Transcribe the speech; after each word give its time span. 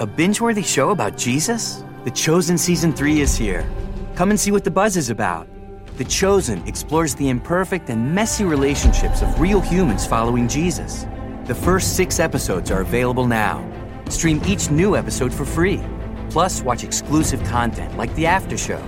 A 0.00 0.06
binge 0.06 0.40
worthy 0.40 0.62
show 0.62 0.90
about 0.90 1.16
Jesus? 1.16 1.82
The 2.04 2.12
Chosen 2.12 2.56
Season 2.56 2.92
3 2.92 3.20
is 3.20 3.36
here. 3.36 3.68
Come 4.14 4.30
and 4.30 4.38
see 4.38 4.52
what 4.52 4.62
the 4.62 4.70
buzz 4.70 4.96
is 4.96 5.10
about. 5.10 5.48
The 5.96 6.04
Chosen 6.04 6.64
explores 6.68 7.16
the 7.16 7.28
imperfect 7.28 7.90
and 7.90 8.14
messy 8.14 8.44
relationships 8.44 9.22
of 9.22 9.40
real 9.40 9.60
humans 9.60 10.06
following 10.06 10.46
Jesus. 10.46 11.04
The 11.46 11.54
first 11.56 11.96
six 11.96 12.20
episodes 12.20 12.70
are 12.70 12.80
available 12.80 13.26
now. 13.26 13.68
Stream 14.08 14.40
each 14.46 14.70
new 14.70 14.94
episode 14.94 15.34
for 15.34 15.44
free. 15.44 15.82
Plus, 16.30 16.62
watch 16.62 16.84
exclusive 16.84 17.42
content 17.42 17.96
like 17.96 18.14
the 18.14 18.26
after 18.26 18.56
show, 18.56 18.80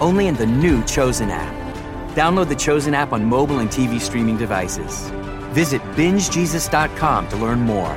only 0.00 0.26
in 0.26 0.34
the 0.34 0.44
new 0.44 0.84
Chosen 0.84 1.30
app. 1.30 1.54
Download 2.14 2.46
the 2.46 2.54
Chosen 2.54 2.92
app 2.92 3.14
on 3.14 3.24
mobile 3.24 3.60
and 3.60 3.70
TV 3.70 3.98
streaming 3.98 4.36
devices. 4.36 5.08
Visit 5.54 5.80
bingejesus.com 5.96 7.28
to 7.28 7.36
learn 7.38 7.60
more. 7.60 7.96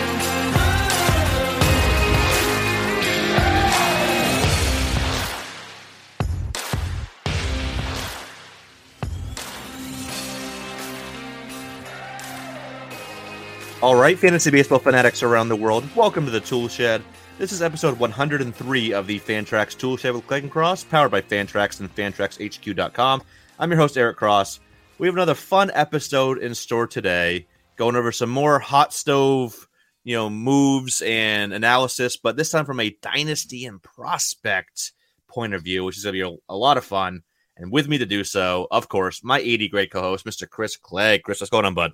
All 13.81 13.95
right, 13.95 14.17
fantasy 14.17 14.51
baseball 14.51 14.77
fanatics 14.77 15.23
around 15.23 15.49
the 15.49 15.55
world, 15.55 15.83
welcome 15.95 16.23
to 16.25 16.31
the 16.31 16.39
Tool 16.39 16.67
Shed. 16.67 17.01
This 17.39 17.51
is 17.51 17.63
episode 17.63 17.97
103 17.97 18.93
of 18.93 19.07
the 19.07 19.19
Fantrax 19.19 19.75
Tool 19.75 19.97
Shed 19.97 20.13
with 20.13 20.31
and 20.31 20.51
Cross, 20.51 20.83
powered 20.83 21.09
by 21.09 21.19
Fantrax 21.19 21.79
and 21.79 21.93
FantraxHQ.com. 21.95 23.23
I'm 23.57 23.71
your 23.71 23.79
host, 23.79 23.97
Eric 23.97 24.17
Cross. 24.17 24.59
We 24.99 25.07
have 25.07 25.15
another 25.15 25.33
fun 25.33 25.71
episode 25.73 26.37
in 26.37 26.53
store 26.53 26.85
today, 26.85 27.47
going 27.75 27.95
over 27.95 28.11
some 28.11 28.29
more 28.29 28.59
hot 28.59 28.93
stove, 28.93 29.67
you 30.03 30.15
know, 30.15 30.29
moves 30.29 31.01
and 31.01 31.51
analysis, 31.51 32.17
but 32.17 32.37
this 32.37 32.51
time 32.51 32.65
from 32.65 32.81
a 32.81 32.95
dynasty 33.01 33.65
and 33.65 33.81
prospect 33.81 34.91
point 35.27 35.55
of 35.55 35.63
view, 35.63 35.83
which 35.85 35.97
is 35.97 36.03
going 36.03 36.13
to 36.13 36.29
be 36.29 36.35
a, 36.35 36.53
a 36.53 36.55
lot 36.55 36.77
of 36.77 36.85
fun. 36.85 37.23
And 37.57 37.71
with 37.71 37.87
me 37.87 37.97
to 37.97 38.05
do 38.05 38.23
so, 38.23 38.67
of 38.69 38.89
course, 38.89 39.23
my 39.23 39.39
80 39.39 39.69
great 39.69 39.91
co-host, 39.91 40.23
Mr. 40.23 40.47
Chris 40.47 40.77
Clegg. 40.77 41.23
Chris, 41.23 41.41
what's 41.41 41.49
going 41.49 41.65
on, 41.65 41.73
bud? 41.73 41.93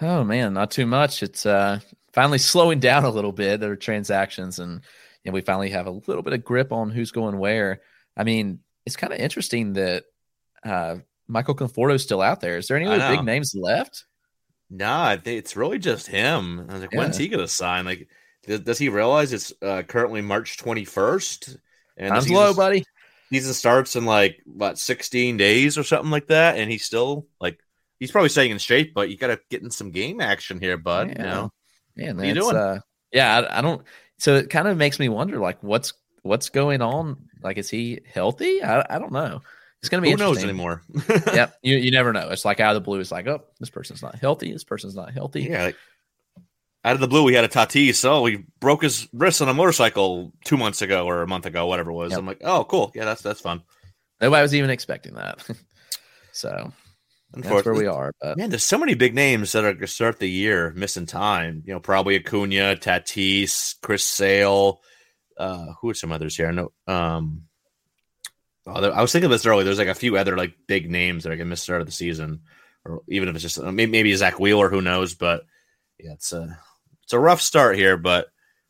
Oh 0.00 0.24
man, 0.24 0.54
not 0.54 0.70
too 0.70 0.86
much. 0.86 1.22
It's 1.22 1.46
uh 1.46 1.80
finally 2.12 2.38
slowing 2.38 2.80
down 2.80 3.04
a 3.04 3.10
little 3.10 3.32
bit. 3.32 3.60
There 3.60 3.72
are 3.72 3.76
transactions 3.76 4.58
and 4.58 4.82
and 5.24 5.34
we 5.34 5.40
finally 5.42 5.70
have 5.70 5.86
a 5.86 5.90
little 5.90 6.22
bit 6.22 6.32
of 6.32 6.44
grip 6.44 6.72
on 6.72 6.90
who's 6.90 7.10
going 7.10 7.38
where. 7.38 7.82
I 8.16 8.24
mean, 8.24 8.60
it's 8.86 8.96
kind 8.96 9.12
of 9.12 9.18
interesting 9.18 9.74
that 9.74 10.04
uh 10.64 10.96
Michael 11.28 11.54
Conforto 11.54 11.94
is 11.94 12.02
still 12.02 12.22
out 12.22 12.40
there. 12.40 12.58
Is 12.58 12.68
there 12.68 12.76
any 12.76 12.86
other 12.86 13.16
big 13.16 13.24
names 13.24 13.54
left? 13.54 14.04
Nah, 14.68 15.16
it's 15.24 15.56
really 15.56 15.78
just 15.78 16.06
him. 16.06 16.66
I 16.68 16.72
was 16.72 16.82
like, 16.82 16.92
yeah. 16.92 16.98
when's 16.98 17.16
he 17.16 17.28
gonna 17.28 17.48
sign? 17.48 17.84
Like, 17.84 18.08
does, 18.46 18.60
does 18.60 18.78
he 18.78 18.88
realize 18.88 19.32
it's 19.32 19.52
uh, 19.62 19.82
currently 19.82 20.22
March 20.22 20.58
twenty 20.58 20.84
first? 20.84 21.56
And 21.96 22.12
I'm 22.12 22.24
low, 22.26 22.54
buddy. 22.54 22.84
Season 23.30 23.52
starts 23.52 23.94
in 23.96 24.04
like 24.04 24.40
what 24.44 24.78
sixteen 24.78 25.36
days 25.36 25.76
or 25.76 25.84
something 25.84 26.10
like 26.10 26.28
that, 26.28 26.56
and 26.56 26.70
he's 26.70 26.84
still 26.84 27.26
like 27.40 27.60
he's 28.00 28.10
probably 28.10 28.30
staying 28.30 28.50
in 28.50 28.58
shape, 28.58 28.92
but 28.94 29.10
you 29.10 29.16
got 29.16 29.28
to 29.28 29.38
get 29.50 29.62
in 29.62 29.70
some 29.70 29.92
game 29.92 30.20
action 30.20 30.58
here, 30.58 30.76
bud. 30.76 31.10
Yeah. 31.10 31.18
You 31.18 31.24
know, 31.24 31.52
man, 32.14 32.24
you 32.24 32.34
doing? 32.34 32.56
Uh, 32.56 32.80
yeah, 33.12 33.38
I, 33.38 33.58
I, 33.58 33.60
don't. 33.60 33.82
So 34.18 34.34
it 34.36 34.50
kind 34.50 34.66
of 34.66 34.76
makes 34.76 34.98
me 34.98 35.08
wonder, 35.08 35.38
like, 35.38 35.62
what's 35.62 35.92
what's 36.22 36.48
going 36.48 36.82
on? 36.82 37.28
Like, 37.42 37.58
is 37.58 37.70
he 37.70 38.00
healthy? 38.12 38.62
I, 38.62 38.84
I 38.90 38.98
don't 38.98 39.12
know. 39.12 39.42
It's 39.80 39.88
gonna 39.88 40.02
be 40.02 40.10
who 40.10 40.16
knows 40.16 40.42
anymore. 40.42 40.82
yeah, 41.32 41.50
you 41.62 41.76
you 41.76 41.90
never 41.90 42.12
know. 42.12 42.28
It's 42.30 42.44
like 42.44 42.60
out 42.60 42.74
of 42.76 42.82
the 42.82 42.84
blue. 42.84 43.00
It's 43.00 43.12
like, 43.12 43.26
oh, 43.26 43.44
this 43.60 43.70
person's 43.70 44.02
not 44.02 44.16
healthy. 44.16 44.52
This 44.52 44.64
person's 44.64 44.94
not 44.94 45.12
healthy. 45.12 45.42
Yeah. 45.44 45.64
Like, 45.64 45.76
out 46.84 46.94
of 46.94 47.00
the 47.00 47.08
blue, 47.08 47.24
we 47.24 47.34
had 47.34 47.44
a 47.44 47.48
Tatis. 47.48 47.96
So 47.96 48.24
he 48.24 48.44
broke 48.58 48.82
his 48.82 49.08
wrist 49.12 49.42
on 49.42 49.48
a 49.48 49.54
motorcycle 49.54 50.32
two 50.44 50.56
months 50.56 50.82
ago 50.82 51.06
or 51.06 51.22
a 51.22 51.26
month 51.26 51.46
ago, 51.46 51.66
whatever 51.66 51.90
it 51.90 51.94
was. 51.94 52.10
Yep. 52.10 52.18
I'm 52.18 52.26
like, 52.26 52.40
oh, 52.42 52.64
cool. 52.64 52.92
Yeah, 52.94 53.04
that's 53.04 53.22
that's 53.22 53.40
fun. 53.40 53.62
Nobody 54.20 54.42
was 54.42 54.54
even 54.54 54.70
expecting 54.70 55.14
that. 55.14 55.46
so 56.32 56.72
that's 57.32 57.64
where 57.64 57.74
we 57.74 57.86
are. 57.86 58.12
But. 58.20 58.36
Man, 58.36 58.50
there's 58.50 58.64
so 58.64 58.78
many 58.78 58.94
big 58.94 59.14
names 59.14 59.52
that 59.52 59.64
are 59.64 59.72
going 59.72 59.80
to 59.80 59.86
start 59.86 60.18
the 60.18 60.28
year 60.28 60.72
missing 60.76 61.06
time. 61.06 61.62
You 61.64 61.74
know, 61.74 61.80
probably 61.80 62.16
Acuna, 62.16 62.76
Tatis, 62.76 63.80
Chris 63.80 64.04
Sale. 64.04 64.80
Uh, 65.36 65.72
who 65.80 65.90
are 65.90 65.94
some 65.94 66.12
others 66.12 66.36
here? 66.36 66.48
I 66.48 66.50
know. 66.50 66.72
Um, 66.86 67.44
oh, 68.66 68.90
I 68.90 69.00
was 69.00 69.12
thinking 69.12 69.26
of 69.26 69.30
this 69.30 69.46
earlier. 69.46 69.64
There's 69.64 69.78
like 69.78 69.88
a 69.88 69.94
few 69.94 70.16
other 70.16 70.36
like 70.36 70.54
big 70.66 70.90
names 70.90 71.22
that 71.22 71.30
are 71.30 71.36
going 71.36 71.46
to 71.46 71.50
miss 71.50 71.62
start 71.62 71.80
of 71.80 71.86
the 71.86 71.92
season, 71.92 72.42
or 72.84 73.02
even 73.08 73.28
if 73.28 73.36
it's 73.36 73.42
just 73.42 73.62
maybe, 73.62 73.90
maybe 73.90 74.14
Zack 74.14 74.40
Wheeler. 74.40 74.68
Who 74.68 74.82
knows? 74.82 75.14
But 75.14 75.44
yeah, 75.98 76.12
it's 76.12 76.32
a 76.32 76.58
it's 77.04 77.12
a 77.12 77.18
rough 77.18 77.40
start 77.40 77.76
here. 77.76 77.96
But 77.96 78.26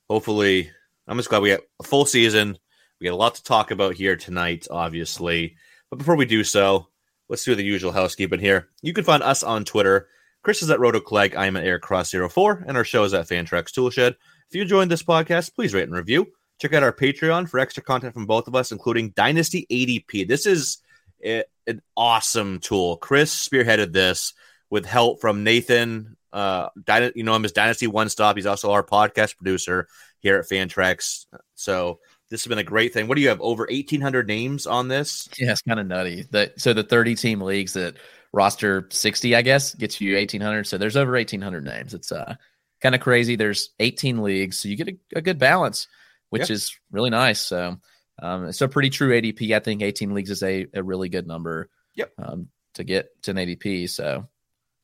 hopefully, 0.08 0.70
I'm 1.08 1.16
just 1.16 1.30
glad 1.30 1.42
we 1.42 1.50
had 1.50 1.60
a 1.80 1.84
full 1.84 2.04
season. 2.04 2.58
We 3.00 3.06
got 3.06 3.14
a 3.14 3.16
lot 3.16 3.36
to 3.36 3.42
talk 3.42 3.70
about 3.70 3.94
here 3.94 4.16
tonight, 4.16 4.66
obviously. 4.70 5.56
But 5.88 5.96
before 5.96 6.16
we 6.16 6.26
do 6.26 6.44
so, 6.44 6.88
let's 7.30 7.44
do 7.44 7.54
the 7.54 7.64
usual 7.64 7.92
housekeeping 7.92 8.40
here. 8.40 8.68
You 8.82 8.92
can 8.92 9.04
find 9.04 9.22
us 9.22 9.42
on 9.42 9.64
Twitter. 9.64 10.08
Chris 10.42 10.62
is 10.62 10.70
at 10.70 10.80
RotoClegg. 10.80 11.36
I 11.36 11.46
am 11.46 11.56
at 11.56 11.64
EricCross04, 11.64 12.64
and 12.66 12.76
our 12.76 12.84
show 12.84 13.04
is 13.04 13.14
at 13.14 13.28
Fantrax 13.28 13.72
Toolshed. 13.72 14.16
If 14.48 14.54
you 14.54 14.62
enjoyed 14.62 14.88
this 14.88 15.04
podcast, 15.04 15.54
please 15.54 15.72
rate 15.72 15.84
and 15.84 15.94
review. 15.94 16.26
Check 16.60 16.74
out 16.74 16.82
our 16.82 16.92
Patreon 16.92 17.48
for 17.48 17.60
extra 17.60 17.82
content 17.82 18.14
from 18.14 18.26
both 18.26 18.48
of 18.48 18.56
us, 18.56 18.72
including 18.72 19.10
Dynasty 19.10 19.66
ADP. 19.70 20.26
This 20.26 20.44
is 20.44 20.78
a, 21.24 21.44
an 21.68 21.80
awesome 21.96 22.58
tool. 22.58 22.96
Chris 22.96 23.32
spearheaded 23.48 23.92
this 23.92 24.34
with 24.68 24.84
help 24.84 25.20
from 25.20 25.44
Nathan. 25.44 26.16
Uh, 26.32 26.68
you 27.14 27.22
know 27.22 27.34
him 27.34 27.44
as 27.44 27.52
Dynasty 27.52 27.86
One 27.86 28.08
Stop. 28.08 28.36
He's 28.36 28.46
also 28.46 28.72
our 28.72 28.82
podcast 28.82 29.36
producer 29.36 29.86
here 30.18 30.36
at 30.36 30.48
Fantrax. 30.48 31.26
So 31.54 32.00
this 32.30 32.44
has 32.44 32.48
been 32.48 32.58
a 32.58 32.64
great 32.64 32.94
thing. 32.94 33.08
What 33.08 33.16
do 33.16 33.20
you 33.20 33.28
have? 33.28 33.40
Over 33.40 33.66
eighteen 33.68 34.00
hundred 34.00 34.26
names 34.26 34.66
on 34.66 34.88
this? 34.88 35.28
Yeah, 35.38 35.52
it's 35.52 35.62
kind 35.62 35.80
of 35.80 35.86
nutty. 35.86 36.26
The, 36.30 36.52
so 36.56 36.72
the 36.72 36.84
thirty 36.84 37.14
team 37.14 37.40
leagues 37.40 37.74
that 37.74 37.96
roster 38.32 38.86
sixty, 38.90 39.34
I 39.34 39.42
guess, 39.42 39.74
gets 39.74 40.00
you 40.00 40.16
eighteen 40.16 40.40
hundred. 40.40 40.66
So 40.66 40.78
there's 40.78 40.96
over 40.96 41.16
eighteen 41.16 41.42
hundred 41.42 41.64
names. 41.64 41.92
It's 41.92 42.12
uh 42.12 42.36
kind 42.80 42.94
of 42.94 43.00
crazy. 43.00 43.36
There's 43.36 43.70
eighteen 43.80 44.22
leagues, 44.22 44.58
so 44.58 44.68
you 44.68 44.76
get 44.76 44.88
a, 44.88 44.96
a 45.16 45.22
good 45.22 45.38
balance, 45.38 45.88
which 46.30 46.48
yeah. 46.48 46.54
is 46.54 46.78
really 46.90 47.10
nice. 47.10 47.40
So 47.40 47.78
um, 48.22 48.46
it's 48.46 48.60
a 48.60 48.68
pretty 48.68 48.90
true 48.90 49.10
ADP. 49.20 49.54
I 49.54 49.58
think 49.58 49.82
eighteen 49.82 50.14
leagues 50.14 50.30
is 50.30 50.42
a, 50.42 50.66
a 50.72 50.82
really 50.82 51.08
good 51.08 51.26
number. 51.26 51.68
Yep. 51.96 52.12
Um, 52.18 52.48
to 52.74 52.84
get 52.84 53.20
to 53.24 53.32
an 53.32 53.36
ADP. 53.36 53.90
So 53.90 54.28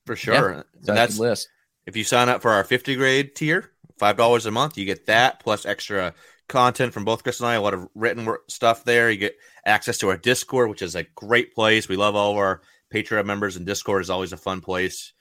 for 0.05 0.17
sure, 0.17 0.65
yeah, 0.83 0.95
that's 0.95 1.19
list. 1.19 1.49
If 1.87 1.97
you 1.97 2.03
sign 2.03 2.29
up 2.29 2.43
for 2.43 2.51
our 2.51 2.65
fifty 2.65 2.97
grade 2.97 3.37
tier, 3.37 3.71
five 3.99 4.17
dollars 4.17 4.47
a 4.47 4.51
month, 4.51 4.77
you 4.77 4.85
get 4.85 5.07
that 5.07 5.39
plus 5.39 5.65
extra 5.65 6.15
content 6.49 6.93
from 6.93 7.05
both 7.05 7.23
Chris 7.23 7.41
and 7.41 7.49
I, 7.49 7.55
a 7.55 7.61
lot 7.61 7.75
of 7.75 7.89
written 7.95 8.25
work 8.25 8.51
stuff 8.51 8.85
there. 8.85 9.11
You 9.11 9.19
get 9.19 9.37
access 9.65 9.99
to 9.99 10.09
our 10.09 10.17
Discord, 10.17 10.71
which 10.71 10.83
is 10.83 10.95
a 10.95 11.07
great 11.15 11.55
place. 11.55 11.89
We 11.89 11.97
love 11.97 12.15
all 12.15 12.33
of 12.33 12.39
our 12.39 12.63
Patreon 12.93 13.27
members, 13.27 13.57
and 13.57 13.67
Discord 13.67 14.03
is 14.03 14.11
always 14.11 14.33
a 14.33 14.37
fun 14.37 14.61
place. 14.61 15.13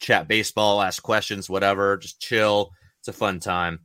Chat 0.00 0.28
baseball, 0.28 0.80
ask 0.80 1.02
questions, 1.02 1.50
whatever, 1.50 1.96
just 1.96 2.20
chill. 2.20 2.72
It's 3.00 3.08
a 3.08 3.12
fun 3.12 3.40
time. 3.40 3.80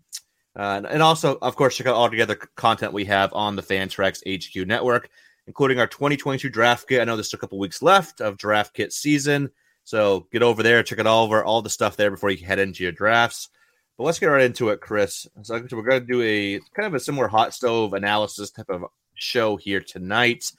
Uh, 0.55 0.83
and 0.87 1.01
also, 1.01 1.37
of 1.41 1.55
course, 1.55 1.75
check 1.75 1.87
out 1.87 1.95
all 1.95 2.09
together 2.09 2.35
content 2.55 2.93
we 2.93 3.05
have 3.05 3.33
on 3.33 3.55
the 3.55 3.63
Fantrax 3.63 4.21
HQ 4.27 4.67
network, 4.67 5.09
including 5.47 5.79
our 5.79 5.87
2022 5.87 6.49
draft 6.49 6.87
kit. 6.87 7.01
I 7.01 7.05
know 7.05 7.15
there's 7.15 7.33
a 7.33 7.37
couple 7.37 7.57
weeks 7.57 7.81
left 7.81 8.21
of 8.21 8.37
draft 8.37 8.75
kit 8.75 8.93
season. 8.93 9.49
So 9.83 10.27
get 10.31 10.43
over 10.43 10.63
there, 10.63 10.83
check 10.83 10.99
it 10.99 11.07
all 11.07 11.25
over, 11.25 11.43
all 11.43 11.61
the 11.61 11.69
stuff 11.69 11.97
there 11.97 12.11
before 12.11 12.29
you 12.29 12.45
head 12.45 12.59
into 12.59 12.83
your 12.83 12.91
drafts. 12.91 13.49
But 13.97 14.05
let's 14.05 14.19
get 14.19 14.27
right 14.27 14.43
into 14.43 14.69
it, 14.69 14.81
Chris. 14.81 15.27
So 15.43 15.53
we're 15.71 15.83
going 15.83 16.01
to 16.01 16.05
do 16.05 16.21
a 16.21 16.59
kind 16.75 16.87
of 16.87 16.95
a 16.95 16.99
similar 16.99 17.27
hot 17.27 17.53
stove 17.53 17.93
analysis 17.93 18.51
type 18.51 18.69
of 18.69 18.85
show 19.13 19.55
here 19.55 19.81
tonight, 19.81 20.51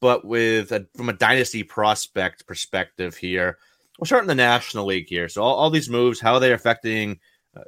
but 0.00 0.24
with 0.24 0.70
a, 0.72 0.86
from 0.94 1.08
a 1.08 1.12
dynasty 1.12 1.62
prospect 1.64 2.46
perspective 2.46 3.16
here. 3.16 3.58
We'll 3.98 4.06
start 4.06 4.22
in 4.22 4.28
the 4.28 4.34
National 4.34 4.86
League 4.86 5.08
here. 5.08 5.28
So 5.28 5.42
all, 5.42 5.54
all 5.54 5.70
these 5.70 5.88
moves, 5.88 6.20
how 6.20 6.34
are 6.34 6.40
they 6.40 6.52
affecting? 6.52 7.18
Uh, 7.56 7.62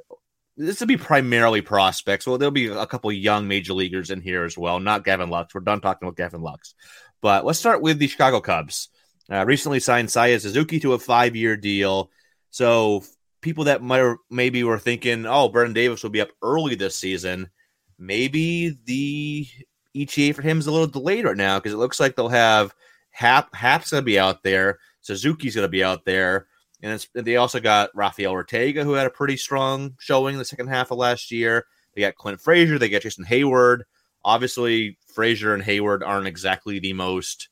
this 0.55 0.79
will 0.79 0.87
be 0.87 0.97
primarily 0.97 1.61
prospects. 1.61 2.27
Well, 2.27 2.37
there'll 2.37 2.51
be 2.51 2.67
a 2.67 2.85
couple 2.85 3.11
young 3.11 3.47
major 3.47 3.73
leaguers 3.73 4.11
in 4.11 4.21
here 4.21 4.43
as 4.43 4.57
well. 4.57 4.79
Not 4.79 5.03
Gavin 5.03 5.29
Lux. 5.29 5.53
We're 5.53 5.61
done 5.61 5.81
talking 5.81 6.07
about 6.07 6.17
Gavin 6.17 6.41
Lux. 6.41 6.75
But 7.21 7.45
let's 7.45 7.59
start 7.59 7.81
with 7.81 7.97
the 7.97 8.07
Chicago 8.07 8.41
Cubs. 8.41 8.89
Uh, 9.31 9.45
recently 9.45 9.79
signed 9.79 10.09
Seiya 10.09 10.39
Suzuki 10.39 10.79
to 10.79 10.93
a 10.93 10.99
five-year 10.99 11.57
deal. 11.57 12.09
So 12.51 13.03
people 13.41 13.65
that 13.65 13.81
might 13.81 14.15
maybe 14.29 14.63
were 14.63 14.79
thinking, 14.79 15.25
oh, 15.25 15.49
Brennen 15.49 15.73
Davis 15.73 16.03
will 16.03 16.09
be 16.09 16.21
up 16.21 16.29
early 16.41 16.75
this 16.75 16.95
season. 16.95 17.49
Maybe 17.97 18.77
the 18.85 19.47
ETA 19.95 20.33
for 20.33 20.41
him 20.41 20.59
is 20.59 20.67
a 20.67 20.71
little 20.71 20.87
delayed 20.87 21.25
right 21.25 21.37
now 21.37 21.59
because 21.59 21.73
it 21.73 21.77
looks 21.77 21.99
like 21.99 22.15
they'll 22.15 22.29
have 22.29 22.73
Happ. 23.11 23.53
Happ's 23.55 23.91
going 23.91 24.01
to 24.01 24.05
be 24.05 24.19
out 24.19 24.43
there. 24.43 24.79
Suzuki's 25.01 25.55
to 25.55 25.67
be 25.67 25.83
out 25.83 26.05
there. 26.05 26.47
And 26.81 27.05
they 27.13 27.35
also 27.35 27.59
got 27.59 27.89
Rafael 27.93 28.31
Ortega, 28.31 28.83
who 28.83 28.93
had 28.93 29.07
a 29.07 29.11
pretty 29.11 29.35
strong 29.35 29.95
showing 29.99 30.35
in 30.35 30.39
the 30.39 30.45
second 30.45 30.67
half 30.67 30.91
of 30.91 30.97
last 30.97 31.29
year. 31.29 31.65
They 31.93 32.01
got 32.01 32.15
Clint 32.15 32.39
Frazier. 32.39 32.79
They 32.79 32.87
got 32.87 33.01
Jason 33.01 33.25
Heyward. 33.25 33.81
Obviously, 34.23 34.97
Frazier 35.13 35.53
and 35.53 35.63
Heyward 35.63 36.05
aren't 36.05 36.27
exactly 36.27 36.79
the 36.79 36.93
most 36.93 37.49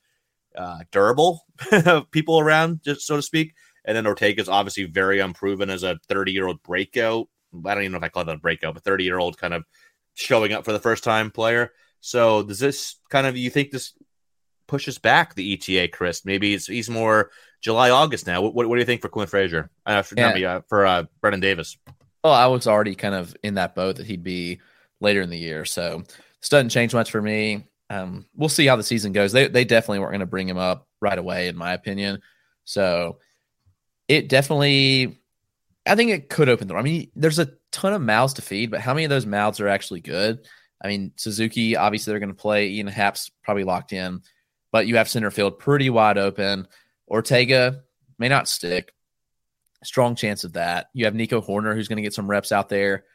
uh, 0.55 0.79
durable 0.91 1.41
people 2.11 2.39
around, 2.39 2.81
just 2.83 3.01
so 3.01 3.17
to 3.17 3.21
speak. 3.21 3.53
And 3.87 3.95
then 3.95 4.05
Ortega 4.05 4.41
is 4.41 4.49
obviously 4.49 4.83
very 4.83 5.19
unproven 5.19 5.69
as 5.69 5.83
a 5.83 5.97
30 6.09 6.33
year 6.33 6.45
old 6.45 6.61
breakout. 6.61 7.27
I 7.65 7.73
don't 7.73 7.83
even 7.83 7.93
know 7.93 7.97
if 7.97 8.03
I 8.03 8.09
call 8.09 8.25
that 8.25 8.35
a 8.35 8.39
breakout, 8.39 8.73
but 8.73 8.83
30 8.83 9.05
year 9.05 9.17
old 9.17 9.37
kind 9.37 9.53
of 9.53 9.63
showing 10.13 10.51
up 10.51 10.65
for 10.65 10.73
the 10.73 10.79
first 10.79 11.03
time 11.03 11.31
player. 11.31 11.71
So 12.01 12.43
does 12.43 12.59
this 12.59 12.95
kind 13.09 13.25
of 13.25 13.37
you 13.37 13.49
think 13.49 13.71
this 13.71 13.93
pushes 14.67 14.97
back 14.97 15.33
the 15.33 15.53
ETA, 15.53 15.87
Chris? 15.87 16.25
Maybe 16.25 16.53
it's 16.53 16.67
he's 16.67 16.89
more 16.89 17.31
July 17.61 17.89
August 17.89 18.27
now. 18.27 18.41
What, 18.41 18.53
what, 18.53 18.67
what 18.67 18.75
do 18.75 18.79
you 18.81 18.85
think 18.85 19.01
for 19.01 19.09
Quinn 19.09 19.27
Frazier? 19.27 19.69
Uh, 19.85 20.01
for, 20.01 20.15
yeah. 20.17 20.33
me, 20.33 20.45
uh, 20.45 20.61
for 20.67 20.85
uh, 20.85 21.05
Davis. 21.39 21.77
Well, 22.23 22.33
I 22.33 22.47
was 22.47 22.67
already 22.67 22.93
kind 22.93 23.15
of 23.15 23.35
in 23.41 23.55
that 23.55 23.73
boat 23.73 23.95
that 23.95 24.05
he'd 24.05 24.23
be 24.23 24.59
later 24.99 25.21
in 25.21 25.29
the 25.29 25.37
year, 25.37 25.63
so 25.63 26.03
this 26.41 26.49
doesn't 26.49 26.69
change 26.69 26.93
much 26.93 27.09
for 27.09 27.21
me. 27.21 27.67
Um, 27.89 28.25
we'll 28.35 28.49
see 28.49 28.65
how 28.65 28.75
the 28.75 28.83
season 28.83 29.13
goes. 29.13 29.31
They 29.31 29.47
they 29.47 29.63
definitely 29.63 29.99
weren't 29.99 30.11
going 30.11 30.19
to 30.19 30.25
bring 30.25 30.49
him 30.49 30.57
up 30.57 30.87
right 30.99 31.17
away, 31.17 31.47
in 31.47 31.55
my 31.55 31.73
opinion. 31.73 32.21
So 32.65 33.19
it 34.07 34.29
definitely, 34.29 35.19
I 35.85 35.95
think 35.95 36.11
it 36.11 36.29
could 36.29 36.49
open 36.49 36.67
the 36.67 36.73
door. 36.73 36.79
I 36.79 36.83
mean, 36.83 37.11
there's 37.15 37.39
a 37.39 37.51
ton 37.71 37.93
of 37.93 38.01
mouths 38.01 38.33
to 38.35 38.41
feed, 38.41 38.71
but 38.71 38.81
how 38.81 38.93
many 38.93 39.05
of 39.05 39.09
those 39.09 39.25
mouths 39.25 39.59
are 39.59 39.67
actually 39.67 40.01
good? 40.01 40.47
I 40.81 40.87
mean, 40.87 41.11
Suzuki, 41.15 41.75
obviously, 41.75 42.11
they're 42.11 42.19
going 42.19 42.29
to 42.29 42.35
play. 42.35 42.69
Ian 42.69 42.87
Happ's 42.87 43.31
probably 43.43 43.63
locked 43.63 43.93
in, 43.93 44.21
but 44.71 44.87
you 44.87 44.97
have 44.97 45.09
center 45.09 45.31
field 45.31 45.59
pretty 45.59 45.89
wide 45.89 46.17
open. 46.17 46.67
Ortega 47.07 47.81
may 48.17 48.29
not 48.29 48.47
stick. 48.47 48.93
Strong 49.83 50.15
chance 50.15 50.43
of 50.43 50.53
that. 50.53 50.87
You 50.93 51.05
have 51.05 51.15
Nico 51.15 51.41
Hoerner, 51.41 51.73
who's 51.73 51.87
going 51.87 51.97
to 51.97 52.03
get 52.03 52.13
some 52.13 52.29
reps 52.29 52.51
out 52.51 52.69
there 52.69 53.05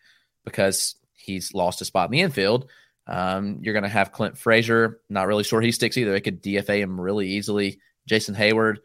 because 0.45 0.97
he's 1.12 1.55
lost 1.55 1.81
a 1.81 1.85
spot 1.85 2.09
in 2.09 2.12
the 2.12 2.21
infield. 2.21 2.69
Um, 3.06 3.59
you're 3.62 3.75
going 3.75 3.83
to 3.83 3.88
have 3.88 4.12
Clint 4.12 4.38
Frazier. 4.38 5.00
Not 5.09 5.27
really 5.27 5.45
sure 5.45 5.61
he 5.61 5.73
sticks 5.73 5.97
either. 5.97 6.12
They 6.12 6.21
could 6.21 6.43
DFA 6.43 6.79
him 6.79 7.00
really 7.00 7.29
easily. 7.29 7.81
Jason 8.06 8.35
Heyward. 8.35 8.79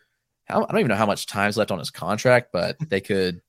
I 0.50 0.54
don't 0.54 0.78
even 0.78 0.88
know 0.88 0.96
how 0.96 1.06
much 1.06 1.28
time's 1.28 1.58
left 1.58 1.72
on 1.72 1.80
his 1.80 1.92
contract, 1.92 2.50
but 2.52 2.78
they 2.80 3.02
could 3.02 3.42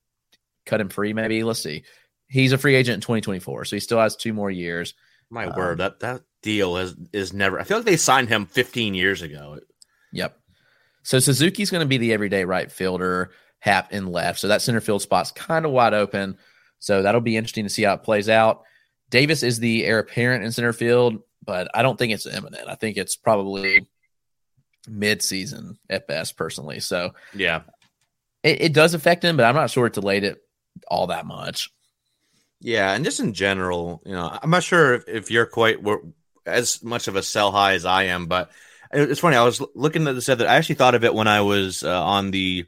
cut 0.67 0.81
him 0.81 0.89
free. 0.89 1.13
Maybe 1.13 1.43
let's 1.45 1.63
see. 1.63 1.85
He's 2.29 2.53
a 2.53 2.59
free 2.59 2.75
agent 2.75 2.95
in 2.95 3.01
2024, 3.01 3.65
so 3.65 3.77
he 3.77 3.81
still 3.81 4.01
has 4.01 4.17
two 4.17 4.33
more 4.33 4.51
years. 4.51 4.95
My 5.31 5.47
um, 5.47 5.57
word, 5.57 5.79
that 5.79 6.01
that 6.01 6.23
deal 6.43 6.77
is 6.77 6.95
is 7.13 7.33
never. 7.33 7.61
I 7.61 7.65
feel 7.65 7.79
like 7.79 7.87
they 7.87 7.97
signed 7.97 8.29
him 8.29 8.47
15 8.47 8.95
years 8.95 9.23
ago. 9.23 9.61
Yep. 10.13 10.39
So 11.03 11.19
Suzuki's 11.21 11.71
going 11.71 11.81
to 11.81 11.87
be 11.87 11.99
the 11.99 12.13
everyday 12.13 12.45
right 12.45 12.71
fielder, 12.71 13.31
Happ 13.61 13.93
in 13.93 14.07
left. 14.07 14.41
So 14.41 14.49
that 14.49 14.63
center 14.63 14.81
field 14.81 15.03
spot's 15.03 15.33
kind 15.33 15.65
of 15.65 15.73
wide 15.73 15.95
open. 15.95 16.37
So 16.81 17.03
that'll 17.03 17.21
be 17.21 17.37
interesting 17.37 17.65
to 17.65 17.71
see 17.71 17.83
how 17.83 17.95
it 17.95 18.03
plays 18.03 18.29
out. 18.29 18.63
Davis 19.11 19.43
is 19.43 19.59
the 19.59 19.85
heir 19.85 20.01
apparent 20.01 20.45
in 20.45 20.53
center 20.53 20.73
field, 20.73 21.23
but 21.45 21.71
I 21.75 21.83
don't 21.83 21.99
think 21.99 22.13
it's 22.13 22.27
imminent. 22.27 22.69
I 22.69 22.75
think 22.75 22.97
it's 22.97 23.17
probably 23.17 23.89
mid-season 24.91 25.79
at 25.89 26.07
best, 26.07 26.37
personally. 26.37 26.81
So 26.81 27.15
yeah, 27.35 27.63
it, 28.43 28.63
it 28.63 28.73
does 28.73 28.95
affect 28.95 29.25
him, 29.25 29.37
but 29.37 29.47
I'm 29.47 29.55
not 29.55 29.71
sure 29.71 29.87
it 29.87 29.95
delayed 29.95 30.25
it 30.25 30.43
all 30.89 31.09
that 31.09 31.27
much. 31.27 31.71
Yeah, 32.61 32.93
and 32.93 33.05
just 33.05 33.21
in 33.21 33.35
general, 33.35 34.03
you 34.05 34.13
know, 34.13 34.37
I'm 34.43 34.51
not 34.51 34.65
sure 34.65 34.95
if, 34.95 35.09
if 35.09 35.31
you're 35.31 35.47
quite 35.47 35.79
as 36.45 36.83
much 36.83 37.07
of 37.09 37.17
a 37.17 37.23
sell 37.23 37.53
high 37.53 37.75
as 37.75 37.85
I 37.85 38.05
am, 38.05 38.27
but 38.27 38.51
it's 38.93 39.21
funny. 39.21 39.37
I 39.37 39.45
was 39.45 39.63
looking 39.75 40.07
at 40.09 40.15
this. 40.15 40.27
That 40.27 40.43
I 40.43 40.57
actually 40.57 40.77
thought 40.77 40.95
of 40.95 41.05
it 41.05 41.15
when 41.15 41.29
I 41.29 41.43
was 41.43 41.83
uh, 41.83 42.03
on 42.03 42.31
the 42.31 42.67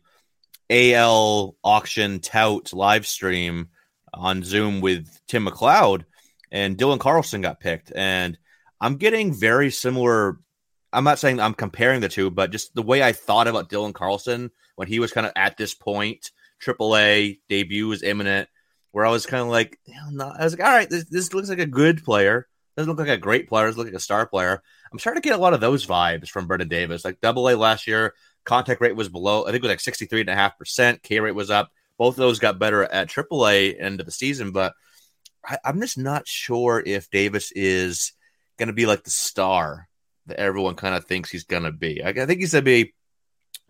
AL 0.69 1.57
auction 1.65 2.21
tout 2.21 2.73
live 2.73 3.07
stream 3.07 3.71
on 4.13 4.45
Zoom 4.45 4.81
with 4.81 5.09
Tim 5.27 5.47
McLeod, 5.47 6.05
and 6.53 6.77
Dylan 6.77 7.01
Carlson 7.01 7.41
got 7.41 7.61
picked. 7.61 7.93
And 7.95 8.39
I'm 8.81 8.97
getting 8.97 9.33
very 9.33 9.71
similar. 9.71 10.39
I'm 10.93 11.05
not 11.05 11.19
saying 11.19 11.41
I'm 11.41 11.55
comparing 11.55 12.01
the 12.01 12.09
two, 12.09 12.31
but 12.31 12.51
just 12.51 12.75
the 12.75 12.83
way 12.83 13.03
I 13.03 13.13
thought 13.13 13.49
about 13.49 13.69
Dylan 13.71 13.95
Carlson 13.95 14.51
when 14.75 14.89
he 14.89 14.99
was 14.99 15.13
kind 15.13 15.27
of 15.27 15.33
at 15.37 15.57
this 15.57 15.75
point, 15.75 16.31
AAA 16.65 17.41
debut 17.49 17.87
was 17.87 18.03
imminent, 18.03 18.49
where 18.91 19.07
I 19.07 19.11
was 19.11 19.27
kind 19.27 19.43
of 19.43 19.49
like, 19.49 19.79
I 19.89 20.45
was 20.45 20.57
like, 20.57 20.67
all 20.67 20.75
right, 20.75 20.91
this, 20.91 21.05
this 21.05 21.33
looks 21.33 21.49
like 21.49 21.59
a 21.59 21.67
good 21.67 22.05
player. 22.05 22.49
Doesn't 22.77 22.91
look 22.91 22.99
like 22.99 23.09
a 23.09 23.21
great 23.21 23.49
player. 23.49 23.67
Doesn't 23.67 23.79
look 23.79 23.89
like 23.89 23.95
a 23.95 24.01
star 24.01 24.27
player. 24.27 24.63
I'm 24.91 24.99
starting 24.99 25.23
to 25.23 25.29
get 25.29 25.39
a 25.39 25.43
lot 25.43 25.55
of 25.55 25.61
those 25.61 25.87
vibes 25.87 26.29
from 26.29 26.49
Brennen 26.49 26.69
Davis. 26.69 27.05
Like 27.05 27.21
double 27.21 27.49
A 27.49 27.57
last 27.57 27.87
year, 27.87 28.15
contact 28.45 28.81
rate 28.81 28.97
was 28.97 29.09
below, 29.09 29.43
I 29.43 29.53
think 29.53 29.63
it 29.65 29.69
was 29.69 29.87
like 29.87 29.99
63.5%. 29.99 31.03
K 31.03 31.21
rate 31.21 31.35
was 31.35 31.51
up. 31.51 31.71
Both 31.99 32.15
of 32.15 32.19
those 32.19 32.39
got 32.39 32.59
better 32.59 32.83
at 32.83 33.09
AAA 33.09 33.81
end 33.81 34.01
of 34.01 34.07
the 34.07 34.13
season, 34.13 34.53
but 34.53 34.73
I, 35.45 35.59
I'm 35.65 35.81
just 35.81 35.99
not 35.99 36.27
sure 36.27 36.83
if 36.85 37.11
Davis 37.11 37.53
is 37.53 38.13
going 38.59 38.69
to 38.69 38.73
be 38.73 38.87
like 38.87 39.05
the 39.05 39.11
star 39.11 39.90
that 40.31 40.41
everyone 40.41 40.75
kind 40.75 40.94
of 40.94 41.05
thinks 41.05 41.31
he's 41.31 41.44
going 41.44 41.65
to 41.65 41.73
be. 41.73 42.03
I, 42.03 42.09
I 42.09 42.27
think 42.27 42.41
he's 42.41 42.53
going 42.53 42.65
to 42.65 42.85
be 42.85 42.94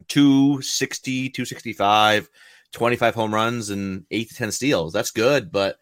260, 0.08 1.30
265, 1.30 2.28
25 2.72 3.14
home 3.14 3.34
runs, 3.34 3.70
and 3.70 4.04
eight 4.10 4.28
to 4.28 4.34
10 4.34 4.52
steals. 4.52 4.92
That's 4.92 5.10
good, 5.10 5.50
but 5.50 5.76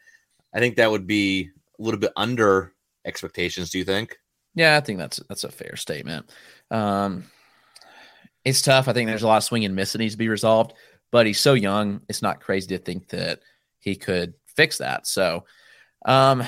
I 0.54 0.58
think 0.58 0.76
that 0.76 0.90
would 0.90 1.06
be 1.06 1.50
a 1.78 1.82
little 1.82 2.00
bit 2.00 2.12
under 2.16 2.72
expectations. 3.04 3.70
Do 3.70 3.78
you 3.78 3.84
think? 3.84 4.18
Yeah, 4.54 4.76
I 4.76 4.80
think 4.80 4.98
that's 4.98 5.20
that's 5.28 5.44
a 5.44 5.50
fair 5.50 5.76
statement. 5.76 6.30
Um, 6.70 7.24
it's 8.44 8.62
tough. 8.62 8.88
I 8.88 8.92
think 8.92 9.08
there's 9.08 9.22
a 9.22 9.26
lot 9.26 9.36
of 9.36 9.44
swing 9.44 9.64
and 9.64 9.76
miss 9.76 9.92
that 9.92 9.98
needs 9.98 10.14
to 10.14 10.18
be 10.18 10.28
resolved, 10.28 10.72
but 11.12 11.26
he's 11.26 11.38
so 11.38 11.54
young. 11.54 12.00
It's 12.08 12.22
not 12.22 12.40
crazy 12.40 12.68
to 12.68 12.78
think 12.78 13.08
that 13.08 13.40
he 13.78 13.94
could 13.94 14.34
fix 14.46 14.78
that. 14.78 15.06
So, 15.06 15.44
um, 16.06 16.42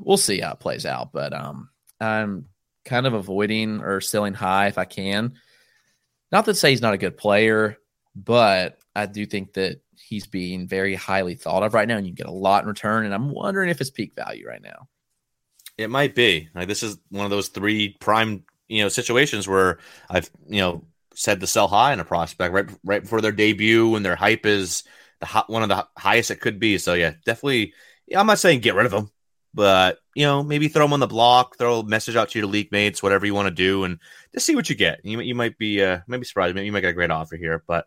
we'll 0.00 0.16
see 0.16 0.40
how 0.40 0.52
it 0.52 0.60
plays 0.60 0.86
out. 0.86 1.12
But 1.12 1.32
um, 1.32 1.70
I'm 2.00 2.46
kind 2.88 3.06
of 3.06 3.14
avoiding 3.14 3.80
or 3.80 4.00
selling 4.00 4.34
high 4.34 4.66
if 4.66 4.78
I 4.78 4.84
can. 4.84 5.34
Not 6.32 6.46
to 6.46 6.54
say 6.54 6.70
he's 6.70 6.82
not 6.82 6.94
a 6.94 6.98
good 6.98 7.16
player, 7.16 7.76
but 8.16 8.78
I 8.94 9.06
do 9.06 9.26
think 9.26 9.54
that 9.54 9.80
he's 9.94 10.26
being 10.26 10.66
very 10.66 10.94
highly 10.94 11.34
thought 11.34 11.62
of 11.62 11.74
right 11.74 11.86
now, 11.86 11.96
and 11.96 12.06
you 12.06 12.12
get 12.12 12.26
a 12.26 12.32
lot 12.32 12.64
in 12.64 12.68
return. 12.68 13.04
And 13.04 13.14
I'm 13.14 13.30
wondering 13.30 13.70
if 13.70 13.80
it's 13.80 13.90
peak 13.90 14.14
value 14.14 14.46
right 14.46 14.62
now. 14.62 14.88
It 15.76 15.90
might 15.90 16.14
be. 16.14 16.48
Like 16.54 16.68
this 16.68 16.82
is 16.82 16.98
one 17.10 17.24
of 17.24 17.30
those 17.30 17.48
three 17.48 17.96
prime, 18.00 18.44
you 18.66 18.82
know, 18.82 18.88
situations 18.88 19.46
where 19.46 19.78
I've, 20.10 20.30
you 20.48 20.60
know, 20.60 20.84
said 21.14 21.40
to 21.40 21.46
sell 21.46 21.68
high 21.68 21.92
in 21.92 22.00
a 22.00 22.04
prospect 22.04 22.54
right 22.54 22.70
right 22.84 23.02
before 23.02 23.20
their 23.20 23.32
debut 23.32 23.88
when 23.88 24.02
their 24.02 24.16
hype 24.16 24.46
is 24.46 24.84
the 25.20 25.26
hot, 25.26 25.50
one 25.50 25.62
of 25.62 25.68
the 25.68 25.86
highest 25.96 26.30
it 26.30 26.40
could 26.40 26.58
be. 26.58 26.78
So 26.78 26.94
yeah, 26.94 27.14
definitely. 27.24 27.74
I'm 28.14 28.26
not 28.26 28.38
saying 28.38 28.60
get 28.60 28.74
rid 28.74 28.86
of 28.86 28.92
them, 28.92 29.10
but 29.52 29.98
you 30.18 30.24
know, 30.24 30.42
maybe 30.42 30.66
throw 30.66 30.84
them 30.84 30.92
on 30.92 30.98
the 30.98 31.06
block, 31.06 31.56
throw 31.56 31.78
a 31.78 31.84
message 31.84 32.16
out 32.16 32.30
to 32.30 32.40
your 32.40 32.48
league 32.48 32.72
mates, 32.72 33.04
whatever 33.04 33.24
you 33.24 33.34
want 33.34 33.46
to 33.46 33.54
do, 33.54 33.84
and 33.84 34.00
just 34.34 34.46
see 34.46 34.56
what 34.56 34.68
you 34.68 34.74
get. 34.74 34.98
You, 35.04 35.20
you 35.20 35.36
might 35.36 35.56
be 35.58 35.80
uh, 35.80 36.00
maybe 36.08 36.24
surprised. 36.24 36.56
Maybe 36.56 36.66
you 36.66 36.72
might 36.72 36.80
get 36.80 36.90
a 36.90 36.94
great 36.94 37.12
offer 37.12 37.36
here. 37.36 37.62
But 37.68 37.86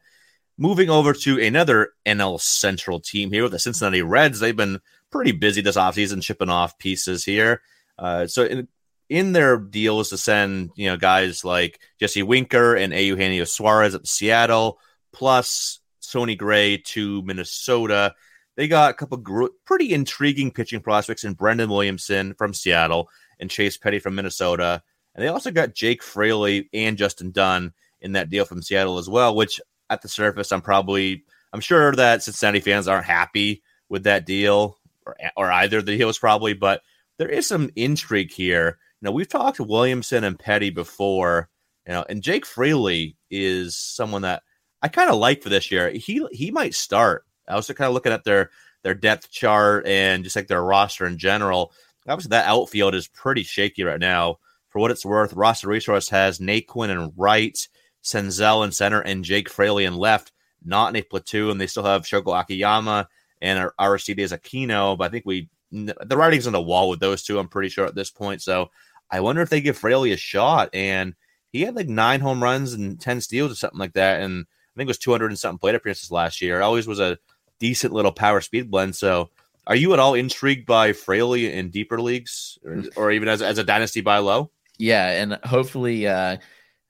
moving 0.57 0.89
over 0.89 1.11
to 1.11 1.41
another 1.41 1.89
NL 2.05 2.39
Central 2.39 3.01
team 3.01 3.33
here 3.33 3.43
with 3.43 3.51
the 3.51 3.59
Cincinnati 3.59 4.01
Reds, 4.01 4.39
they've 4.39 4.55
been 4.55 4.79
pretty 5.11 5.33
busy 5.33 5.59
this 5.59 5.75
offseason 5.75 6.23
shipping 6.23 6.47
off 6.47 6.77
pieces 6.77 7.25
here. 7.25 7.61
Uh, 7.99 8.27
so 8.27 8.45
in 8.45 8.69
in 9.09 9.33
their 9.33 9.57
deals 9.57 10.11
to 10.11 10.17
send 10.17 10.71
you 10.77 10.87
know 10.87 10.95
guys 10.95 11.43
like 11.43 11.81
Jesse 11.99 12.23
Winker 12.23 12.77
and 12.77 12.93
Eugenio 12.93 13.43
Suarez 13.43 13.93
up 13.93 14.03
to 14.03 14.07
Seattle, 14.07 14.79
plus 15.11 15.81
Sonny 15.99 16.37
Gray 16.37 16.77
to 16.77 17.21
Minnesota. 17.23 18.15
They 18.57 18.67
got 18.67 18.91
a 18.91 18.93
couple 18.93 19.17
gr- 19.17 19.47
pretty 19.65 19.93
intriguing 19.93 20.51
pitching 20.51 20.81
prospects 20.81 21.23
in 21.23 21.33
Brandon 21.33 21.69
Williamson 21.69 22.33
from 22.33 22.53
Seattle 22.53 23.09
and 23.39 23.49
Chase 23.49 23.77
Petty 23.77 23.99
from 23.99 24.15
Minnesota. 24.15 24.83
And 25.15 25.23
they 25.23 25.29
also 25.29 25.51
got 25.51 25.73
Jake 25.73 26.03
Fraley 26.03 26.69
and 26.73 26.97
Justin 26.97 27.31
Dunn 27.31 27.73
in 28.01 28.13
that 28.13 28.29
deal 28.29 28.45
from 28.45 28.61
Seattle 28.61 28.97
as 28.97 29.09
well, 29.09 29.35
which 29.35 29.59
at 29.89 30.01
the 30.01 30.07
surface, 30.07 30.51
I'm 30.51 30.61
probably 30.61 31.23
I'm 31.53 31.59
sure 31.61 31.91
that 31.93 32.23
Cincinnati 32.23 32.61
fans 32.61 32.87
aren't 32.87 33.05
happy 33.05 33.61
with 33.89 34.03
that 34.03 34.25
deal 34.25 34.77
or, 35.05 35.15
or 35.35 35.51
either 35.51 35.81
the 35.81 35.97
deals 35.97 36.17
probably, 36.17 36.53
but 36.53 36.81
there 37.17 37.29
is 37.29 37.47
some 37.47 37.69
intrigue 37.75 38.31
here. 38.31 38.79
You 39.01 39.05
know, 39.05 39.11
we've 39.11 39.27
talked 39.27 39.57
to 39.57 39.63
Williamson 39.63 40.23
and 40.23 40.39
Petty 40.39 40.69
before, 40.69 41.49
you 41.85 41.93
know, 41.93 42.05
and 42.07 42.23
Jake 42.23 42.45
Fraley 42.45 43.17
is 43.29 43.75
someone 43.75 44.21
that 44.21 44.43
I 44.81 44.87
kind 44.87 45.09
of 45.09 45.17
like 45.17 45.43
for 45.43 45.49
this 45.49 45.71
year. 45.71 45.89
He 45.89 46.25
he 46.31 46.51
might 46.51 46.73
start. 46.73 47.25
I 47.47 47.55
was 47.55 47.67
kind 47.67 47.87
of 47.87 47.93
looking 47.93 48.11
at 48.11 48.23
their 48.23 48.51
their 48.83 48.93
depth 48.93 49.31
chart 49.31 49.85
and 49.85 50.23
just 50.23 50.35
like 50.35 50.47
their 50.47 50.63
roster 50.63 51.05
in 51.05 51.17
general. 51.17 51.71
Obviously, 52.07 52.29
that 52.29 52.47
outfield 52.47 52.95
is 52.95 53.07
pretty 53.07 53.43
shaky 53.43 53.83
right 53.83 53.99
now. 53.99 54.37
For 54.69 54.79
what 54.79 54.91
it's 54.91 55.05
worth, 55.05 55.33
roster 55.33 55.67
resource 55.67 56.09
has 56.09 56.39
Naquin 56.39 56.89
and 56.89 57.11
right, 57.17 57.57
Senzel 58.03 58.63
in 58.63 58.71
center, 58.71 59.01
and 59.01 59.23
Jake 59.23 59.49
Fraley 59.49 59.85
in 59.85 59.95
left. 59.95 60.31
Not 60.63 60.89
in 60.89 61.01
a 61.01 61.03
platoon. 61.03 61.51
And 61.51 61.61
they 61.61 61.67
still 61.67 61.83
have 61.83 62.03
Shogo 62.03 62.39
Akiyama 62.39 63.07
and 63.41 63.59
our 63.59 63.73
Aristides 63.79 64.31
Aquino, 64.31 64.97
but 64.97 65.05
I 65.05 65.09
think 65.09 65.25
we 65.25 65.49
the 65.71 66.17
writing's 66.17 66.47
on 66.47 66.53
the 66.53 66.61
wall 66.61 66.89
with 66.89 66.99
those 66.99 67.23
two. 67.23 67.39
I'm 67.39 67.47
pretty 67.47 67.69
sure 67.69 67.85
at 67.85 67.95
this 67.95 68.11
point. 68.11 68.41
So 68.41 68.71
I 69.09 69.21
wonder 69.21 69.41
if 69.41 69.49
they 69.49 69.61
give 69.61 69.77
Fraley 69.77 70.11
a 70.11 70.17
shot. 70.17 70.69
And 70.73 71.15
he 71.51 71.61
had 71.61 71.75
like 71.75 71.87
nine 71.87 72.21
home 72.21 72.41
runs 72.41 72.73
and 72.73 72.99
ten 72.99 73.21
steals 73.21 73.51
or 73.51 73.55
something 73.55 73.79
like 73.79 73.93
that, 73.93 74.21
and 74.21 74.45
I 74.49 74.73
think 74.77 74.87
it 74.87 74.91
was 74.91 74.97
200 74.99 75.27
and 75.27 75.39
something 75.39 75.59
plate 75.59 75.75
appearances 75.75 76.11
last 76.11 76.41
year. 76.41 76.61
Always 76.61 76.87
was 76.87 76.99
a 76.99 77.17
decent 77.61 77.93
little 77.93 78.11
power 78.11 78.41
speed 78.41 78.69
blend. 78.69 78.95
So 78.95 79.29
are 79.67 79.75
you 79.75 79.93
at 79.93 79.99
all 79.99 80.15
intrigued 80.15 80.65
by 80.65 80.91
Fraley 80.91 81.53
in 81.53 81.69
deeper 81.69 82.01
leagues, 82.01 82.57
or, 82.65 82.83
or 82.97 83.11
even 83.11 83.29
as 83.29 83.41
as 83.41 83.59
a 83.59 83.63
dynasty 83.63 84.01
buy 84.01 84.17
low? 84.17 84.51
Yeah, 84.77 85.07
and 85.21 85.37
hopefully, 85.45 86.07
uh, 86.07 86.37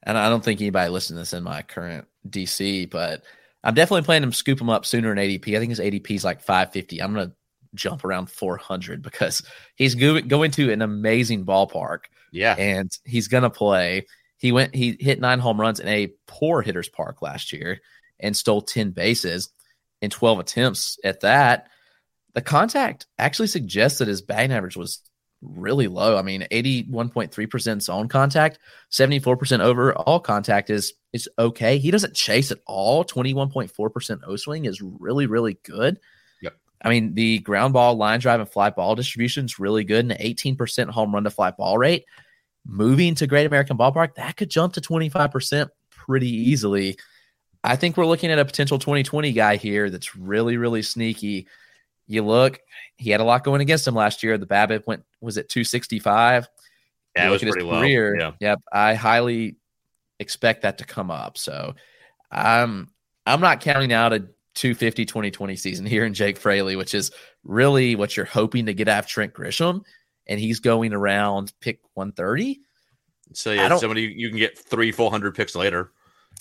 and 0.03 0.17
I 0.17 0.29
don't 0.29 0.43
think 0.43 0.61
anybody 0.61 0.89
listening 0.89 1.17
to 1.17 1.21
this 1.21 1.33
in 1.33 1.43
my 1.43 1.61
current 1.61 2.07
DC, 2.29 2.89
but 2.89 3.23
I'm 3.63 3.75
definitely 3.75 4.05
planning 4.05 4.31
to 4.31 4.35
scoop 4.35 4.59
him 4.59 4.69
up 4.69 4.85
sooner 4.85 5.11
in 5.11 5.17
ADP. 5.17 5.55
I 5.55 5.59
think 5.59 5.69
his 5.69 5.79
ADP 5.81 6.09
is 6.11 6.23
like 6.23 6.41
550. 6.41 7.01
I'm 7.01 7.13
gonna 7.13 7.33
jump 7.75 8.05
around 8.05 8.29
400 8.29 9.01
because 9.01 9.43
he's 9.75 9.95
go- 9.95 10.21
going 10.21 10.51
to 10.51 10.71
an 10.71 10.81
amazing 10.81 11.45
ballpark. 11.45 12.05
Yeah, 12.31 12.55
and 12.57 12.89
he's 13.03 13.27
gonna 13.27 13.49
play. 13.49 14.07
He 14.37 14.53
went. 14.53 14.73
He 14.73 14.95
hit 14.97 15.19
nine 15.19 15.39
home 15.39 15.59
runs 15.59 15.81
in 15.81 15.89
a 15.89 16.13
poor 16.25 16.61
hitters 16.61 16.87
park 16.87 17.21
last 17.21 17.51
year 17.51 17.81
and 18.21 18.37
stole 18.37 18.61
10 18.61 18.91
bases 18.91 19.49
in 20.01 20.09
12 20.09 20.39
attempts. 20.39 20.99
At 21.03 21.21
that, 21.21 21.67
the 22.33 22.41
contact 22.41 23.07
actually 23.17 23.47
suggests 23.47 23.99
that 23.99 24.07
his 24.07 24.21
batting 24.21 24.51
average 24.51 24.77
was 24.77 25.01
really 25.41 25.87
low. 25.87 26.17
I 26.17 26.21
mean, 26.21 26.47
81.3% 26.51 27.81
zone 27.81 28.07
contact, 28.07 28.59
74% 28.91 29.59
overall 29.59 30.19
contact 30.19 30.69
is 30.69 30.93
is 31.13 31.27
okay. 31.37 31.77
He 31.77 31.91
doesn't 31.91 32.15
chase 32.15 32.51
at 32.51 32.59
all. 32.65 33.03
21.4% 33.03 34.19
O 34.25 34.35
swing 34.37 34.65
is 34.65 34.81
really, 34.81 35.25
really 35.25 35.57
good. 35.63 35.99
Yep. 36.41 36.53
I 36.83 36.89
mean, 36.89 37.15
the 37.15 37.39
ground 37.39 37.73
ball, 37.73 37.95
line 37.95 38.21
drive, 38.21 38.39
and 38.39 38.49
fly 38.49 38.69
ball 38.69 38.95
distribution 38.95 39.45
is 39.45 39.59
really 39.59 39.83
good. 39.83 40.09
And 40.09 40.17
18% 40.19 40.89
home 40.89 41.13
run 41.13 41.25
to 41.25 41.29
fly 41.29 41.51
ball 41.51 41.77
rate. 41.77 42.05
Moving 42.65 43.15
to 43.15 43.27
Great 43.27 43.45
American 43.45 43.77
Ballpark, 43.77 44.15
that 44.15 44.37
could 44.37 44.49
jump 44.49 44.73
to 44.73 44.81
25% 44.81 45.69
pretty 45.89 46.29
easily. 46.29 46.97
I 47.63 47.75
think 47.75 47.97
we're 47.97 48.05
looking 48.05 48.31
at 48.31 48.39
a 48.39 48.45
potential 48.45 48.79
2020 48.79 49.33
guy 49.33 49.55
here 49.55 49.89
that's 49.89 50.15
really, 50.15 50.57
really 50.57 50.81
sneaky. 50.81 51.47
You 52.07 52.23
look, 52.23 52.59
he 52.97 53.11
had 53.11 53.21
a 53.21 53.23
lot 53.23 53.43
going 53.43 53.61
against 53.61 53.87
him 53.87 53.95
last 53.95 54.23
year. 54.23 54.37
The 54.37 54.47
BABIP 54.47 54.87
went 54.87 55.03
was 55.21 55.37
it 55.37 55.49
265? 55.49 56.49
Yeah, 57.15 57.27
it 57.27 57.29
was 57.29 57.41
pretty 57.41 57.61
low. 57.61 57.79
Career, 57.79 58.17
yeah. 58.17 58.31
Yep. 58.39 58.61
I 58.71 58.95
highly 58.95 59.57
expect 60.19 60.63
that 60.63 60.77
to 60.79 60.85
come 60.85 61.11
up. 61.11 61.37
So 61.37 61.75
I'm 62.31 62.89
I'm 63.25 63.41
not 63.41 63.61
counting 63.61 63.93
out 63.93 64.13
a 64.13 64.19
250 64.55 65.05
2020 65.05 65.55
season 65.55 65.85
here 65.85 66.05
in 66.05 66.13
Jake 66.13 66.37
Fraley, 66.37 66.75
which 66.75 66.93
is 66.93 67.11
really 67.43 67.95
what 67.95 68.17
you're 68.17 68.25
hoping 68.25 68.65
to 68.65 68.73
get 68.73 68.87
out 68.87 69.03
of 69.03 69.07
Trent 69.07 69.33
Grisham. 69.33 69.83
And 70.27 70.39
he's 70.39 70.59
going 70.59 70.93
around 70.93 71.53
pick 71.59 71.79
130. 71.93 72.61
So 73.33 73.51
yeah, 73.51 73.75
somebody 73.77 74.13
you 74.15 74.29
can 74.29 74.37
get 74.37 74.57
three, 74.57 74.91
four 74.91 75.09
hundred 75.09 75.35
picks 75.35 75.55
later. 75.55 75.91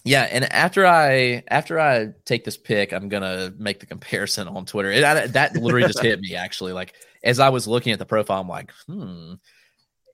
Yeah, 0.04 0.22
and 0.22 0.50
after 0.50 0.86
I 0.86 1.42
after 1.48 1.78
I 1.78 2.08
take 2.24 2.44
this 2.44 2.56
pick, 2.56 2.92
I'm 2.92 3.08
gonna 3.08 3.52
make 3.58 3.80
the 3.80 3.86
comparison 3.86 4.48
on 4.48 4.64
Twitter. 4.64 4.90
It, 4.90 5.04
I, 5.04 5.26
that 5.28 5.56
literally 5.56 5.86
just 5.86 6.00
hit 6.00 6.20
me 6.20 6.34
actually. 6.34 6.72
Like 6.72 6.94
as 7.22 7.38
I 7.38 7.50
was 7.50 7.68
looking 7.68 7.92
at 7.92 7.98
the 7.98 8.06
profile, 8.06 8.40
I'm 8.40 8.48
like, 8.48 8.72
hmm. 8.86 9.34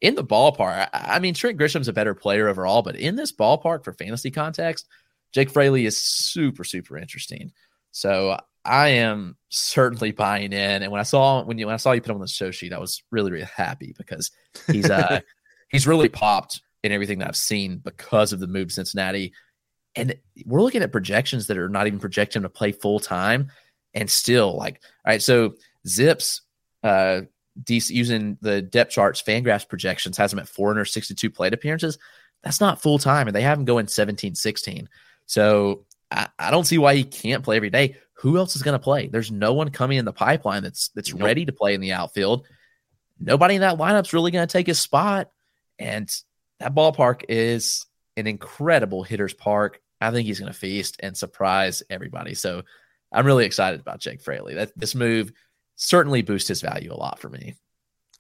In 0.03 0.15
the 0.15 0.25
ballpark, 0.25 0.91
I, 0.93 1.17
I 1.17 1.19
mean, 1.21 1.33
Trent 1.33 1.57
Grisham's 1.57 1.89
a 1.89 1.93
better 1.93 2.15
player 2.15 2.49
overall, 2.49 2.83
but 2.83 2.97
in 2.97 3.17
this 3.17 3.33
ballpark 3.33 3.83
for 3.83 3.95
fantasy 3.95 4.31
context, 4.31 4.87
Jake 5.33 5.51
Fraley 5.51 5.87
is 5.87 5.97
super 5.97 6.65
super 6.65 6.99
interesting. 6.99 7.53
So 7.93 8.39
I 8.65 8.89
am 8.89 9.37
certainly 9.49 10.11
buying 10.11 10.53
in. 10.53 10.83
And 10.83 10.91
when 10.91 11.01
I 11.01 11.05
saw 11.05 11.45
when 11.45 11.59
you 11.59 11.67
when 11.67 11.75
I 11.75 11.79
saw 11.79 11.93
you 11.93 12.01
put 12.01 12.11
him 12.11 12.17
on 12.17 12.23
the 12.23 12.29
show 12.29 12.51
sheet, 12.51 12.73
I 12.73 12.79
was 12.79 13.03
really 13.11 13.31
really 13.31 13.49
happy 13.57 13.95
because 13.97 14.33
he's 14.67 14.91
uh 14.91 15.21
he's 15.69 15.87
really 15.87 16.09
popped 16.09 16.61
in 16.83 16.93
everything 16.93 17.21
that 17.21 17.29
I've 17.29 17.37
seen 17.37 17.79
because 17.79 18.33
of 18.33 18.41
the 18.41 18.49
move 18.49 18.69
to 18.69 18.75
Cincinnati 18.75 19.33
and 19.97 20.15
we're 20.45 20.63
looking 20.63 20.83
at 20.83 20.93
projections 20.93 21.47
that 21.47 21.57
are 21.57 21.69
not 21.69 21.87
even 21.87 21.99
projecting 21.99 22.43
to 22.43 22.49
play 22.49 22.73
full 22.73 23.01
time. 23.01 23.51
And 23.95 24.11
still, 24.11 24.55
like, 24.55 24.83
all 25.07 25.13
right, 25.13 25.23
so 25.23 25.55
Zips, 25.89 26.43
uh, 26.83 27.23
DC, 27.63 27.91
using 27.91 28.37
the 28.43 28.61
depth 28.61 28.93
charts, 28.93 29.23
Fangraphs 29.23 29.67
projections 29.67 30.19
has 30.19 30.33
him 30.33 30.39
at 30.39 30.49
462 30.49 31.31
plate 31.31 31.55
appearances. 31.55 31.99
That's 32.43 32.61
not 32.61 32.83
full 32.83 32.99
time, 32.99 33.27
and 33.27 33.35
they 33.35 33.41
have 33.41 33.59
him 33.59 33.65
going 33.65 33.89
17, 33.89 34.35
16. 34.35 34.89
So 35.25 35.87
I, 36.11 36.29
I, 36.39 36.51
don't 36.51 36.67
see 36.67 36.77
why 36.77 36.95
he 36.95 37.05
can't 37.05 37.43
play 37.43 37.57
every 37.57 37.71
day. 37.71 37.97
Who 38.19 38.37
else 38.37 38.55
is 38.55 38.63
going 38.63 38.79
to 38.79 38.83
play? 38.83 39.09
There's 39.09 39.31
no 39.31 39.55
one 39.55 39.71
coming 39.71 39.97
in 39.97 40.05
the 40.05 40.13
pipeline 40.13 40.63
that's 40.63 40.89
that's 40.91 41.13
nope. 41.15 41.23
ready 41.23 41.47
to 41.47 41.53
play 41.53 41.75
in 41.75 41.81
the 41.81 41.93
outfield. 41.93 42.47
Nobody 43.19 43.55
in 43.55 43.63
that 43.63 43.79
lineup's 43.79 44.13
really 44.13 44.31
going 44.31 44.47
to 44.47 44.53
take 44.53 44.67
his 44.67 44.79
spot, 44.79 45.31
and 45.79 46.15
that 46.61 46.75
ballpark 46.75 47.25
is 47.29 47.87
an 48.17 48.27
incredible 48.27 49.03
hitter's 49.03 49.35
park. 49.35 49.81
I 50.01 50.11
think 50.11 50.27
he's 50.27 50.41
going 50.41 50.53
to 50.53 50.59
feast 50.59 50.97
and 51.01 51.17
surprise 51.17 51.83
everybody. 51.89 52.35
So 52.35 52.63
I'm 53.13 53.27
really 53.27 53.47
excited 53.47 53.81
about 53.81 54.01
Jake 54.01 54.21
Fraley. 54.21 54.55
That 54.55 54.73
this 54.77 54.95
move 54.95 55.33
certainly 55.77 56.23
boosts 56.23 56.49
his 56.49 56.61
value 56.61 56.93
a 56.93 56.95
lot 56.95 57.19
for 57.19 57.29
me. 57.29 57.55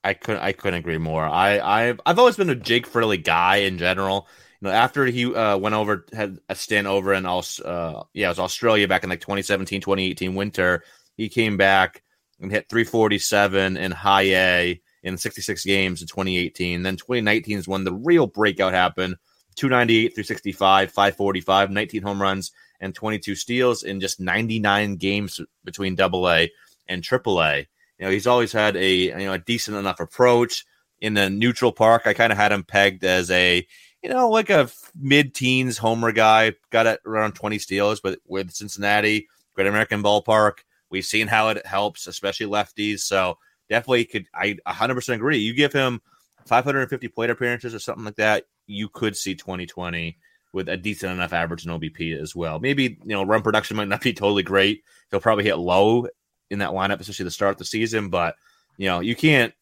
I 0.05 0.15
couldn't 0.15 0.43
I 0.43 0.53
couldn't 0.53 0.79
agree 0.79 0.99
more. 0.99 1.25
I 1.25 1.59
I've 1.59 2.01
I've 2.07 2.19
always 2.19 2.37
been 2.37 2.51
a 2.51 2.55
Jake 2.55 2.87
Fraley 2.87 3.19
guy 3.19 3.57
in 3.57 3.79
general. 3.79 4.29
You 4.61 4.69
know, 4.69 4.75
after 4.75 5.05
he 5.05 5.35
uh, 5.35 5.59
went 5.59 5.75
over 5.75 6.07
had 6.13 6.39
a 6.49 6.55
stint 6.55 6.87
over 6.87 7.13
in 7.13 7.27
uh, 7.27 8.05
yeah, 8.15 8.27
it 8.27 8.29
was 8.29 8.39
Australia 8.39 8.89
back 8.89 9.05
in 9.05 9.11
like 9.11 9.21
2017, 9.21 9.81
2018 9.81 10.35
winter. 10.35 10.83
He 11.17 11.29
came 11.29 11.57
back 11.57 12.03
and 12.41 12.51
hit 12.51 12.69
347 12.69 13.77
in 13.77 13.91
high 13.91 14.23
A 14.23 14.81
in 15.03 15.17
66 15.17 15.65
games 15.65 16.03
in 16.03 16.09
2018. 16.09 16.83
Then 16.83 16.97
2019 16.97 17.59
is 17.59 17.69
when 17.69 17.85
the 17.85 17.95
real 17.95 18.27
breakout 18.27 18.73
happened 18.73 19.17
298, 19.57 20.15
365, 20.15 20.91
545, 20.91 21.71
19 21.71 22.03
home 22.03 22.23
runs, 22.23 22.53
and 22.81 22.95
22 22.95 23.35
steals 23.35 23.83
in 23.83 24.01
just 24.01 24.21
99 24.21 24.97
games 24.97 25.41
between 25.65 25.95
Double 25.95 26.29
A 26.29 26.51
and 26.89 27.03
Triple 27.03 27.43
A. 27.43 27.67
You 27.99 28.05
know, 28.05 28.11
he's 28.11 28.27
always 28.27 28.53
had 28.53 28.77
a 28.77 28.93
you 28.93 29.17
know 29.17 29.33
a 29.33 29.39
decent 29.39 29.77
enough 29.77 30.01
approach 30.01 30.65
in 31.01 31.15
the 31.15 31.31
neutral 31.31 31.73
park. 31.73 32.03
I 32.07 32.15
kind 32.15 32.33
of 32.33 32.39
had 32.39 32.53
him 32.53 32.65
pegged 32.65 33.05
as 33.05 33.31
a 33.31 33.67
you 34.03 34.09
know 34.11 34.29
like 34.29 34.51
a 34.51 34.69
mid-teens 34.95 35.79
homer 35.79 36.13
guy. 36.13 36.53
Got 36.71 36.87
it 36.87 37.01
around 37.07 37.33
20 37.33 37.59
steals, 37.59 38.01
but 38.01 38.19
with 38.27 38.53
Cincinnati, 38.53 39.29
Great 39.55 39.67
American 39.67 40.03
Ballpark, 40.03 40.59
we've 40.91 41.05
seen 41.05 41.27
how 41.27 41.49
it 41.49 41.67
helps, 41.67 42.07
especially 42.07 42.47
lefties. 42.47 43.01
So 43.01 43.39
definitely 43.69 44.05
could 44.05 44.27
I 44.35 44.59
100% 44.67 45.15
agree. 45.15 45.39
You 45.39 45.55
give 45.55 45.73
him 45.73 46.01
550 46.47 47.09
plate 47.09 47.31
appearances 47.31 47.75
or 47.75 47.79
something 47.79 48.05
like 48.05 48.17
that, 48.17 48.45
you 48.67 48.89
could 48.89 49.17
see 49.17 49.35
2020 49.35 50.19
with 50.53 50.69
a 50.69 50.77
decent 50.77 51.13
enough 51.13 51.33
average 51.33 51.67
in 51.67 51.73
OBP 51.73 52.21
as 52.21 52.35
well. 52.35 52.59
Maybe 52.59 52.99
you 53.05 53.15
know 53.15 53.25
run 53.25 53.43
production 53.43 53.77
might 53.77 53.89
not 53.89 54.01
be 54.01 54.13
totally 54.13 54.43
great. 54.43 54.83
He'll 55.11 55.21
probably 55.21 55.45
hit 55.45 55.57
low 55.57 56.09
in 56.51 56.61
that 56.61 56.71
lineup, 56.71 57.01
especially 57.01 57.25
the 57.25 57.31
start 57.31 57.53
of 57.53 57.59
the 57.59 57.65
season. 57.65 58.09
But 58.09 58.37
you 58.79 58.89
know 58.89 59.01
you 59.01 59.15
can't 59.15 59.53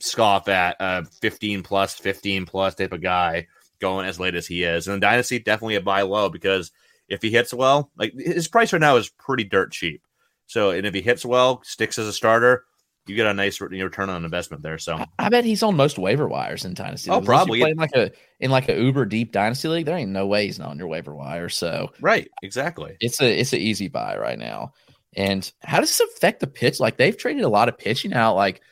scoff 0.00 0.48
at 0.48 0.76
a 0.80 1.04
15 1.04 1.62
plus, 1.62 1.94
15 1.94 2.46
plus 2.46 2.74
type 2.74 2.92
of 2.92 3.02
guy 3.02 3.46
going 3.80 4.06
as 4.06 4.20
late 4.20 4.34
as 4.34 4.46
he 4.46 4.64
is. 4.64 4.88
And 4.88 4.96
the 4.96 5.06
Dynasty 5.06 5.38
definitely 5.38 5.76
a 5.76 5.80
buy 5.80 6.02
low 6.02 6.28
because 6.28 6.72
if 7.08 7.22
he 7.22 7.30
hits 7.30 7.54
well, 7.54 7.90
like 7.96 8.12
his 8.14 8.48
price 8.48 8.72
right 8.72 8.80
now 8.80 8.96
is 8.96 9.08
pretty 9.08 9.44
dirt 9.44 9.72
cheap. 9.72 10.02
So 10.46 10.70
and 10.70 10.86
if 10.86 10.94
he 10.94 11.00
hits 11.00 11.24
well, 11.24 11.62
sticks 11.64 11.98
as 11.98 12.06
a 12.06 12.12
starter, 12.12 12.64
you 13.10 13.16
get 13.16 13.26
a 13.26 13.34
nice 13.34 13.60
return 13.60 14.08
on 14.08 14.24
investment 14.24 14.62
there. 14.62 14.78
So 14.78 15.04
I 15.18 15.28
bet 15.28 15.44
he's 15.44 15.62
on 15.62 15.76
most 15.76 15.98
waiver 15.98 16.28
wires 16.28 16.64
in 16.64 16.74
dynasty. 16.74 17.10
Oh, 17.10 17.20
probably 17.20 17.60
in 17.60 17.76
like 17.76 17.94
a 17.94 18.12
in 18.38 18.50
like 18.50 18.68
a 18.68 18.80
uber 18.80 19.04
deep 19.04 19.32
dynasty 19.32 19.68
league. 19.68 19.86
There 19.86 19.96
ain't 19.96 20.12
no 20.12 20.26
way 20.26 20.46
he's 20.46 20.58
not 20.58 20.68
on 20.68 20.78
your 20.78 20.88
waiver 20.88 21.14
wire. 21.14 21.48
So 21.48 21.90
right, 22.00 22.30
exactly. 22.42 22.96
It's 23.00 23.20
a 23.20 23.40
it's 23.40 23.52
an 23.52 23.58
easy 23.58 23.88
buy 23.88 24.16
right 24.16 24.38
now. 24.38 24.72
And 25.16 25.50
how 25.62 25.80
does 25.80 25.88
this 25.88 26.08
affect 26.16 26.38
the 26.38 26.46
pitch? 26.46 26.78
Like 26.78 26.96
they've 26.96 27.16
traded 27.16 27.42
a 27.42 27.48
lot 27.48 27.68
of 27.68 27.76
pitching 27.76 28.12
out. 28.12 28.36
Like 28.36 28.62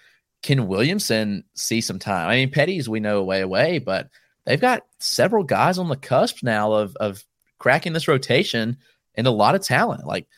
can 0.43 0.69
Williamson 0.69 1.45
see 1.55 1.81
some 1.81 1.99
time? 1.99 2.29
I 2.29 2.37
mean, 2.37 2.51
Petty's 2.51 2.89
we 2.89 3.01
know 3.01 3.25
way 3.25 3.41
away, 3.41 3.79
but 3.79 4.09
they've 4.47 4.61
got 4.61 4.83
several 4.99 5.43
guys 5.43 5.79
on 5.79 5.89
the 5.89 5.97
cusp 5.97 6.43
now 6.43 6.73
of 6.73 6.97
of 6.97 7.25
cracking 7.59 7.93
this 7.93 8.09
rotation 8.09 8.77
and 9.17 9.27
a 9.27 9.33
lot 9.33 9.57
of 9.57 9.63
talent. 9.63 10.07
Like, 10.07 10.29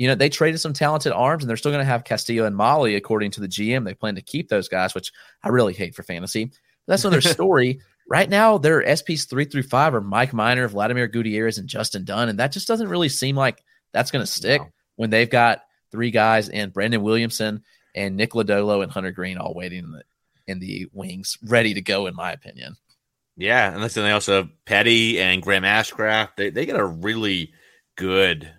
you 0.00 0.08
know, 0.08 0.14
they 0.14 0.30
traded 0.30 0.58
some 0.58 0.72
talented 0.72 1.12
arms 1.12 1.42
and 1.42 1.50
they're 1.50 1.58
still 1.58 1.72
going 1.72 1.84
to 1.84 1.90
have 1.90 2.04
Castillo 2.04 2.46
and 2.46 2.56
Mahle, 2.56 2.96
according 2.96 3.32
to 3.32 3.40
the 3.42 3.46
GM. 3.46 3.84
They 3.84 3.92
plan 3.92 4.14
to 4.14 4.22
keep 4.22 4.48
those 4.48 4.66
guys, 4.66 4.94
which 4.94 5.12
I 5.42 5.50
really 5.50 5.74
hate 5.74 5.94
for 5.94 6.02
fantasy. 6.02 6.52
That's 6.86 7.04
another 7.04 7.20
story. 7.20 7.80
right 8.08 8.30
now, 8.30 8.56
their 8.56 8.82
SPs 8.82 9.28
three 9.28 9.44
through 9.44 9.64
five 9.64 9.94
are 9.94 10.00
Mike 10.00 10.32
Minor, 10.32 10.66
Vladimir 10.68 11.06
Gutierrez, 11.06 11.58
and 11.58 11.68
Justin 11.68 12.06
Dunn. 12.06 12.30
And 12.30 12.38
that 12.38 12.50
just 12.50 12.66
doesn't 12.66 12.88
really 12.88 13.10
seem 13.10 13.36
like 13.36 13.62
that's 13.92 14.10
going 14.10 14.24
to 14.24 14.30
stick 14.30 14.62
when 14.96 15.10
they've 15.10 15.28
got 15.28 15.64
three 15.92 16.10
guys 16.10 16.48
and 16.48 16.72
Brandon 16.72 17.02
Williamson 17.02 17.62
and 17.94 18.16
Nick 18.16 18.30
Lodolo 18.30 18.82
and 18.82 18.90
Hunter 18.90 19.12
Greene 19.12 19.36
all 19.36 19.52
waiting 19.52 19.84
in 19.84 19.92
the, 19.92 20.02
in 20.46 20.60
the 20.60 20.86
wings, 20.94 21.36
ready 21.44 21.74
to 21.74 21.82
go, 21.82 22.06
in 22.06 22.14
my 22.14 22.32
opinion. 22.32 22.74
Yeah, 23.36 23.70
and 23.70 23.82
listen, 23.82 24.02
they 24.02 24.12
also 24.12 24.36
have 24.36 24.48
Petty 24.64 25.20
and 25.20 25.42
Graham 25.42 25.64
Ashcraft. 25.64 26.36
They 26.38 26.48
they 26.48 26.64
get 26.64 26.80
a 26.80 26.84
really 26.86 27.52
good 27.96 28.50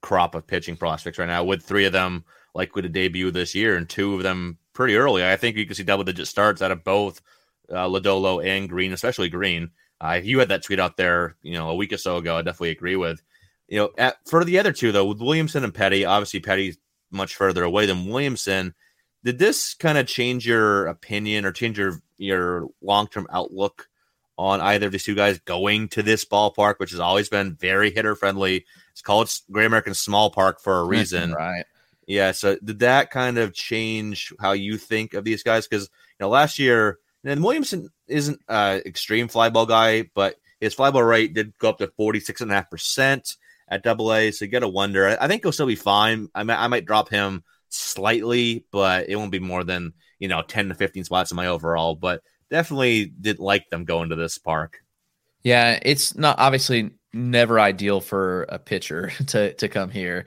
crop 0.00 0.34
of 0.34 0.46
pitching 0.46 0.76
prospects 0.76 1.18
right 1.18 1.26
now, 1.26 1.44
with 1.44 1.62
three 1.62 1.84
of 1.84 1.92
them 1.92 2.24
likely 2.54 2.82
to 2.82 2.88
debut 2.88 3.30
this 3.30 3.54
year, 3.54 3.76
and 3.76 3.88
two 3.88 4.14
of 4.14 4.22
them 4.22 4.58
pretty 4.72 4.96
early. 4.96 5.24
I 5.24 5.36
think 5.36 5.56
you 5.56 5.66
can 5.66 5.74
see 5.74 5.82
double 5.82 6.04
digit 6.04 6.28
starts 6.28 6.62
out 6.62 6.70
of 6.70 6.84
both 6.84 7.20
uh, 7.70 7.86
Lodolo 7.86 8.44
and 8.44 8.68
Greene, 8.68 8.92
especially 8.92 9.28
Greene. 9.28 9.70
Uh, 10.00 10.20
you 10.22 10.38
had 10.38 10.48
that 10.48 10.62
tweet 10.62 10.78
out 10.78 10.96
there, 10.96 11.36
you 11.42 11.54
know, 11.54 11.70
a 11.70 11.74
week 11.74 11.92
or 11.92 11.98
so 11.98 12.16
ago. 12.16 12.36
I 12.36 12.42
definitely 12.42 12.70
agree 12.70 12.96
with. 12.96 13.20
You 13.66 13.78
know, 13.78 13.90
at, 13.98 14.16
for 14.26 14.44
the 14.44 14.58
other 14.58 14.72
two 14.72 14.92
though, 14.92 15.04
with 15.04 15.20
Williamson 15.20 15.64
and 15.64 15.74
Petty, 15.74 16.04
obviously 16.04 16.40
Petty's 16.40 16.78
much 17.10 17.34
further 17.34 17.64
away 17.64 17.86
than 17.86 18.06
Williamson. 18.06 18.74
Did 19.24 19.38
this 19.38 19.74
kind 19.74 19.98
of 19.98 20.06
change 20.06 20.46
your 20.46 20.86
opinion 20.86 21.44
or 21.44 21.52
change 21.52 21.78
your 21.78 22.00
your 22.16 22.68
long 22.80 23.08
term 23.08 23.26
outlook 23.30 23.87
on 24.38 24.60
either 24.60 24.86
of 24.86 24.92
these 24.92 25.04
two 25.04 25.16
guys 25.16 25.40
going 25.40 25.88
to 25.88 26.02
this 26.02 26.24
ballpark, 26.24 26.78
which 26.78 26.92
has 26.92 27.00
always 27.00 27.28
been 27.28 27.56
very 27.56 27.90
hitter 27.90 28.14
friendly? 28.14 28.64
It's 28.92 29.02
called 29.02 29.30
Great 29.50 29.66
American 29.66 29.94
Small 29.94 30.30
Park 30.30 30.60
for 30.60 30.80
a 30.80 30.84
reason, 30.84 31.32
right? 31.32 31.64
Yeah. 32.06 32.32
So 32.32 32.56
did 32.64 32.78
that 32.78 33.10
kind 33.10 33.36
of 33.36 33.52
change 33.52 34.32
how 34.40 34.52
you 34.52 34.78
think 34.78 35.14
of 35.14 35.24
these 35.24 35.42
guys? 35.42 35.66
Because 35.66 35.84
you 35.84 36.24
know, 36.24 36.28
last 36.30 36.58
year, 36.58 36.98
and 37.24 37.42
Williamson 37.42 37.90
isn't 38.06 38.40
an 38.48 38.82
extreme 38.86 39.28
fly 39.28 39.50
ball 39.50 39.66
guy, 39.66 40.08
but 40.14 40.36
his 40.60 40.74
fly 40.74 40.90
ball 40.90 41.02
rate 41.02 41.34
did 41.34 41.58
go 41.58 41.68
up 41.68 41.78
to 41.78 41.88
forty 41.96 42.20
six 42.20 42.40
and 42.40 42.50
a 42.50 42.54
half 42.54 42.70
percent 42.70 43.36
at 43.68 43.82
Double 43.82 44.12
A. 44.12 44.30
So 44.30 44.44
you 44.44 44.50
got 44.50 44.60
to 44.60 44.68
wonder. 44.68 45.16
I 45.20 45.28
think 45.28 45.42
he'll 45.42 45.52
still 45.52 45.66
be 45.66 45.76
fine. 45.76 46.28
I 46.34 46.42
might, 46.44 46.58
I 46.58 46.68
might 46.68 46.86
drop 46.86 47.08
him 47.08 47.44
slightly, 47.68 48.64
but 48.70 49.08
it 49.08 49.16
won't 49.16 49.32
be 49.32 49.40
more 49.40 49.64
than 49.64 49.92
you 50.18 50.28
know 50.28 50.42
ten 50.42 50.68
to 50.68 50.74
fifteen 50.74 51.04
spots 51.04 51.30
in 51.30 51.36
my 51.36 51.48
overall. 51.48 51.94
But 51.94 52.22
definitely 52.50 53.06
didn't 53.06 53.40
like 53.40 53.68
them 53.70 53.84
going 53.84 54.10
to 54.10 54.16
this 54.16 54.38
park. 54.38 54.78
Yeah, 55.42 55.78
it's 55.82 56.16
not 56.16 56.38
obviously 56.38 56.90
never 57.12 57.58
ideal 57.58 58.00
for 58.00 58.42
a 58.48 58.58
pitcher 58.58 59.10
to 59.28 59.54
to 59.54 59.68
come 59.68 59.90
here, 59.90 60.26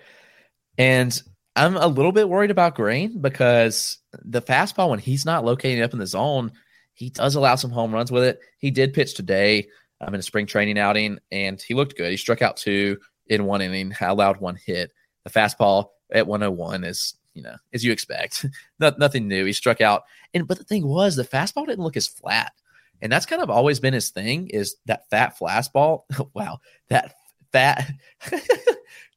and 0.78 1.22
I'm 1.56 1.76
a 1.76 1.88
little 1.88 2.12
bit 2.12 2.30
worried 2.30 2.52
about 2.52 2.76
Greene 2.76 3.22
because 3.22 3.98
the 4.24 4.42
fastball 4.42 4.90
when 4.90 5.00
he's 5.00 5.26
not 5.26 5.44
locating 5.44 5.84
up 5.84 5.94
in 5.94 6.00
the 6.00 6.08
zone, 6.08 6.52
he 6.94 7.10
does 7.10 7.36
allow 7.36 7.56
some 7.56 7.72
home 7.72 7.94
runs 7.94 8.12
with 8.12 8.24
it. 8.24 8.40
He 8.60 8.72
did 8.72 8.94
pitch 8.94 9.16
today 9.16 9.68
um, 10.00 10.14
in 10.14 10.20
a 10.20 10.24
spring 10.24 10.46
training 10.46 10.80
outing, 10.80 11.20
and 11.32 11.62
he 11.62 11.74
looked 11.74 11.98
good. 11.98 12.12
He 12.12 12.18
struck 12.18 12.42
out 12.42 12.58
two 12.58 12.98
in 13.28 13.46
one 13.46 13.62
inning, 13.62 13.94
allowed 14.00 14.40
one 14.40 14.56
hit. 14.56 14.92
The 15.24 15.30
fastball 15.30 15.90
at 16.12 16.28
101 16.28 16.84
is, 16.84 17.16
you 17.34 17.42
know, 17.42 17.56
as 17.74 17.84
you 17.84 17.92
expect, 17.92 18.46
Not, 18.80 19.00
nothing 19.00 19.28
new. 19.28 19.46
He 19.46 19.54
struck 19.54 19.82
out, 19.82 20.04
and 20.34 20.48
but 20.48 20.58
the 20.58 20.64
thing 20.64 20.86
was, 20.86 21.16
the 21.16 21.24
fastball 21.24 21.66
didn't 21.66 21.84
look 21.84 21.98
as 21.98 22.08
flat, 22.08 22.54
and 23.02 23.12
that's 23.12 23.26
kind 23.26 23.42
of 23.42 23.50
always 23.50 23.80
been 23.80 23.94
his 23.94 24.10
thing. 24.10 24.48
Is 24.50 24.76
that 24.86 25.10
fat 25.10 25.38
fastball? 25.40 26.04
wow, 26.34 26.60
that 26.90 27.16
fat. 27.52 27.92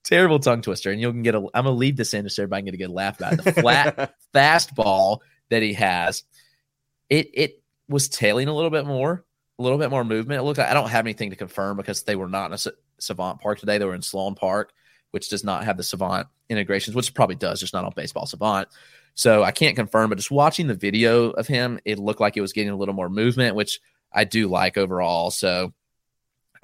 terrible 0.04 0.38
tongue 0.38 0.62
twister, 0.62 0.90
and 0.90 1.00
you 1.00 1.10
can 1.10 1.22
get 1.22 1.34
a. 1.34 1.38
I'm 1.38 1.64
gonna 1.64 1.72
leave 1.72 1.96
this 1.96 2.14
in 2.14 2.28
so 2.28 2.42
everybody 2.42 2.62
can 2.62 2.66
get 2.66 2.74
a 2.74 2.88
good 2.88 2.94
laugh 2.94 3.18
about 3.18 3.34
it. 3.34 3.44
The 3.44 3.52
flat 3.52 4.14
fastball 4.34 5.20
that 5.50 5.62
he 5.62 5.72
has, 5.74 6.22
it 7.08 7.30
it 7.34 7.62
was 7.88 8.08
tailing 8.08 8.48
a 8.48 8.54
little 8.54 8.70
bit 8.70 8.86
more, 8.86 9.24
a 9.58 9.62
little 9.62 9.78
bit 9.78 9.90
more 9.90 10.04
movement. 10.04 10.40
It 10.40 10.44
looked 10.44 10.58
like 10.58 10.68
I 10.70 10.74
don't 10.74 10.90
have 10.90 11.06
anything 11.06 11.30
to 11.30 11.36
confirm 11.36 11.76
because 11.76 12.02
they 12.02 12.16
were 12.16 12.28
not 12.28 12.46
in 12.46 12.52
a 12.54 12.72
Savant 12.98 13.40
Park 13.40 13.58
today. 13.58 13.78
They 13.78 13.84
were 13.84 13.94
in 13.94 14.02
Sloan 14.02 14.34
Park, 14.34 14.72
which 15.14 15.28
does 15.28 15.44
not 15.44 15.64
have 15.64 15.76
the 15.76 15.82
Savant 15.84 16.26
integrations, 16.48 16.96
which 16.96 17.14
probably 17.14 17.36
does, 17.36 17.60
just 17.60 17.72
not 17.72 17.84
on 17.84 17.92
Baseball 17.94 18.26
Savant. 18.26 18.66
So 19.14 19.44
I 19.44 19.52
can't 19.52 19.76
confirm, 19.76 20.08
but 20.08 20.18
just 20.18 20.32
watching 20.32 20.66
the 20.66 20.74
video 20.74 21.30
of 21.30 21.46
him, 21.46 21.78
it 21.84 22.00
looked 22.00 22.18
like 22.18 22.36
it 22.36 22.40
was 22.40 22.52
getting 22.52 22.72
a 22.72 22.76
little 22.76 22.96
more 22.96 23.08
movement, 23.08 23.54
which 23.54 23.78
I 24.12 24.24
do 24.24 24.48
like 24.48 24.76
overall. 24.76 25.30
So 25.30 25.72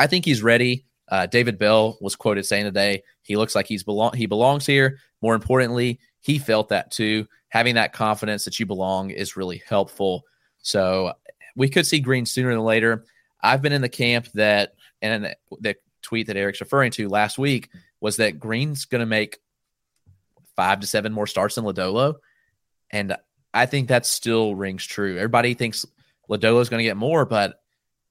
I 0.01 0.09
think 0.09 0.25
he's 0.25 0.43
ready. 0.43 0.85
Uh, 1.09 1.27
David 1.27 1.59
Bell 1.59 1.97
was 2.01 2.17
quoted 2.17 2.45
saying 2.45 2.65
today 2.65 3.05
he 3.23 3.37
looks 3.37 3.55
like 3.55 3.69
he's 3.69 3.85
belong 3.85 4.15
he 4.15 4.27
belongs 4.27 4.67
here. 4.67 4.99
More 5.23 5.37
importantly, 5.37 6.01
he 6.19 6.41
felt 6.41 6.71
that 6.71 6.91
too. 6.91 7.29
Having 7.51 7.77
that 7.77 7.93
confidence 7.93 8.45
that 8.47 8.59
you 8.59 8.67
belong 8.67 9.11
is 9.11 9.37
really 9.37 9.63
helpful. 9.69 10.25
So 10.59 11.13
we 11.55 11.69
could 11.69 11.87
see 11.87 12.01
Greene 12.01 12.27
sooner 12.27 12.51
than 12.51 12.65
later. 12.65 13.05
I've 13.41 13.63
been 13.63 13.73
in 13.73 13.81
the 13.81 13.89
camp 13.89 14.27
that 14.35 14.75
and 15.01 15.37
the 15.61 15.77
tweet 16.03 16.27
that 16.27 16.37
Eric's 16.37 16.61
referring 16.61 16.91
to 16.91 17.09
last 17.09 17.39
week 17.39 17.69
was 18.01 18.17
that 18.17 18.39
Greene's 18.39 18.87
going 18.87 19.01
to 19.01 19.07
make 19.07 19.39
five 20.57 20.81
to 20.81 20.87
seven 20.87 21.13
more 21.13 21.27
starts 21.27 21.55
than 21.55 21.65
Lodolo, 21.65 22.17
and 22.91 23.17
I 23.53 23.67
think 23.67 23.89
that 23.89 24.07
still 24.07 24.55
rings 24.55 24.85
true. 24.85 25.17
Everybody 25.17 25.55
thinks 25.55 25.87
Lodolo 26.29 26.61
is 26.61 26.69
going 26.69 26.79
to 26.79 26.85
get 26.85 26.97
more, 26.97 27.25
but 27.25 27.61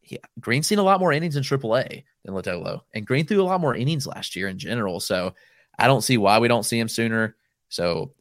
he, 0.02 0.20
Greene's 0.40 0.68
seen 0.68 0.80
a 0.80 0.84
lot 0.84 1.00
more 1.00 1.14
innings 1.14 1.36
in 1.36 1.44
AAA 1.44 2.04
than 2.24 2.34
Lodolo, 2.34 2.82
and 2.94 3.06
Greene 3.06 3.26
threw 3.26 3.42
a 3.42 3.44
lot 3.44 3.62
more 3.62 3.76
innings 3.76 4.08
last 4.08 4.36
year 4.36 4.48
in 4.48 4.58
general. 4.58 5.00
So 5.00 5.34
I 5.78 5.88
don't 5.88 6.02
see 6.02 6.18
why 6.18 6.40
we 6.40 6.48
don't 6.48 6.66
see 6.66 6.80
him 6.80 6.90
sooner. 6.90 7.36
So 7.70 8.14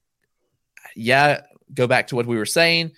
yeah, 0.94 1.42
go 1.72 1.86
back 1.86 2.08
to 2.08 2.16
what 2.16 2.26
we 2.26 2.36
were 2.36 2.46
saying. 2.46 2.92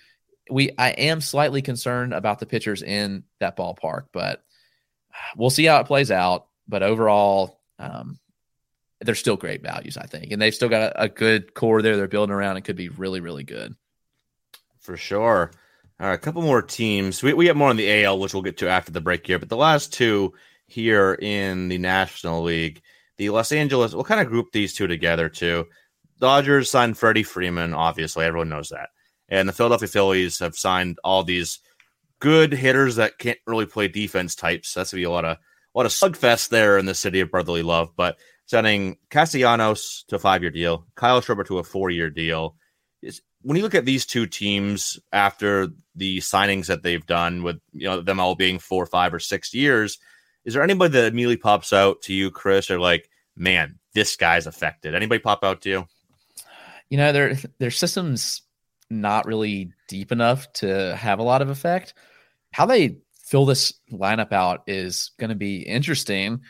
We 0.49 0.71
I 0.77 0.89
am 0.89 1.21
slightly 1.21 1.61
concerned 1.61 2.13
about 2.13 2.39
the 2.39 2.45
pitchers 2.45 2.83
in 2.83 3.23
that 3.39 3.57
ballpark, 3.57 4.07
but 4.11 4.43
we'll 5.35 5.49
see 5.49 5.65
how 5.65 5.79
it 5.79 5.87
plays 5.87 6.11
out. 6.11 6.47
But 6.67 6.83
overall, 6.83 7.59
um, 7.79 8.19
they're 9.01 9.15
still 9.15 9.37
great 9.37 9.61
values, 9.61 9.97
I 9.97 10.05
think, 10.05 10.31
and 10.31 10.41
they've 10.41 10.53
still 10.53 10.69
got 10.69 10.93
a, 10.93 11.03
a 11.03 11.09
good 11.09 11.53
core 11.53 11.81
there. 11.81 11.97
They're 11.97 12.07
building 12.07 12.33
around 12.33 12.55
and 12.55 12.65
could 12.65 12.75
be 12.75 12.89
really, 12.89 13.19
really 13.19 13.43
good. 13.43 13.75
For 14.79 14.97
sure. 14.97 15.51
All 15.99 16.07
right, 16.07 16.15
a 16.15 16.17
couple 16.17 16.41
more 16.41 16.61
teams. 16.61 17.21
We, 17.21 17.33
we 17.33 17.47
have 17.47 17.55
more 17.55 17.69
on 17.69 17.77
the 17.77 18.03
AL, 18.03 18.19
which 18.19 18.33
we'll 18.33 18.43
get 18.43 18.57
to 18.57 18.69
after 18.69 18.91
the 18.91 19.01
break 19.01 19.25
here. 19.27 19.37
But 19.37 19.49
the 19.49 19.57
last 19.57 19.93
two 19.93 20.33
here 20.65 21.13
in 21.13 21.67
the 21.67 21.77
National 21.77 22.41
League, 22.43 22.81
the 23.17 23.29
Los 23.29 23.51
Angeles, 23.51 23.93
we'll 23.93 24.03
kind 24.03 24.21
of 24.21 24.27
group 24.27 24.51
these 24.51 24.73
two 24.73 24.87
together 24.87 25.29
too. 25.29 25.67
Dodgers 26.19 26.69
signed 26.69 26.97
Freddie 26.97 27.23
Freeman, 27.23 27.73
obviously, 27.73 28.25
everyone 28.25 28.49
knows 28.49 28.69
that. 28.69 28.89
And 29.29 29.47
the 29.47 29.53
Philadelphia 29.53 29.87
Phillies 29.87 30.39
have 30.39 30.55
signed 30.55 30.99
all 31.03 31.23
these 31.23 31.59
good 32.19 32.53
hitters 32.53 32.95
that 32.95 33.17
can't 33.17 33.39
really 33.45 33.65
play 33.65 33.87
defense 33.87 34.35
types. 34.35 34.73
That's 34.73 34.91
gonna 34.91 35.01
be 35.01 35.05
a 35.05 35.11
lot 35.11 35.25
of 35.25 35.37
a 35.37 35.77
lot 35.77 35.85
of 35.85 35.91
slugfest 35.91 36.49
there 36.49 36.77
in 36.77 36.85
the 36.85 36.93
city 36.93 37.19
of 37.21 37.31
brotherly 37.31 37.63
love. 37.63 37.91
But 37.95 38.17
sending 38.51 38.97
Castellanos 39.09 40.03
to 40.09 40.17
a 40.17 40.19
five 40.19 40.41
year 40.43 40.51
deal, 40.51 40.85
Kyle 40.95 41.21
Schwarber 41.21 41.45
to 41.47 41.59
a 41.59 41.63
four 41.63 41.89
year 41.89 42.09
deal, 42.09 42.57
when 43.43 43.57
you 43.57 43.63
look 43.63 43.75
at 43.75 43.85
these 43.85 44.05
two 44.05 44.27
teams 44.27 44.99
after 45.11 45.69
the 45.95 46.19
signings 46.19 46.67
that 46.67 46.83
they've 46.83 47.05
done 47.05 47.43
with 47.43 47.59
you 47.71 47.87
know 47.87 48.01
them 48.01 48.19
all 48.19 48.35
being 48.35 48.59
four, 48.59 48.85
five, 48.85 49.13
or 49.13 49.19
six 49.19 49.53
years, 49.53 49.99
is 50.43 50.53
there 50.53 50.63
anybody 50.63 50.91
that 50.91 51.07
immediately 51.07 51.37
pops 51.37 51.71
out 51.71 52.01
to 52.03 52.13
you, 52.13 52.29
Chris, 52.29 52.69
or 52.69 52.77
like, 52.77 53.09
man, 53.37 53.79
this 53.93 54.17
guy's 54.17 54.47
affected? 54.47 54.95
Anybody 54.95 55.19
pop 55.19 55.43
out 55.43 55.61
to 55.61 55.69
you? 55.69 55.87
You 56.89 56.97
know, 56.97 57.13
their 57.13 57.35
their 57.57 57.71
system's 57.71 58.41
not 58.89 59.25
really 59.25 59.71
deep 59.87 60.11
enough 60.11 60.51
to 60.53 60.93
have 60.97 61.19
a 61.19 61.23
lot 61.23 61.41
of 61.41 61.49
effect. 61.49 61.93
How 62.51 62.65
they 62.65 62.97
fill 63.23 63.45
this 63.45 63.73
lineup 63.93 64.33
out 64.33 64.63
is 64.67 65.11
going 65.17 65.29
to 65.29 65.35
be 65.35 65.61
interesting. 65.61 66.41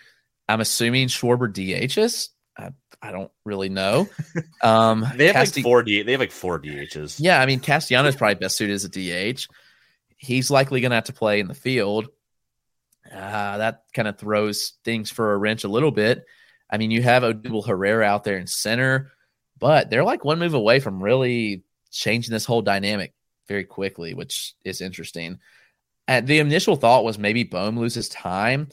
I'm 0.52 0.62
assuming 0.62 1.08
Schwarber 1.08 1.52
DHs. 1.52 2.30
I, 2.58 2.70
I 3.02 3.12
don't 3.12 3.32
really 3.46 3.70
know. 3.70 4.10
Um, 4.64 5.04
they 5.16 5.26
have 5.26 5.34
Casti- 5.34 5.62
like 5.62 5.64
four 5.64 5.82
D. 5.82 6.04
They 6.04 6.12
have 6.12 6.22
like 6.22 6.32
four 6.32 6.60
DHs. 6.60 7.16
Yeah, 7.20 7.42
I 7.42 7.48
mean 7.48 7.60
Castellano 7.62 8.10
is 8.10 8.16
probably 8.16 8.36
best 8.36 8.58
suited 8.58 8.74
as 8.74 8.86
a 8.86 8.90
DH. 8.90 9.48
He's 10.18 10.52
likely 10.52 10.82
going 10.82 10.92
to 10.92 10.96
have 10.96 11.06
to 11.06 11.14
play 11.14 11.40
in 11.40 11.48
the 11.48 11.56
field. 11.56 12.10
Uh, 13.12 13.58
that 13.58 13.86
kind 13.96 14.08
of 14.08 14.20
throws 14.20 14.74
things 14.86 15.10
for 15.10 15.34
a 15.34 15.38
wrench 15.38 15.64
a 15.64 15.68
little 15.68 15.90
bit. 15.90 16.26
I 16.70 16.78
mean, 16.78 16.92
you 16.92 17.02
have 17.02 17.24
Odubel 17.24 17.66
Herrera 17.66 18.06
out 18.06 18.24
there 18.24 18.38
in 18.38 18.46
center, 18.46 19.12
but 19.58 19.90
they're 19.90 20.04
like 20.04 20.24
one 20.24 20.38
move 20.38 20.54
away 20.54 20.80
from 20.80 21.02
really 21.02 21.64
changing 21.90 22.32
this 22.32 22.46
whole 22.46 22.62
dynamic 22.62 23.16
very 23.48 23.64
quickly, 23.64 24.14
which 24.14 24.54
is 24.64 24.80
interesting. 24.80 25.40
And 26.08 26.28
the 26.28 26.38
initial 26.38 26.76
thought 26.76 27.04
was 27.04 27.18
maybe 27.18 27.44
Bohm 27.44 27.80
loses 27.80 28.10
time 28.10 28.70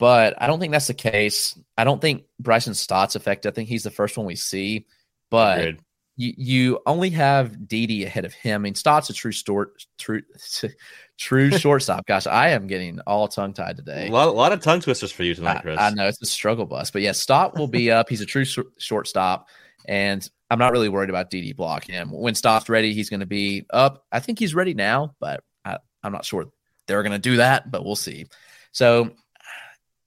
but 0.00 0.34
I 0.42 0.46
don't 0.46 0.58
think 0.58 0.72
that's 0.72 0.86
the 0.86 0.94
case. 0.94 1.56
I 1.76 1.84
don't 1.84 2.00
think 2.00 2.24
Bryson 2.38 2.72
Stott's 2.72 3.16
affected. 3.16 3.50
I 3.50 3.52
think 3.52 3.68
he's 3.68 3.82
the 3.82 3.90
first 3.90 4.16
one 4.16 4.26
we 4.26 4.34
see. 4.34 4.86
But 5.30 5.58
Agreed. 5.58 5.80
you, 6.16 6.34
you 6.38 6.80
only 6.86 7.10
have 7.10 7.68
Didi 7.68 8.06
ahead 8.06 8.24
of 8.24 8.32
him. 8.32 8.62
I 8.62 8.64
mean, 8.64 8.74
Stott's 8.74 9.10
a 9.10 9.12
true 9.12 9.30
short, 9.30 9.84
true, 9.98 10.22
true 11.18 11.50
shortstop. 11.58 12.06
Gosh, 12.06 12.26
I 12.26 12.48
am 12.48 12.66
getting 12.66 12.98
all 13.00 13.28
tongue 13.28 13.52
tied 13.52 13.76
today. 13.76 14.08
A 14.08 14.10
lot, 14.10 14.28
a 14.28 14.32
lot 14.32 14.52
of 14.52 14.62
tongue 14.62 14.80
twisters 14.80 15.12
for 15.12 15.22
you 15.22 15.34
tonight, 15.34 15.60
Chris. 15.60 15.78
I, 15.78 15.88
I 15.88 15.90
know 15.90 16.08
it's 16.08 16.22
a 16.22 16.26
struggle 16.26 16.64
bus, 16.64 16.90
but 16.90 17.02
yeah, 17.02 17.12
Stott 17.12 17.58
will 17.58 17.68
be 17.68 17.90
up. 17.90 18.08
He's 18.08 18.22
a 18.22 18.26
true 18.26 18.46
sh- 18.46 18.60
shortstop, 18.78 19.48
and 19.86 20.26
I'm 20.50 20.58
not 20.58 20.72
really 20.72 20.88
worried 20.88 21.10
about 21.10 21.28
Didi 21.28 21.52
blocking 21.52 21.94
him. 21.94 22.10
When 22.10 22.34
Stott's 22.34 22.70
ready, 22.70 22.94
he's 22.94 23.10
going 23.10 23.20
to 23.20 23.26
be 23.26 23.66
up. 23.68 24.06
I 24.10 24.20
think 24.20 24.38
he's 24.38 24.54
ready 24.54 24.72
now, 24.72 25.14
but 25.20 25.44
I, 25.62 25.76
I'm 26.02 26.12
not 26.12 26.24
sure 26.24 26.46
they're 26.86 27.02
going 27.02 27.12
to 27.12 27.18
do 27.18 27.36
that, 27.36 27.70
but 27.70 27.84
we'll 27.84 27.96
see. 27.96 28.28
So, 28.72 29.10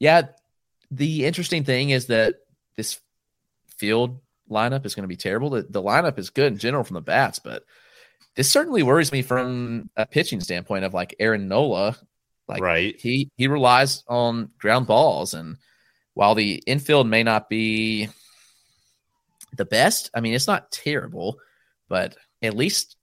yeah, 0.04 0.24
the 0.92 1.24
interesting 1.24 1.64
thing 1.64 1.92
is 1.92 2.08
that 2.08 2.36
this 2.76 3.00
field 3.78 4.20
lineup 4.52 4.86
is 4.86 4.96
going 4.96 5.04
to 5.04 5.08
be 5.08 5.16
terrible. 5.16 5.50
The, 5.50 5.62
the 5.62 5.82
lineup 5.82 6.20
is 6.20 6.30
good 6.30 6.52
in 6.52 6.60
general 6.60 6.84
from 6.84 6.96
the 6.96 7.02
bats, 7.02 7.40
but 7.40 7.64
this 8.36 8.52
certainly 8.52 8.84
worries 8.84 9.14
me 9.14 9.22
from 9.22 9.90
a 9.96 10.06
pitching 10.06 10.42
standpoint 10.42 10.84
of 10.84 10.94
like 10.94 11.16
Aaron 11.22 11.48
Nola. 11.48 11.96
Like 12.50 12.62
right. 12.62 13.00
he 13.00 13.32
he 13.38 13.48
relies 13.48 14.04
on 14.10 14.50
ground 14.58 14.88
balls, 14.88 15.34
and 15.34 15.56
while 16.16 16.36
the 16.36 16.62
infield 16.68 17.08
may 17.08 17.24
not 17.24 17.48
be 17.48 18.10
the 19.56 19.64
best, 19.64 20.10
I 20.14 20.20
mean 20.20 20.34
it's 20.34 20.48
not 20.48 20.70
terrible, 20.70 21.38
but 21.88 22.18
at 22.42 22.58
least 22.58 22.98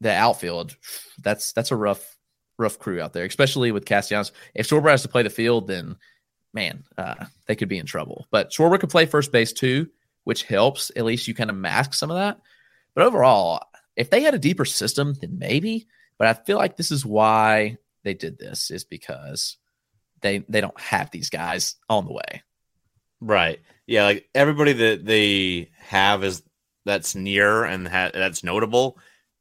the 0.00 0.12
outfield 0.12 0.74
that's 1.22 1.52
that's 1.52 1.70
a 1.70 1.76
rough 1.76 2.16
rough 2.58 2.80
crew 2.80 3.00
out 3.00 3.12
there, 3.12 3.24
especially 3.24 3.70
with 3.70 3.84
Castellanos. 3.84 4.32
If 4.52 4.68
Schwarber 4.68 4.90
has 4.90 5.02
to 5.02 5.08
play 5.08 5.22
the 5.22 5.30
field, 5.30 5.68
then 5.68 5.94
man, 6.52 6.84
uh, 6.98 7.26
they 7.46 7.56
could 7.56 7.68
be 7.68 7.78
in 7.78 7.86
trouble. 7.86 8.26
But 8.30 8.50
Schwarber 8.50 8.78
could 8.80 8.90
play 8.90 9.06
first 9.06 9.32
base 9.32 9.52
too 9.52 9.88
which 10.24 10.44
helps. 10.44 10.90
At 10.96 11.04
least 11.04 11.28
you 11.28 11.34
kind 11.34 11.50
of 11.50 11.56
mask 11.56 11.94
some 11.94 12.10
of 12.10 12.16
that. 12.16 12.40
But 12.94 13.04
overall, 13.04 13.64
if 13.96 14.10
they 14.10 14.22
had 14.22 14.34
a 14.34 14.38
deeper 14.38 14.64
system, 14.64 15.14
then 15.20 15.38
maybe. 15.38 15.86
But 16.18 16.28
I 16.28 16.34
feel 16.34 16.58
like 16.58 16.76
this 16.76 16.90
is 16.90 17.06
why 17.06 17.78
they 18.04 18.14
did 18.14 18.38
this 18.38 18.70
is 18.70 18.84
because 18.84 19.56
they 20.20 20.44
they 20.48 20.60
don't 20.60 20.78
have 20.80 21.10
these 21.10 21.30
guys 21.30 21.76
on 21.88 22.04
the 22.04 22.12
way. 22.12 22.42
Right. 23.20 23.60
Yeah. 23.86 24.04
Like 24.04 24.28
everybody 24.34 24.72
that 24.72 25.04
they 25.04 25.70
have 25.78 26.24
is 26.24 26.42
that's 26.84 27.14
near 27.14 27.64
and 27.64 27.86
ha- 27.86 28.10
that's 28.12 28.44
notable 28.44 28.98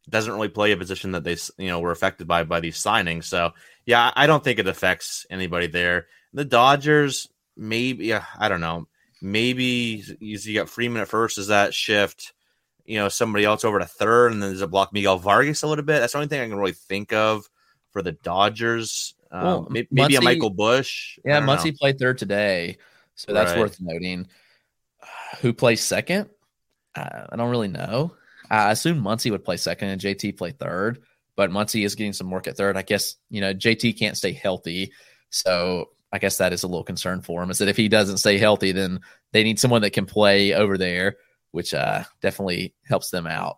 doesn't 0.09 0.33
really 0.33 0.49
play 0.49 0.71
a 0.71 0.77
position 0.77 1.11
that 1.11 1.23
they 1.23 1.37
you 1.57 1.67
know 1.67 1.79
were 1.79 1.91
affected 1.91 2.27
by 2.27 2.43
by 2.43 2.59
these 2.59 2.81
signings. 2.81 3.25
So 3.25 3.53
yeah, 3.85 4.11
I 4.15 4.27
don't 4.27 4.43
think 4.43 4.59
it 4.59 4.67
affects 4.67 5.25
anybody 5.29 5.67
there. 5.67 6.07
The 6.33 6.45
Dodgers, 6.45 7.29
maybe. 7.57 8.05
Yeah, 8.05 8.25
I 8.37 8.49
don't 8.49 8.61
know 8.61 8.87
maybe 9.21 10.03
you 10.19 10.53
got 10.53 10.69
Freeman 10.69 11.01
at 11.01 11.07
first. 11.07 11.37
Is 11.37 11.47
that 11.47 11.73
shift? 11.73 12.33
You 12.85 12.97
know, 12.97 13.09
somebody 13.09 13.45
else 13.45 13.63
over 13.63 13.79
to 13.79 13.85
third, 13.85 14.31
and 14.31 14.41
then 14.41 14.49
there's 14.49 14.61
a 14.61 14.67
block 14.67 14.93
Miguel 14.93 15.19
Vargas 15.19 15.61
a 15.63 15.67
little 15.67 15.85
bit. 15.85 15.99
That's 15.99 16.13
the 16.13 16.19
only 16.19 16.27
thing 16.27 16.41
I 16.41 16.47
can 16.47 16.57
really 16.57 16.71
think 16.73 17.13
of 17.13 17.47
for 17.91 18.01
the 18.01 18.13
Dodgers. 18.13 19.13
Well, 19.31 19.59
um, 19.59 19.67
maybe, 19.69 19.87
maybe 19.91 20.15
a 20.15 20.21
Michael 20.21 20.49
Busch. 20.49 21.19
Yeah, 21.23 21.41
Muncy 21.41 21.77
played 21.77 21.99
third 21.99 22.17
today, 22.17 22.77
so 23.13 23.31
that's 23.33 23.51
right. 23.51 23.59
worth 23.59 23.77
noting. 23.79 24.27
Who 25.41 25.53
plays 25.53 25.83
second? 25.83 26.29
Uh, 26.95 27.27
I 27.29 27.35
don't 27.35 27.51
really 27.51 27.67
know. 27.67 28.15
I 28.49 28.71
assume 28.71 29.03
Muncy 29.03 29.29
would 29.29 29.45
play 29.45 29.57
second 29.57 29.89
and 29.89 30.01
JT 30.01 30.35
play 30.37 30.51
third, 30.51 31.03
but 31.35 31.51
Muncy 31.51 31.85
is 31.85 31.93
getting 31.93 32.13
some 32.13 32.31
work 32.31 32.47
at 32.47 32.57
third. 32.57 32.75
I 32.75 32.81
guess 32.81 33.15
you 33.29 33.41
know 33.41 33.53
JT 33.53 33.99
can't 33.99 34.17
stay 34.17 34.31
healthy, 34.31 34.93
so 35.29 35.89
I 36.11 36.19
guess 36.19 36.37
that 36.37 36.53
is 36.53 36.63
a 36.63 36.67
little 36.67 36.83
concern 36.83 37.21
for 37.21 37.43
him. 37.43 37.51
Is 37.51 37.59
that 37.59 37.67
if 37.67 37.77
he 37.77 37.87
doesn't 37.87 38.17
stay 38.17 38.37
healthy, 38.37 38.71
then 38.71 39.01
they 39.31 39.43
need 39.43 39.59
someone 39.59 39.81
that 39.83 39.93
can 39.93 40.05
play 40.05 40.53
over 40.53 40.77
there, 40.77 41.17
which 41.51 41.73
uh, 41.73 42.03
definitely 42.21 42.73
helps 42.85 43.09
them 43.09 43.27
out. 43.27 43.57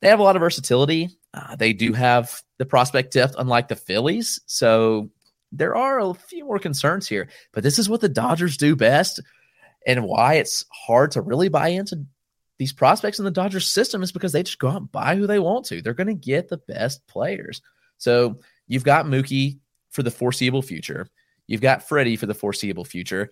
They 0.00 0.08
have 0.08 0.20
a 0.20 0.22
lot 0.22 0.36
of 0.36 0.40
versatility. 0.40 1.10
Uh, 1.34 1.56
they 1.56 1.72
do 1.72 1.92
have 1.92 2.42
the 2.58 2.66
prospect 2.66 3.12
depth, 3.12 3.34
unlike 3.38 3.68
the 3.68 3.76
Phillies. 3.76 4.40
So 4.46 5.10
there 5.52 5.74
are 5.76 6.00
a 6.00 6.14
few 6.14 6.44
more 6.44 6.58
concerns 6.58 7.08
here. 7.08 7.28
But 7.52 7.62
this 7.62 7.78
is 7.78 7.88
what 7.88 8.00
the 8.00 8.08
Dodgers 8.08 8.56
do 8.56 8.74
best, 8.74 9.20
and 9.86 10.04
why 10.04 10.34
it's 10.34 10.64
hard 10.70 11.12
to 11.12 11.20
really 11.20 11.48
buy 11.48 11.68
into 11.68 12.06
these 12.58 12.72
prospects 12.72 13.18
in 13.18 13.24
the 13.24 13.30
Dodgers 13.30 13.68
system 13.68 14.02
is 14.02 14.12
because 14.12 14.32
they 14.32 14.42
just 14.42 14.58
go 14.58 14.68
out 14.68 14.80
and 14.80 14.92
buy 14.92 15.16
who 15.16 15.26
they 15.26 15.38
want 15.38 15.66
to. 15.66 15.82
They're 15.82 15.94
going 15.94 16.06
to 16.06 16.14
get 16.14 16.48
the 16.48 16.58
best 16.58 17.06
players. 17.06 17.60
So 17.98 18.40
you've 18.68 18.84
got 18.84 19.06
Mookie 19.06 19.58
for 19.90 20.02
the 20.02 20.10
foreseeable 20.10 20.62
future. 20.62 21.08
You've 21.52 21.60
got 21.60 21.86
Freddie 21.86 22.16
for 22.16 22.24
the 22.24 22.32
foreseeable 22.32 22.86
future. 22.86 23.30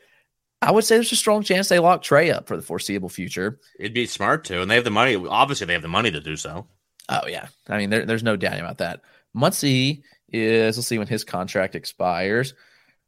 I 0.60 0.72
would 0.72 0.84
say 0.84 0.96
there's 0.96 1.10
a 1.10 1.16
strong 1.16 1.42
chance 1.42 1.68
they 1.68 1.78
lock 1.78 2.02
Trey 2.02 2.30
up 2.30 2.46
for 2.46 2.54
the 2.54 2.62
foreseeable 2.62 3.08
future. 3.08 3.58
It'd 3.78 3.94
be 3.94 4.04
smart 4.04 4.44
to, 4.44 4.60
and 4.60 4.70
they 4.70 4.74
have 4.74 4.84
the 4.84 4.90
money. 4.90 5.16
Obviously, 5.16 5.64
they 5.64 5.72
have 5.72 5.80
the 5.80 5.88
money 5.88 6.10
to 6.10 6.20
do 6.20 6.36
so. 6.36 6.66
Oh 7.08 7.26
yeah, 7.26 7.48
I 7.66 7.78
mean, 7.78 7.88
there, 7.88 8.04
there's 8.04 8.22
no 8.22 8.36
doubt 8.36 8.60
about 8.60 8.76
that. 8.76 9.00
Muncy 9.34 10.02
is. 10.28 10.76
Let's 10.76 10.86
see 10.86 10.98
when 10.98 11.06
his 11.06 11.24
contract 11.24 11.74
expires. 11.74 12.52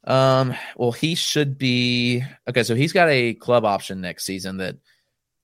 Um, 0.04 0.54
well, 0.78 0.92
he 0.92 1.14
should 1.14 1.58
be 1.58 2.24
okay. 2.48 2.62
So 2.62 2.74
he's 2.74 2.94
got 2.94 3.10
a 3.10 3.34
club 3.34 3.66
option 3.66 4.00
next 4.00 4.24
season 4.24 4.56
that 4.56 4.76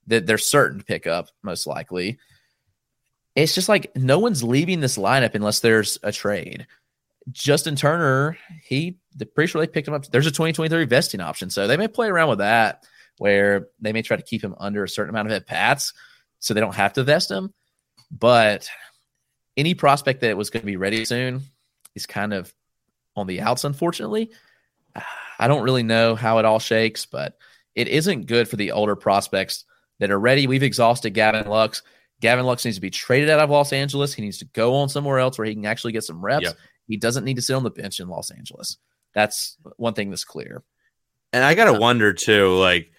that 0.07 0.26
they're 0.26 0.38
certain 0.38 0.78
to 0.78 0.85
pick 0.87 1.07
up, 1.07 1.28
most 1.42 1.66
likely. 1.66 2.18
It's 3.37 3.54
just 3.54 3.68
like 3.68 3.94
no 3.94 4.18
one's 4.18 4.42
leaving 4.42 4.81
this 4.81 4.96
lineup 4.96 5.35
unless 5.35 5.61
there's 5.61 5.98
a 6.02 6.11
trade. 6.11 6.66
Justin 7.31 7.77
Turner, 7.77 8.38
he 8.62 8.99
pretty 9.35 9.51
sure 9.51 9.61
they 9.61 9.67
picked 9.67 9.88
him 9.88 9.95
up. 9.95 10.07
There's 10.07 10.27
a 10.27 10.31
2023 10.31 10.85
vesting 10.85 11.21
option, 11.21 11.51
so 11.51 11.67
they 11.67 11.77
may 11.77 11.88
play 11.88 12.09
around 12.09 12.29
with 12.29 12.38
that, 12.38 12.85
where 13.19 13.69
they 13.81 13.93
may 13.93 14.03
try 14.03 14.17
to 14.17 14.23
keep 14.23 14.43
him 14.43 14.55
under 14.59 14.85
a 14.85 14.88
certain 14.88 15.11
amount 15.11 15.29
of 15.29 15.33
at 15.33 15.47
bats, 15.47 15.93
so 16.38 16.55
they 16.55 16.61
don't 16.61 16.75
have 16.75 16.93
to 16.95 17.03
vest 17.03 17.31
him. 17.31 17.53
But 18.11 18.69
any 19.57 19.75
prospect 19.75 20.21
that 20.21 20.37
was 20.37 20.51
going 20.51 20.62
to 20.62 20.67
be 20.67 20.77
ready 20.77 21.05
soon 21.05 21.43
is 21.95 22.07
kind 22.07 22.33
of 22.33 22.55
on 23.17 23.27
the 23.27 23.41
outs, 23.41 23.64
unfortunately. 23.64 24.31
I 25.38 25.49
don't 25.49 25.62
really 25.62 25.83
know 25.83 26.14
how 26.14 26.38
it 26.38 26.45
all 26.45 26.59
shakes, 26.59 27.07
but 27.07 27.37
it 27.75 27.88
isn't 27.88 28.27
good 28.27 28.49
for 28.49 28.57
the 28.57 28.73
older 28.73 28.97
prospects 28.97 29.64
that 29.99 30.11
are 30.11 30.19
ready. 30.19 30.47
We've 30.47 30.62
exhausted 30.62 31.11
Gavin 31.11 31.49
Lux. 31.49 31.83
Gavin 32.21 32.47
Lux 32.47 32.64
needs 32.64 32.77
to 32.77 32.81
be 32.81 32.91
traded 32.91 33.31
out 33.31 33.41
of 33.41 33.51
Los 33.51 33.73
Angeles. 33.73 34.14
He 34.14 34.23
needs 34.23 34.38
to 34.38 34.45
go 34.47 34.75
on 34.77 34.88
somewhere 34.88 35.19
else 35.19 35.38
where 35.38 35.47
he 35.47 35.55
can 35.55 35.67
actually 35.67 35.93
get 35.93 36.05
some 36.05 36.25
reps. 36.25 36.45
Yep. 36.45 36.57
He 36.88 36.96
doesn't 36.96 37.24
need 37.24 37.37
to 37.37 37.42
sit 37.42 37.55
on 37.55 37.62
the 37.62 37.70
bench 37.70 38.01
in 38.01 38.09
Los 38.09 38.31
Angeles. 38.31 38.79
That's 39.14 39.57
one 39.77 39.94
thing 39.94 40.11
that's 40.11 40.24
clear. 40.24 40.62
And 41.33 41.44
I 41.44 41.55
gotta 41.55 41.79
wonder 41.79 42.12
too, 42.14 42.57
like, 42.57 42.90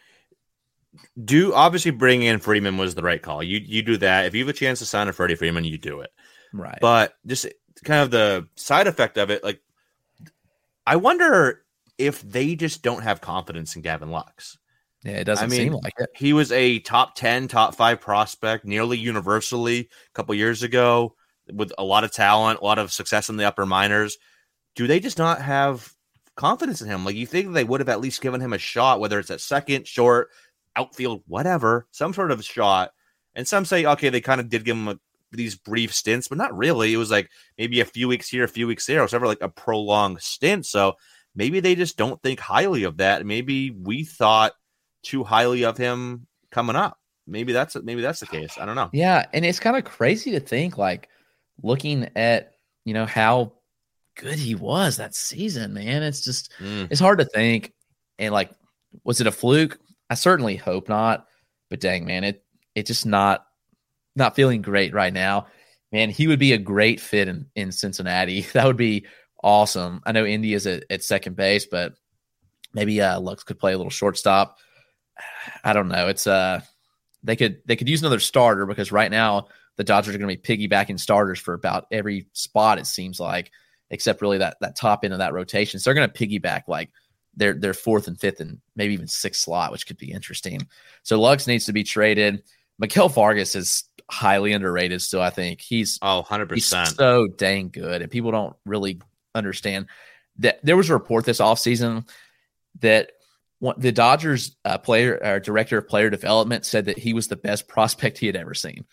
do 1.24 1.54
obviously 1.54 1.92
bringing 1.92 2.28
in 2.28 2.40
Freeman 2.40 2.78
was 2.78 2.96
the 2.96 3.04
right 3.04 3.22
call. 3.22 3.44
You 3.44 3.60
you 3.64 3.82
do 3.82 3.98
that 3.98 4.26
if 4.26 4.36
you 4.36 4.44
have 4.44 4.50
a 4.50 4.58
chance 4.58 4.80
to 4.80 4.86
sign 4.86 5.08
a 5.08 5.14
Freddie 5.14 5.36
Freeman, 5.36 5.64
you 5.64 5.78
do 5.78 6.02
it. 6.02 6.12
Right. 6.54 6.78
But 6.80 7.16
just 7.26 7.48
kind 7.84 8.02
of 8.02 8.12
the 8.12 8.48
side 8.56 8.88
effect 8.88 9.18
of 9.18 9.30
it, 9.32 9.44
like, 9.44 9.62
I 10.86 10.96
wonder 10.96 11.64
if 11.98 12.22
they 12.22 12.56
just 12.56 12.82
don't 12.84 13.04
have 13.04 13.22
confidence 13.22 13.76
in 13.76 13.82
Gavin 13.82 14.12
Lux. 14.12 14.58
Yeah, 15.04 15.14
it 15.14 15.24
doesn't 15.24 15.46
I 15.46 15.48
mean, 15.48 15.72
seem 15.72 15.74
like 15.74 15.94
it. 15.98 16.10
He 16.16 16.34
was 16.34 16.52
a 16.52 16.80
top 16.80 17.16
10, 17.16 17.48
top 17.48 17.76
five 17.76 18.02
prospect 18.02 18.66
nearly 18.66 18.98
universally 18.98 19.80
a 19.80 20.14
couple 20.14 20.36
years 20.36 20.62
ago 20.64 21.16
with 21.54 21.72
a 21.78 21.84
lot 21.84 22.04
of 22.04 22.12
talent, 22.12 22.60
a 22.60 22.64
lot 22.64 22.80
of 22.80 22.92
success 22.92 23.30
in 23.30 23.38
the 23.38 23.48
upper 23.48 23.66
minors. 23.66 24.18
Do 24.76 24.88
they 24.88 25.00
just 25.00 25.18
not 25.18 25.42
have 25.42 25.92
confidence 26.36 26.82
in 26.82 26.88
him? 26.88 27.06
Like 27.06 27.16
you 27.16 27.26
think 27.26 27.54
they 27.54 27.64
would 27.64 27.82
have 27.82 27.90
at 27.90 28.02
least 28.02 28.22
given 28.22 28.42
him 28.42 28.54
a 28.54 28.58
shot, 28.58 29.00
whether 29.00 29.20
it's 29.20 29.32
at 29.32 29.42
second, 29.42 29.88
short, 29.88 30.30
outfield, 30.76 31.24
whatever, 31.28 31.88
some 31.92 32.14
sort 32.14 32.32
of 32.32 32.44
shot. 32.44 32.92
And 33.36 33.48
some 33.48 33.66
say, 33.66 33.86
okay, 33.86 34.10
they 34.10 34.22
kind 34.22 34.42
of 34.42 34.50
did 34.50 34.66
give 34.66 34.76
him 34.76 34.88
a, 34.88 35.00
these 35.32 35.56
brief 35.56 35.94
stints, 35.94 36.28
but 36.28 36.38
not 36.38 36.58
really. 36.58 36.94
It 36.94 36.98
was 36.98 37.12
like 37.12 37.30
maybe 37.58 37.80
a 37.82 37.86
few 37.86 38.08
weeks 38.08 38.28
here, 38.28 38.44
a 38.44 38.50
few 38.50 38.68
weeks 38.68 38.86
there. 38.86 39.00
It 39.00 39.04
was 39.04 39.14
never 39.14 39.28
like 39.28 39.42
a 39.42 39.50
prolonged 39.50 40.22
stint. 40.22 40.66
So 40.66 40.96
maybe 41.36 41.60
they 41.60 41.76
just 41.76 41.98
don't 41.98 42.22
think 42.22 42.40
highly 42.40 42.84
of 42.84 42.98
that. 42.98 43.26
Maybe 43.26 43.72
we 43.72 44.04
thought 44.04 44.54
too 45.04 45.24
highly 45.24 45.64
of 45.64 45.78
him 45.78 46.28
coming 46.52 46.76
up. 46.76 46.98
Maybe 47.28 47.54
that's 47.54 47.76
maybe 47.76 48.02
that's 48.02 48.20
the 48.20 48.26
case. 48.26 48.58
I 48.60 48.66
don't 48.66 48.76
know. 48.76 48.90
Yeah, 48.92 49.26
and 49.34 49.46
it's 49.46 49.60
kind 49.60 49.78
of 49.78 49.84
crazy 49.84 50.32
to 50.32 50.40
think 50.40 50.78
like 50.78 51.10
looking 51.64 52.10
at 52.16 52.54
you 52.86 52.94
know 52.94 53.06
how 53.06 53.54
good 54.20 54.38
he 54.38 54.56
was 54.56 54.98
that 54.98 55.16
season, 55.16 55.74
man. 55.74 56.04
It's 56.04 56.22
just 56.22 56.52
mm. 56.60 56.88
it's 56.90 57.00
hard 57.00 57.20
to 57.20 57.26
think. 57.26 57.74
And 58.18 58.34
like, 58.34 58.52
was 59.04 59.22
it 59.22 59.28
a 59.28 59.32
fluke? 59.32 59.80
I 60.10 60.16
certainly 60.16 60.58
hope 60.58 60.90
not. 60.90 61.26
But 61.70 61.80
dang, 61.80 62.06
man, 62.06 62.24
it 62.24 62.44
it 62.76 62.86
just 62.86 63.06
not 63.06 63.46
not 64.16 64.36
feeling 64.36 64.62
great 64.62 64.94
right 64.94 65.14
now. 65.14 65.48
Man, 65.92 66.10
he 66.10 66.28
would 66.28 66.40
be 66.40 66.54
a 66.54 66.58
great 66.58 67.00
fit 67.00 67.28
in, 67.28 67.48
in 67.56 67.72
Cincinnati. 67.72 68.46
That 68.54 68.66
would 68.66 68.78
be 68.78 69.06
awesome. 69.42 70.02
I 70.06 70.12
know 70.12 70.26
Indy 70.26 70.54
is 70.54 70.68
at, 70.68 70.84
at 70.90 71.04
second 71.04 71.36
base, 71.36 71.66
but 71.66 71.94
maybe 72.74 73.02
uh 73.02 73.20
Lux 73.20 73.44
could 73.44 73.60
play 73.60 73.74
a 73.74 73.78
little 73.78 73.90
shortstop. 73.90 74.58
I 75.64 75.74
don't 75.74 75.88
know. 75.88 76.08
It's 76.08 76.28
uh 76.28 76.62
they 77.24 77.36
could 77.36 77.62
they 77.66 77.76
could 77.76 77.90
use 77.90 78.02
another 78.02 78.20
starter 78.20 78.66
because 78.66 78.92
right 78.92 79.12
now 79.12 79.48
the 79.80 79.86
Dodgers 79.86 80.14
are 80.14 80.18
going 80.18 80.36
to 80.36 80.42
be 80.42 80.68
piggybacking 80.68 81.00
starters 81.00 81.40
for 81.40 81.54
about 81.54 81.88
every 81.90 82.28
spot. 82.34 82.80
It 82.80 82.86
seems 82.86 83.18
like, 83.18 83.50
except 83.90 84.22
really 84.22 84.40
that 84.40 84.58
that 84.60 84.76
top 84.76 85.06
end 85.06 85.14
of 85.14 85.20
that 85.20 85.32
rotation. 85.32 85.80
So 85.80 85.90
they're 85.90 85.96
going 85.96 86.10
to 86.12 86.28
piggyback 86.28 86.64
like 86.68 86.92
their 87.34 87.54
their 87.54 87.74
fourth 87.74 88.10
and 88.10 88.20
fifth 88.20 88.42
and 88.42 88.60
maybe 88.76 88.92
even 88.94 89.08
sixth 89.08 89.42
slot, 89.42 89.72
which 89.72 89.88
could 89.88 89.98
be 89.98 90.12
interesting. 90.12 90.68
So 91.04 91.18
Lux 91.18 91.48
needs 91.48 91.66
to 91.68 91.72
be 91.72 91.86
traded. 91.86 92.44
Miguel 92.78 93.08
Vargas 93.08 93.56
is 93.56 93.86
highly 94.12 94.52
underrated 94.52 95.02
still. 95.02 95.22
I 95.22 95.30
think 95.30 95.62
he's 95.62 95.98
oh 96.02 96.18
100 96.18 96.52
he's 96.52 96.66
percent. 96.66 96.98
so 96.98 97.28
dang 97.28 97.70
good, 97.70 98.02
and 98.02 98.12
people 98.12 98.32
don't 98.32 98.58
really 98.66 99.00
understand 99.34 99.86
that. 100.40 100.60
There 100.62 100.76
was 100.76 100.90
a 100.90 100.94
report 100.94 101.24
this 101.24 101.40
offseason 101.40 102.06
that 102.82 103.12
one, 103.60 103.76
the 103.78 103.94
Dodgers 103.94 104.58
uh, 104.66 104.78
player 104.78 105.24
uh, 105.24 105.40
director 105.40 105.78
of 105.78 105.88
player 105.88 106.10
development 106.10 106.66
said 106.66 106.84
that 106.86 107.00
he 107.00 107.14
was 107.14 107.30
the 107.30 107.38
best 107.38 107.70
prospect 107.70 108.18
he 108.18 108.28
had 108.28 108.36
ever 108.36 108.54
seen. 108.54 108.84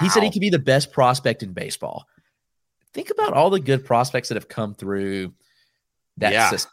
He 0.00 0.08
said 0.08 0.22
he 0.22 0.30
could 0.30 0.40
be 0.40 0.50
the 0.50 0.58
best 0.58 0.92
prospect 0.92 1.42
in 1.42 1.52
baseball. 1.52 2.06
Think 2.92 3.10
about 3.10 3.32
all 3.32 3.50
the 3.50 3.60
good 3.60 3.84
prospects 3.84 4.28
that 4.28 4.34
have 4.36 4.48
come 4.48 4.74
through 4.74 5.34
that 6.18 6.32
Yeah. 6.32 6.50
system. 6.50 6.72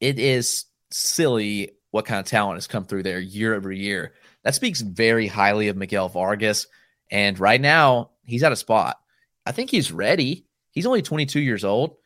It 0.00 0.18
is 0.18 0.64
silly 0.90 1.72
what 1.90 2.06
kind 2.06 2.20
of 2.20 2.26
talent 2.26 2.56
has 2.56 2.66
come 2.66 2.84
through 2.84 3.02
there 3.02 3.20
year 3.20 3.54
over 3.54 3.70
year. 3.72 4.14
That 4.44 4.54
speaks 4.54 4.80
very 4.80 5.26
highly 5.26 5.68
of 5.68 5.76
Miguel 5.76 6.08
Vargas. 6.08 6.66
And 7.10 7.38
right 7.38 7.60
now, 7.60 8.10
he's 8.24 8.42
at 8.42 8.52
a 8.52 8.56
spot. 8.56 8.98
I 9.44 9.52
think 9.52 9.70
he's 9.70 9.90
ready. 9.92 10.46
He's 10.70 10.86
only 10.86 11.02
22 11.02 11.40
years 11.40 11.64
old, 11.64 11.96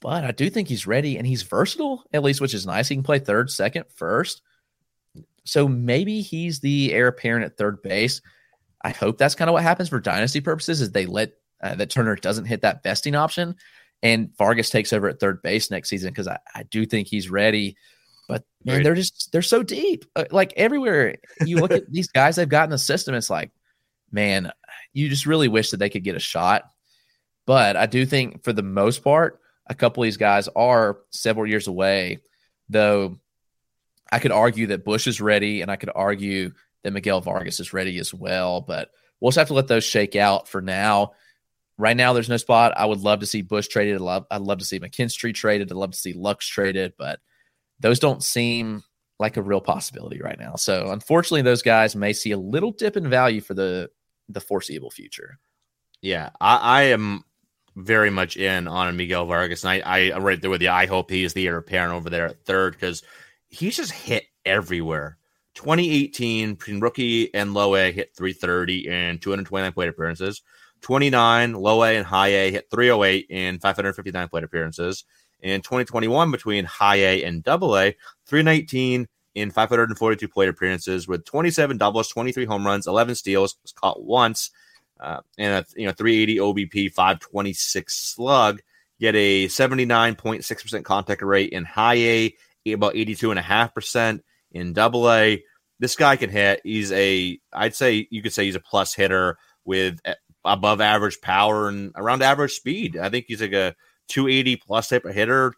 but 0.00 0.24
I 0.24 0.32
do 0.32 0.50
think 0.50 0.68
he's 0.68 0.86
ready 0.86 1.16
and 1.16 1.26
he's 1.26 1.42
versatile, 1.42 2.04
at 2.12 2.22
least, 2.22 2.40
which 2.40 2.52
is 2.54 2.66
nice. 2.66 2.88
He 2.88 2.94
can 2.94 3.02
play 3.02 3.18
third, 3.18 3.50
second, 3.50 3.86
first. 3.94 4.42
So 5.44 5.66
maybe 5.66 6.20
he's 6.20 6.60
the 6.60 6.92
heir 6.92 7.08
apparent 7.08 7.46
at 7.46 7.56
third 7.56 7.80
base. 7.82 8.20
I 8.82 8.90
hope 8.90 9.18
that's 9.18 9.34
kind 9.34 9.48
of 9.48 9.52
what 9.52 9.62
happens 9.62 9.88
for 9.88 10.00
dynasty 10.00 10.40
purposes 10.40 10.80
is 10.80 10.90
they 10.90 11.06
let 11.06 11.32
uh, 11.62 11.74
that 11.74 11.90
Turner 11.90 12.16
doesn't 12.16 12.46
hit 12.46 12.62
that 12.62 12.82
vesting 12.82 13.14
option 13.14 13.56
and 14.02 14.36
Vargas 14.36 14.70
takes 14.70 14.92
over 14.92 15.08
at 15.08 15.20
third 15.20 15.42
base 15.42 15.70
next 15.70 15.88
season 15.88 16.10
because 16.10 16.28
I, 16.28 16.38
I 16.54 16.62
do 16.64 16.86
think 16.86 17.08
he's 17.08 17.30
ready. 17.30 17.76
But 18.28 18.44
man, 18.64 18.76
Agreed. 18.76 18.86
they're 18.86 18.94
just 18.94 19.32
they're 19.32 19.42
so 19.42 19.62
deep. 19.62 20.04
Uh, 20.16 20.24
like 20.30 20.54
everywhere 20.56 21.16
you 21.44 21.58
look 21.58 21.72
at 21.72 21.90
these 21.90 22.08
guys 22.08 22.36
they've 22.36 22.48
got 22.48 22.64
in 22.64 22.70
the 22.70 22.78
system, 22.78 23.14
it's 23.14 23.30
like, 23.30 23.50
man, 24.10 24.52
you 24.92 25.08
just 25.08 25.26
really 25.26 25.48
wish 25.48 25.70
that 25.70 25.78
they 25.78 25.90
could 25.90 26.04
get 26.04 26.16
a 26.16 26.20
shot. 26.20 26.70
But 27.46 27.76
I 27.76 27.86
do 27.86 28.06
think 28.06 28.44
for 28.44 28.52
the 28.52 28.62
most 28.62 29.02
part, 29.02 29.40
a 29.66 29.74
couple 29.74 30.02
of 30.02 30.06
these 30.06 30.16
guys 30.16 30.48
are 30.48 30.98
several 31.10 31.46
years 31.46 31.66
away. 31.66 32.20
Though 32.68 33.18
I 34.12 34.20
could 34.20 34.32
argue 34.32 34.68
that 34.68 34.84
Busch 34.84 35.06
is 35.06 35.20
ready, 35.20 35.60
and 35.60 35.70
I 35.70 35.76
could 35.76 35.90
argue 35.94 36.52
that 36.82 36.92
Miguel 36.92 37.20
Vargas 37.20 37.60
is 37.60 37.72
ready 37.72 37.98
as 37.98 38.12
well. 38.14 38.60
But 38.60 38.90
we'll 39.20 39.30
just 39.30 39.38
have 39.38 39.48
to 39.48 39.54
let 39.54 39.68
those 39.68 39.84
shake 39.84 40.16
out 40.16 40.48
for 40.48 40.60
now. 40.60 41.12
Right 41.78 41.96
now, 41.96 42.12
there's 42.12 42.28
no 42.28 42.36
spot. 42.36 42.74
I 42.76 42.84
would 42.84 43.00
love 43.00 43.20
to 43.20 43.26
see 43.26 43.42
Busch 43.42 43.68
traded. 43.68 43.94
I'd 43.94 44.00
love, 44.02 44.26
I'd 44.30 44.42
love 44.42 44.58
to 44.58 44.64
see 44.64 44.80
McKinstry 44.80 45.34
traded. 45.34 45.70
I'd 45.70 45.76
love 45.76 45.92
to 45.92 45.98
see 45.98 46.12
Lux 46.12 46.46
traded, 46.46 46.92
but 46.98 47.20
those 47.80 47.98
don't 47.98 48.22
seem 48.22 48.82
like 49.18 49.36
a 49.36 49.42
real 49.42 49.60
possibility 49.60 50.20
right 50.20 50.38
now. 50.38 50.56
So 50.56 50.90
unfortunately, 50.90 51.42
those 51.42 51.62
guys 51.62 51.96
may 51.96 52.12
see 52.12 52.32
a 52.32 52.38
little 52.38 52.72
dip 52.72 52.96
in 52.96 53.08
value 53.08 53.40
for 53.40 53.54
the 53.54 53.90
the 54.28 54.40
foreseeable 54.40 54.90
future. 54.90 55.38
Yeah, 56.02 56.30
I, 56.40 56.56
I 56.56 56.82
am 56.84 57.24
very 57.76 58.10
much 58.10 58.36
in 58.36 58.68
on 58.68 58.96
Miguel 58.96 59.26
Vargas, 59.26 59.64
and 59.64 59.70
I, 59.70 59.80
I 59.80 59.98
am 60.16 60.22
right 60.22 60.40
there 60.40 60.50
with 60.50 60.62
you. 60.62 60.70
I 60.70 60.86
hope 60.86 61.10
he 61.10 61.24
is 61.24 61.34
the 61.34 61.46
heir 61.46 61.58
apparent 61.58 61.94
over 61.94 62.10
there 62.10 62.26
at 62.26 62.44
third 62.44 62.74
because 62.74 63.02
he's 63.48 63.76
just 63.76 63.92
hit 63.92 64.24
everywhere. 64.44 65.18
2018 65.54 66.54
between 66.54 66.80
rookie 66.80 67.34
and 67.34 67.54
low 67.54 67.74
A 67.74 67.92
hit 67.92 68.14
330 68.16 68.88
and 68.88 69.20
229 69.20 69.72
plate 69.72 69.88
appearances. 69.88 70.42
29 70.82 71.54
low 71.54 71.82
A 71.84 71.96
and 71.96 72.06
high 72.06 72.28
A 72.28 72.50
hit 72.50 72.68
308 72.70 73.26
and 73.30 73.60
559 73.60 74.28
plate 74.28 74.44
appearances. 74.44 75.04
In 75.40 75.60
2021 75.60 76.30
between 76.30 76.64
high 76.64 76.96
A 76.96 77.24
and 77.24 77.42
double 77.42 77.76
A, 77.76 77.96
319 78.26 79.08
in 79.34 79.50
542 79.50 80.28
plate 80.28 80.48
appearances 80.48 81.06
with 81.08 81.24
27 81.24 81.78
doubles, 81.78 82.08
23 82.08 82.44
home 82.44 82.66
runs, 82.66 82.86
11 82.86 83.14
steals, 83.14 83.56
was 83.62 83.72
caught 83.72 84.02
once, 84.02 84.50
uh, 84.98 85.20
and 85.38 85.64
a 85.64 85.66
you 85.76 85.86
know 85.86 85.92
380 85.92 86.38
OBP, 86.38 86.92
526 86.92 87.94
slug. 87.94 88.60
Get 88.98 89.14
a 89.14 89.46
79.6% 89.46 90.84
contact 90.84 91.22
rate 91.22 91.52
in 91.52 91.64
high 91.64 91.94
A, 91.94 92.34
about 92.66 92.94
82.5% 92.94 94.20
in 94.52 94.72
double 94.72 95.10
A. 95.10 95.42
This 95.78 95.96
guy 95.96 96.16
can 96.16 96.30
hit. 96.30 96.60
He's 96.62 96.92
a, 96.92 97.38
I'd 97.52 97.74
say 97.74 98.06
you 98.10 98.22
could 98.22 98.32
say 98.32 98.44
he's 98.44 98.54
a 98.54 98.60
plus 98.60 98.94
hitter 98.94 99.38
with 99.64 100.00
above 100.44 100.80
average 100.80 101.20
power 101.20 101.68
and 101.68 101.92
around 101.96 102.22
average 102.22 102.52
speed. 102.52 102.96
I 102.96 103.08
think 103.08 103.26
he's 103.28 103.40
like 103.40 103.52
a 103.52 103.74
280 104.08 104.56
plus 104.56 104.88
type 104.88 105.04
of 105.04 105.14
hitter, 105.14 105.54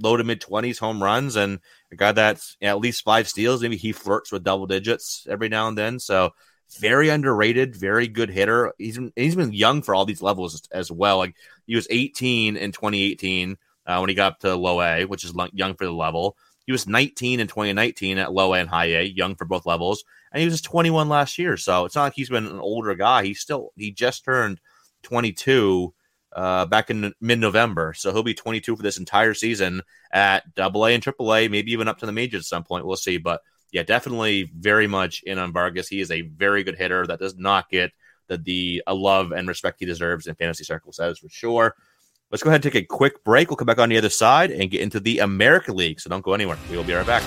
low 0.00 0.16
to 0.16 0.24
mid 0.24 0.40
20s 0.40 0.78
home 0.78 1.02
runs, 1.02 1.36
and 1.36 1.58
a 1.92 1.96
guy 1.96 2.12
that's 2.12 2.56
at 2.62 2.78
least 2.78 3.04
five 3.04 3.28
steals. 3.28 3.62
Maybe 3.62 3.76
he 3.76 3.92
flirts 3.92 4.32
with 4.32 4.44
double 4.44 4.66
digits 4.66 5.26
every 5.28 5.48
now 5.48 5.68
and 5.68 5.76
then. 5.76 5.98
So 5.98 6.30
very 6.78 7.08
underrated, 7.08 7.76
very 7.76 8.08
good 8.08 8.30
hitter. 8.30 8.72
He's 8.78 8.96
been, 8.96 9.12
he's 9.16 9.36
been 9.36 9.52
young 9.52 9.82
for 9.82 9.94
all 9.94 10.04
these 10.04 10.22
levels 10.22 10.68
as 10.72 10.90
well. 10.90 11.18
Like 11.18 11.34
he 11.66 11.74
was 11.74 11.86
18 11.90 12.56
in 12.56 12.72
2018 12.72 13.56
uh, 13.86 13.98
when 13.98 14.08
he 14.08 14.14
got 14.14 14.32
up 14.32 14.40
to 14.40 14.54
low 14.54 14.80
A, 14.80 15.04
which 15.04 15.24
is 15.24 15.34
young 15.52 15.74
for 15.74 15.84
the 15.84 15.92
level. 15.92 16.36
He 16.66 16.72
was 16.72 16.86
19 16.86 17.40
in 17.40 17.46
2019 17.46 18.18
at 18.18 18.32
low 18.32 18.52
and 18.52 18.68
high 18.68 18.86
A, 18.86 19.02
young 19.04 19.36
for 19.36 19.44
both 19.44 19.66
levels, 19.66 20.04
and 20.32 20.40
he 20.40 20.48
was 20.48 20.60
21 20.60 21.08
last 21.08 21.38
year. 21.38 21.56
So 21.56 21.84
it's 21.84 21.94
not 21.94 22.02
like 22.02 22.14
he's 22.14 22.28
been 22.28 22.46
an 22.46 22.58
older 22.58 22.94
guy. 22.94 23.24
He's 23.24 23.40
still 23.40 23.72
he 23.76 23.92
just 23.92 24.24
turned 24.24 24.60
22 25.04 25.94
uh, 26.34 26.66
back 26.66 26.90
in 26.90 27.14
mid 27.20 27.38
November, 27.38 27.94
so 27.94 28.12
he'll 28.12 28.22
be 28.22 28.34
22 28.34 28.76
for 28.76 28.82
this 28.82 28.98
entire 28.98 29.32
season 29.32 29.80
at 30.12 30.54
Double 30.54 30.86
A 30.86 30.92
and 30.92 31.02
Triple 31.02 31.32
A, 31.34 31.48
maybe 31.48 31.72
even 31.72 31.88
up 31.88 31.98
to 31.98 32.06
the 32.06 32.12
majors 32.12 32.42
at 32.42 32.46
some 32.46 32.64
point. 32.64 32.84
We'll 32.84 32.96
see, 32.96 33.16
but 33.16 33.42
yeah, 33.72 33.84
definitely 33.84 34.50
very 34.56 34.86
much 34.86 35.22
in 35.22 35.38
on 35.38 35.52
Vargas. 35.52 35.88
He 35.88 36.00
is 36.00 36.10
a 36.10 36.22
very 36.22 36.64
good 36.64 36.76
hitter 36.76 37.06
that 37.06 37.20
does 37.20 37.36
not 37.36 37.70
get 37.70 37.92
the 38.26 38.38
the 38.38 38.82
uh, 38.86 38.94
love 38.94 39.32
and 39.32 39.46
respect 39.46 39.80
he 39.80 39.86
deserves 39.86 40.26
in 40.26 40.34
fantasy 40.34 40.64
circles. 40.64 40.96
That 40.96 41.10
is 41.10 41.18
for 41.18 41.28
sure. 41.28 41.76
Let's 42.32 42.42
go 42.42 42.50
ahead 42.50 42.64
and 42.64 42.72
take 42.72 42.82
a 42.82 42.84
quick 42.84 43.22
break. 43.22 43.50
We'll 43.50 43.56
come 43.56 43.66
back 43.66 43.78
on 43.78 43.88
the 43.88 43.98
other 43.98 44.08
side 44.08 44.50
and 44.50 44.68
get 44.68 44.80
into 44.80 44.98
the 44.98 45.20
American 45.20 45.76
League. 45.76 46.00
So 46.00 46.10
don't 46.10 46.24
go 46.24 46.34
anywhere. 46.34 46.58
We 46.68 46.76
will 46.76 46.82
be 46.82 46.92
right 46.92 47.06
back. 47.06 47.22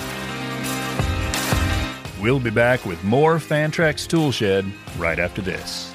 We'll 2.20 2.38
be 2.38 2.50
back 2.50 2.84
with 2.84 3.02
more 3.02 3.36
Fantrax 3.36 4.06
Toolshed 4.06 4.70
right 4.98 5.18
after 5.18 5.40
this. 5.40 5.94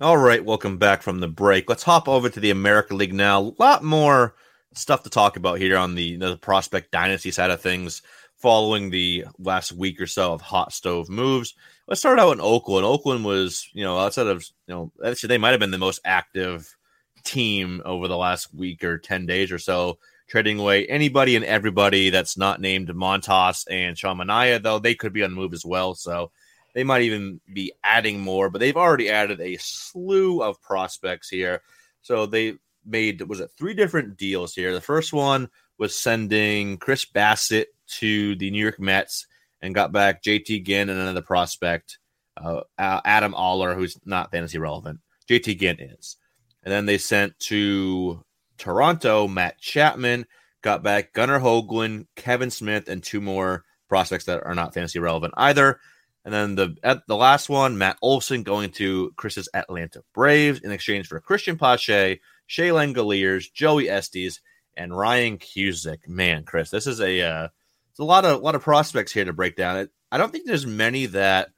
All 0.00 0.16
right, 0.16 0.44
welcome 0.44 0.76
back 0.76 1.02
from 1.02 1.20
the 1.20 1.28
break. 1.28 1.68
Let's 1.68 1.84
hop 1.84 2.08
over 2.08 2.28
to 2.28 2.40
the 2.40 2.50
American 2.50 2.98
League 2.98 3.14
now. 3.14 3.38
A 3.38 3.54
lot 3.60 3.84
more 3.84 4.34
stuff 4.72 5.04
to 5.04 5.08
talk 5.08 5.36
about 5.36 5.60
here 5.60 5.76
on 5.76 5.94
the, 5.94 6.16
the 6.16 6.36
prospect 6.36 6.90
dynasty 6.90 7.30
side 7.30 7.52
of 7.52 7.60
things 7.60 8.02
following 8.34 8.90
the 8.90 9.24
last 9.38 9.70
week 9.70 10.00
or 10.00 10.08
so 10.08 10.32
of 10.32 10.40
hot 10.40 10.72
stove 10.72 11.08
moves. 11.08 11.54
Let's 11.86 12.00
start 12.00 12.18
out 12.18 12.32
in 12.32 12.40
Oakland. 12.40 12.84
Oakland 12.84 13.24
was, 13.24 13.68
you 13.72 13.84
know, 13.84 13.96
outside 13.96 14.26
of, 14.26 14.44
you 14.66 14.74
know, 14.74 14.92
actually 15.06 15.28
they 15.28 15.38
might 15.38 15.52
have 15.52 15.60
been 15.60 15.70
the 15.70 15.78
most 15.78 16.00
active 16.04 16.76
team 17.22 17.80
over 17.84 18.08
the 18.08 18.16
last 18.16 18.52
week 18.52 18.82
or 18.82 18.98
10 18.98 19.26
days 19.26 19.52
or 19.52 19.60
so, 19.60 19.98
trading 20.26 20.58
away 20.58 20.86
anybody 20.88 21.36
and 21.36 21.44
everybody 21.44 22.10
that's 22.10 22.36
not 22.36 22.60
named 22.60 22.88
Montas 22.88 23.64
and 23.70 23.96
Sean 23.96 24.18
Manaea, 24.18 24.60
though 24.60 24.80
they 24.80 24.96
could 24.96 25.12
be 25.12 25.22
on 25.22 25.30
the 25.30 25.36
move 25.36 25.52
as 25.52 25.64
well. 25.64 25.94
So 25.94 26.32
they 26.74 26.84
might 26.84 27.02
even 27.02 27.40
be 27.52 27.72
adding 27.82 28.20
more, 28.20 28.50
but 28.50 28.58
they've 28.58 28.76
already 28.76 29.08
added 29.08 29.40
a 29.40 29.56
slew 29.56 30.42
of 30.42 30.60
prospects 30.60 31.28
here. 31.28 31.62
So 32.02 32.26
they 32.26 32.54
made 32.84 33.22
was 33.22 33.40
it 33.40 33.50
three 33.56 33.74
different 33.74 34.16
deals 34.16 34.54
here. 34.54 34.74
The 34.74 34.80
first 34.80 35.12
one 35.12 35.48
was 35.78 35.96
sending 35.96 36.76
Chris 36.76 37.04
Bassitt 37.04 37.66
to 37.86 38.36
the 38.36 38.50
New 38.50 38.60
York 38.60 38.78
Mets 38.78 39.26
and 39.62 39.74
got 39.74 39.92
back 39.92 40.22
JT 40.22 40.66
Ginn 40.66 40.90
and 40.90 41.00
another 41.00 41.22
prospect, 41.22 41.98
uh, 42.36 42.60
Adam 42.78 43.34
Oller, 43.34 43.74
who's 43.74 43.96
not 44.04 44.30
fantasy 44.30 44.58
relevant. 44.58 45.00
JT 45.28 45.58
Ginn 45.58 45.80
is. 45.80 46.16
And 46.62 46.72
then 46.72 46.86
they 46.86 46.98
sent 46.98 47.38
to 47.40 48.24
Toronto 48.58 49.28
Matt 49.28 49.58
Chapman, 49.58 50.26
got 50.62 50.82
back 50.82 51.12
Gunnar 51.12 51.40
Hoglund, 51.40 52.06
Kevin 52.16 52.50
Smith, 52.50 52.88
and 52.88 53.02
two 53.02 53.20
more 53.20 53.64
prospects 53.88 54.24
that 54.24 54.42
are 54.44 54.54
not 54.54 54.74
fantasy 54.74 54.98
relevant 54.98 55.34
either. 55.36 55.78
And 56.24 56.32
then 56.32 56.54
the 56.54 56.76
at 56.82 57.06
the 57.06 57.16
last 57.16 57.48
one, 57.48 57.76
Matt 57.76 57.98
Olson 58.00 58.42
going 58.42 58.70
to 58.72 59.12
Chris's 59.16 59.48
Atlanta 59.52 60.02
Braves 60.14 60.60
in 60.60 60.70
exchange 60.70 61.06
for 61.06 61.20
Cristian 61.20 61.58
Pache, 61.58 62.20
Shea 62.46 62.68
Langeliers, 62.68 63.52
Joey 63.52 63.90
Estes, 63.90 64.40
and 64.76 64.96
Ryan 64.96 65.38
Cusick. 65.38 66.08
Man, 66.08 66.44
Chris, 66.44 66.70
this 66.70 66.86
is 66.86 67.00
a 67.00 67.20
uh, 67.20 67.48
it's 67.90 67.98
a 67.98 68.04
lot 68.04 68.24
of 68.24 68.40
a 68.40 68.44
lot 68.44 68.54
of 68.54 68.62
prospects 68.62 69.12
here 69.12 69.26
to 69.26 69.32
break 69.32 69.54
down. 69.56 69.88
I 70.10 70.18
don't 70.18 70.32
think 70.32 70.46
there's 70.46 70.66
many 70.66 71.06
that 71.06 71.50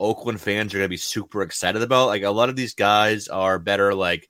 Oakland 0.00 0.40
fans 0.40 0.74
are 0.74 0.78
going 0.78 0.86
to 0.86 0.90
be 0.90 0.96
super 0.96 1.42
excited 1.42 1.82
about. 1.82 2.08
Like 2.08 2.22
a 2.22 2.30
lot 2.30 2.48
of 2.48 2.56
these 2.56 2.74
guys 2.74 3.28
are 3.28 3.58
better, 3.58 3.94
like 3.94 4.28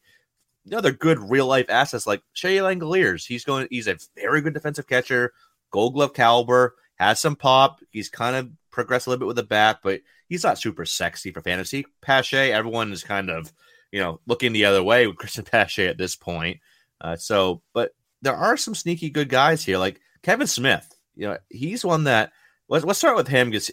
you 0.64 0.72
know, 0.72 0.80
they're 0.80 0.92
good 0.92 1.18
real 1.18 1.46
life 1.46 1.66
assets. 1.70 2.06
Like 2.06 2.22
Shea 2.34 2.58
Langeliers, 2.58 3.26
he's 3.26 3.44
going. 3.44 3.66
He's 3.70 3.88
a 3.88 3.96
very 4.14 4.42
good 4.42 4.54
defensive 4.54 4.86
catcher, 4.86 5.32
Gold 5.70 5.94
Glove 5.94 6.12
caliber, 6.12 6.74
has 6.96 7.18
some 7.18 7.36
pop. 7.36 7.80
He's 7.90 8.10
kind 8.10 8.36
of 8.36 8.50
progressed 8.70 9.06
a 9.06 9.10
little 9.10 9.20
bit 9.20 9.26
with 9.26 9.36
the 9.36 9.42
bat, 9.42 9.80
but 9.82 10.00
he's 10.28 10.44
not 10.44 10.58
super 10.58 10.84
sexy 10.84 11.32
for 11.32 11.40
fantasy. 11.40 11.86
Pache, 12.00 12.52
everyone 12.52 12.92
is 12.92 13.04
kind 13.04 13.30
of 13.30 13.52
you 13.92 14.00
know 14.00 14.20
looking 14.26 14.52
the 14.52 14.64
other 14.64 14.82
way 14.82 15.06
with 15.06 15.16
Cristian 15.18 15.50
Pache 15.50 15.86
at 15.86 15.98
this 15.98 16.16
point. 16.16 16.58
Uh, 17.00 17.16
so, 17.16 17.62
but 17.72 17.92
there 18.22 18.36
are 18.36 18.56
some 18.56 18.74
sneaky 18.74 19.10
good 19.10 19.28
guys 19.28 19.64
here, 19.64 19.78
like 19.78 20.00
Kevin 20.22 20.46
Smith. 20.46 20.94
You 21.16 21.28
know, 21.28 21.38
he's 21.48 21.84
one 21.84 22.04
that 22.04 22.32
let's 22.68 22.84
let's 22.84 22.98
start 22.98 23.16
with 23.16 23.28
him 23.28 23.50
because 23.50 23.70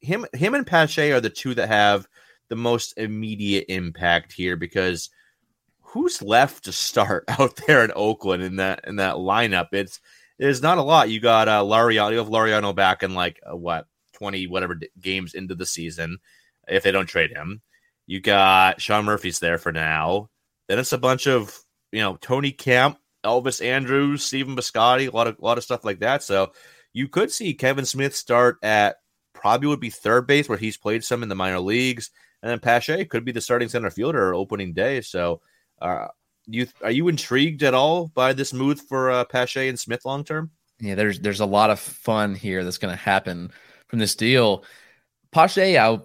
him 0.00 0.26
him 0.32 0.54
and 0.54 0.66
Pache 0.66 1.12
are 1.12 1.20
the 1.20 1.30
two 1.30 1.54
that 1.54 1.68
have 1.68 2.06
the 2.48 2.56
most 2.56 2.98
immediate 2.98 3.66
impact 3.68 4.32
here 4.32 4.56
because 4.56 5.10
who's 5.80 6.22
left 6.22 6.64
to 6.64 6.72
start 6.72 7.24
out 7.28 7.56
there 7.66 7.84
in 7.84 7.92
Oakland 7.94 8.42
in 8.42 8.56
that 8.56 8.80
in 8.86 8.96
that 8.96 9.16
lineup? 9.16 9.68
It's 9.72 10.00
there's 10.38 10.62
not 10.62 10.78
a 10.78 10.82
lot. 10.82 11.10
You 11.10 11.20
got 11.20 11.48
uh 11.48 11.62
Laureano, 11.62 12.12
you 12.12 12.18
have 12.18 12.28
Laureano 12.28 12.74
back 12.74 13.02
in 13.02 13.14
like 13.14 13.40
uh, 13.50 13.56
what 13.56 13.86
20 14.14 14.46
whatever 14.46 14.80
games 15.00 15.34
into 15.34 15.54
the 15.54 15.66
season 15.66 16.18
if 16.68 16.82
they 16.82 16.92
don't 16.92 17.06
trade 17.06 17.30
him. 17.30 17.60
You 18.06 18.20
got 18.20 18.80
Sean 18.80 19.04
Murphy's 19.04 19.38
there 19.38 19.58
for 19.58 19.72
now. 19.72 20.30
Then 20.68 20.78
it's 20.78 20.92
a 20.92 20.98
bunch 20.98 21.26
of 21.26 21.58
you 21.92 22.00
know 22.00 22.16
Tony 22.16 22.52
Kemp, 22.52 22.98
Elvis 23.24 23.64
Andrus, 23.64 24.24
Stephen 24.24 24.56
Piscotty, 24.56 25.12
a 25.12 25.16
lot 25.16 25.26
of 25.26 25.38
a 25.38 25.44
lot 25.44 25.58
of 25.58 25.64
stuff 25.64 25.84
like 25.84 26.00
that. 26.00 26.22
So 26.22 26.52
you 26.92 27.08
could 27.08 27.30
see 27.30 27.54
Kevin 27.54 27.84
Smith 27.84 28.14
start 28.14 28.58
at 28.62 28.96
probably 29.32 29.68
would 29.68 29.80
be 29.80 29.90
third 29.90 30.26
base 30.26 30.48
where 30.48 30.58
he's 30.58 30.76
played 30.76 31.04
some 31.04 31.22
in 31.22 31.28
the 31.28 31.34
minor 31.34 31.60
leagues, 31.60 32.10
and 32.42 32.50
then 32.50 32.60
Pache 32.60 33.04
could 33.06 33.24
be 33.24 33.32
the 33.32 33.40
starting 33.40 33.68
center 33.68 33.90
fielder 33.90 34.34
opening 34.34 34.72
day. 34.72 35.00
So, 35.00 35.40
uh, 35.80 36.08
you 36.46 36.66
are 36.82 36.90
you 36.90 37.08
intrigued 37.08 37.62
at 37.62 37.74
all 37.74 38.08
by 38.08 38.32
this 38.32 38.52
move 38.52 38.80
for 38.80 39.10
uh, 39.10 39.24
Pache 39.24 39.68
and 39.68 39.78
Smith 39.78 40.04
long 40.04 40.24
term? 40.24 40.50
Yeah, 40.80 40.94
there's 40.94 41.20
there's 41.20 41.40
a 41.40 41.46
lot 41.46 41.70
of 41.70 41.80
fun 41.80 42.34
here 42.34 42.64
that's 42.64 42.78
going 42.78 42.92
to 42.92 43.02
happen 43.02 43.50
from 43.94 44.00
this 44.00 44.16
deal. 44.16 44.64
Pache, 45.30 45.78
I, 45.78 46.00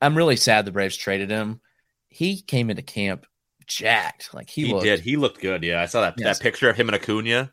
I'm 0.00 0.16
really 0.16 0.36
sad 0.36 0.64
the 0.64 0.72
Braves 0.72 0.96
traded 0.96 1.28
him. 1.28 1.60
He 2.08 2.40
came 2.40 2.70
into 2.70 2.80
camp 2.80 3.26
jacked, 3.66 4.32
like 4.32 4.48
he, 4.48 4.64
He 4.66 4.72
looked, 4.72 4.84
did. 4.84 5.00
He 5.00 5.16
looked 5.18 5.42
good. 5.42 5.62
Yeah, 5.62 5.82
I 5.82 5.86
saw 5.86 6.00
that 6.00 6.14
Yes. 6.16 6.38
that 6.38 6.42
picture 6.42 6.70
of 6.70 6.76
him 6.76 6.88
and 6.88 6.96
Acuna. 6.96 7.52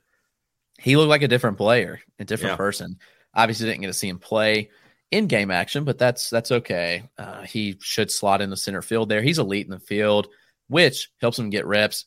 he 0.79 0.95
looked 0.95 1.09
like 1.09 1.23
a 1.23 1.27
different 1.27 1.57
player, 1.57 1.99
a 2.19 2.23
different 2.23 2.53
Yeah. 2.53 2.57
person. 2.57 2.99
Obviously, 3.33 3.65
didn't 3.67 3.81
get 3.81 3.87
to 3.87 3.93
see 3.93 4.07
him 4.07 4.19
play 4.19 4.69
in 5.11 5.27
game 5.27 5.51
action, 5.51 5.83
but 5.83 5.97
that's 5.97 6.29
that's 6.29 6.51
okay. 6.51 7.03
Uh, 7.17 7.41
he 7.43 7.77
should 7.81 8.09
slot 8.11 8.41
in 8.41 8.49
the 8.49 8.55
center 8.57 8.81
field 8.81 9.09
there. 9.09 9.21
He's 9.21 9.39
elite 9.39 9.65
in 9.65 9.71
the 9.71 9.79
field, 9.79 10.27
which 10.69 11.09
helps 11.19 11.37
him 11.37 11.49
get 11.49 11.65
reps. 11.65 12.05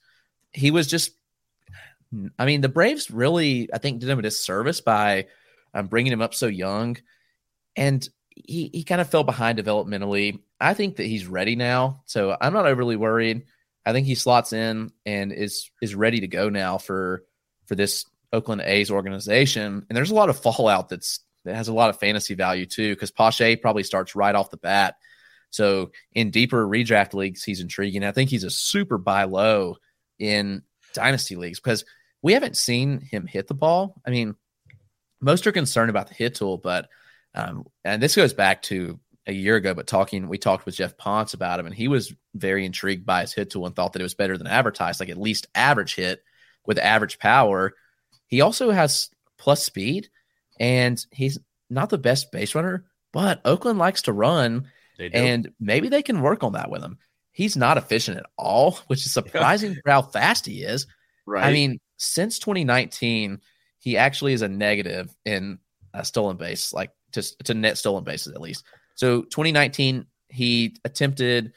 He 0.53 0.71
was 0.71 0.87
just, 0.87 1.13
I 2.39 2.47
mean, 2.47 2.63
the 2.63 2.69
Braves 2.71 3.11
really, 3.11 3.69
I 3.75 3.79
think, 3.79 4.01
did 4.01 4.09
him 4.09 4.19
a 4.19 4.23
disservice 4.23 4.81
by 4.81 5.27
um, 5.75 5.89
bringing 5.89 6.13
him 6.13 6.23
up 6.23 6.33
so 6.35 6.47
young, 6.47 6.97
and 7.77 8.07
he 8.29 8.71
he 8.73 8.85
kind 8.85 9.01
of 9.01 9.09
fell 9.09 9.25
behind 9.25 9.59
developmentally. 9.59 10.41
I 10.61 10.75
think 10.75 10.97
that 10.97 11.07
he's 11.07 11.27
ready 11.27 11.57
now, 11.57 12.03
so 12.07 12.37
I'm 12.41 12.53
not 12.53 12.67
overly 12.67 12.97
worried. 12.97 13.45
I 13.87 13.93
think 13.93 14.07
he 14.07 14.15
slots 14.15 14.53
in 14.53 14.91
and 15.05 15.33
is 15.33 15.71
is 15.83 15.95
ready 15.95 16.21
to 16.21 16.29
go 16.29 16.49
now 16.49 16.79
for 16.79 17.25
for 17.67 17.75
this 17.75 18.07
Oakland 18.33 18.63
A's 18.63 18.91
organization. 18.91 19.87
And 19.89 19.97
there's 19.97 20.11
a 20.11 20.15
lot 20.15 20.31
of 20.31 20.41
fallout 20.41 20.89
that's 20.89 21.21
that 21.45 21.55
has 21.55 21.69
a 21.69 21.75
lot 21.75 21.91
of 21.91 21.99
fantasy 21.99 22.35
value 22.35 22.67
too, 22.67 22.95
because 22.95 23.11
Pache 23.11 23.57
probably 23.57 23.83
starts 23.83 24.17
right 24.17 24.35
off 24.35 24.51
the 24.51 24.57
bat. 24.57 24.97
So 25.51 25.93
in 26.13 26.31
deeper 26.31 26.67
redraft 26.67 27.15
leagues, 27.15 27.45
he's 27.45 27.61
intriguing. 27.61 28.03
I 28.03 28.13
think 28.13 28.31
he's 28.31 28.45
a 28.45 28.51
super 28.51 28.99
buy 28.99 29.25
low 29.25 29.77
in 30.19 30.63
dynasty 30.95 31.37
leagues 31.37 31.61
because 31.61 31.85
we 32.23 32.33
haven't 32.33 32.57
seen 32.57 33.01
him 33.01 33.27
hit 33.27 33.47
the 33.47 33.55
ball. 33.55 34.01
I 34.07 34.11
mean, 34.11 34.35
most 35.21 35.47
are 35.47 35.53
concerned 35.53 35.91
about 35.91 36.09
the 36.09 36.15
hit 36.15 36.35
tool, 36.35 36.59
but 36.59 36.89
um, 37.35 37.67
and 37.85 38.03
this 38.03 38.17
goes 38.17 38.33
back 38.33 38.63
to 38.63 38.99
a 39.27 39.33
year 39.33 39.57
ago, 39.57 39.75
but 39.75 39.87
talking, 39.87 40.29
we 40.29 40.39
talked 40.39 40.67
with 40.67 40.77
Jeff 40.77 40.97
Ponce 40.97 41.35
about 41.35 41.59
him, 41.59 41.67
and 41.67 41.75
he 41.75 41.89
was 41.89 42.15
very 42.35 42.65
intrigued 42.67 43.07
by 43.07 43.23
his 43.23 43.33
hit 43.33 43.51
tool 43.51 43.67
and 43.67 43.75
thought 43.75 43.95
that 43.95 44.01
it 44.01 44.05
was 44.05 44.15
better 44.15 44.37
than 44.37 44.47
advertised, 44.47 45.01
like 45.01 45.09
at 45.09 45.17
least 45.21 45.47
average 45.55 45.95
hit 45.95 46.23
with 46.67 46.79
average 46.79 47.19
power. 47.19 47.73
He 48.27 48.41
also 48.41 48.71
has 48.71 49.11
plus 49.39 49.65
speed, 49.65 50.09
and 50.61 51.05
he's 51.11 51.39
not 51.71 51.91
the 51.91 51.99
best 51.99 52.33
base 52.33 52.55
runner, 52.55 52.85
but 53.13 53.41
Oakland 53.45 53.79
likes 53.79 54.03
to 54.03 54.13
run, 54.13 54.69
They 54.99 55.09
do. 55.09 55.19
and 55.19 55.53
maybe 55.59 55.89
they 55.89 56.03
can 56.03 56.21
work 56.21 56.45
on 56.45 56.53
that 56.53 56.71
with 56.71 56.83
him. 56.83 56.99
He's 57.33 57.57
not 57.57 57.79
efficient 57.79 58.19
at 58.19 58.27
all, 58.37 58.73
which 58.89 59.07
is 59.07 59.13
surprising 59.13 59.75
for 59.83 59.91
how 59.91 60.03
fast 60.03 60.47
he 60.47 60.63
is. 60.63 60.87
right. 61.27 61.45
I 61.47 61.53
mean, 61.53 61.79
since 61.97 62.39
2019, 62.39 63.41
he 63.79 63.97
actually 63.97 64.35
is 64.35 64.43
a 64.43 64.49
negative 64.49 65.15
in 65.25 65.59
a 65.95 66.05
stolen 66.05 66.37
base, 66.37 66.73
like 66.73 66.91
to, 67.15 67.23
to 67.45 67.55
net 67.55 67.79
stolen 67.79 68.05
bases 68.05 68.35
at 68.35 68.41
least. 68.41 68.65
So 68.95 69.23
2019, 69.23 70.07
he 70.29 70.77
attempted, 70.85 71.53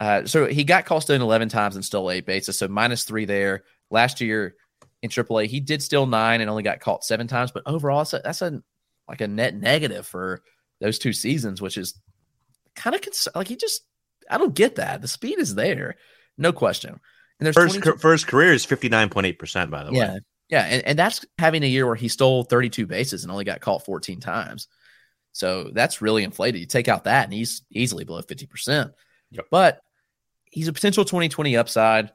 uh, 0.00 0.24
so 0.26 0.46
he 0.46 0.64
got 0.64 0.84
called 0.84 1.02
stolen 1.02 1.22
11 1.22 1.48
times 1.48 1.76
and 1.76 1.84
stole 1.84 2.10
eight 2.10 2.26
bases, 2.26 2.58
so 2.58 2.68
minus 2.68 3.04
three 3.04 3.24
there. 3.24 3.64
Last 3.90 4.20
year 4.20 4.54
in 5.02 5.10
AAA, 5.10 5.46
he 5.46 5.60
did 5.60 5.82
steal 5.82 6.06
nine 6.06 6.40
and 6.40 6.50
only 6.50 6.62
got 6.62 6.80
caught 6.80 7.04
seven 7.04 7.26
times, 7.26 7.50
but 7.50 7.62
overall, 7.66 7.98
that's 7.98 8.12
a, 8.12 8.20
that's 8.22 8.42
a 8.42 8.62
like 9.08 9.20
a 9.22 9.28
net 9.28 9.54
negative 9.54 10.06
for 10.06 10.42
those 10.80 10.98
two 10.98 11.12
seasons, 11.14 11.62
which 11.62 11.78
is 11.78 11.98
kind 12.76 12.94
of 12.94 13.00
cons- 13.00 13.28
like 13.34 13.48
he 13.48 13.56
just, 13.56 13.82
I 14.30 14.36
don't 14.36 14.54
get 14.54 14.74
that. 14.76 15.00
The 15.00 15.08
speed 15.08 15.38
is 15.38 15.54
there, 15.54 15.96
no 16.36 16.52
question. 16.52 16.90
And 16.90 17.46
there's 17.46 17.56
first 17.56 17.76
22 17.76 17.92
ca- 17.92 17.98
first 17.98 18.26
career 18.26 18.52
is 18.52 18.64
fifty 18.64 18.88
nine 18.88 19.08
point 19.08 19.26
eight 19.26 19.38
percent. 19.38 19.70
By 19.70 19.84
the 19.84 19.92
way. 19.92 19.98
yeah. 19.98 20.18
Yeah. 20.48 20.62
And, 20.62 20.86
and 20.86 20.98
that's 20.98 21.24
having 21.38 21.62
a 21.62 21.66
year 21.66 21.86
where 21.86 21.94
he 21.94 22.08
stole 22.08 22.42
32 22.44 22.86
bases 22.86 23.22
and 23.22 23.30
only 23.30 23.44
got 23.44 23.60
caught 23.60 23.84
14 23.84 24.18
times. 24.18 24.66
So 25.32 25.70
that's 25.72 26.02
really 26.02 26.24
inflated. 26.24 26.60
You 26.60 26.66
take 26.66 26.88
out 26.88 27.04
that 27.04 27.24
and 27.24 27.32
he's 27.32 27.62
easily 27.70 28.04
below 28.04 28.22
50%. 28.22 28.92
Yep. 29.30 29.46
But 29.50 29.80
he's 30.44 30.68
a 30.68 30.72
potential 30.72 31.04
2020 31.04 31.56
upside. 31.56 32.12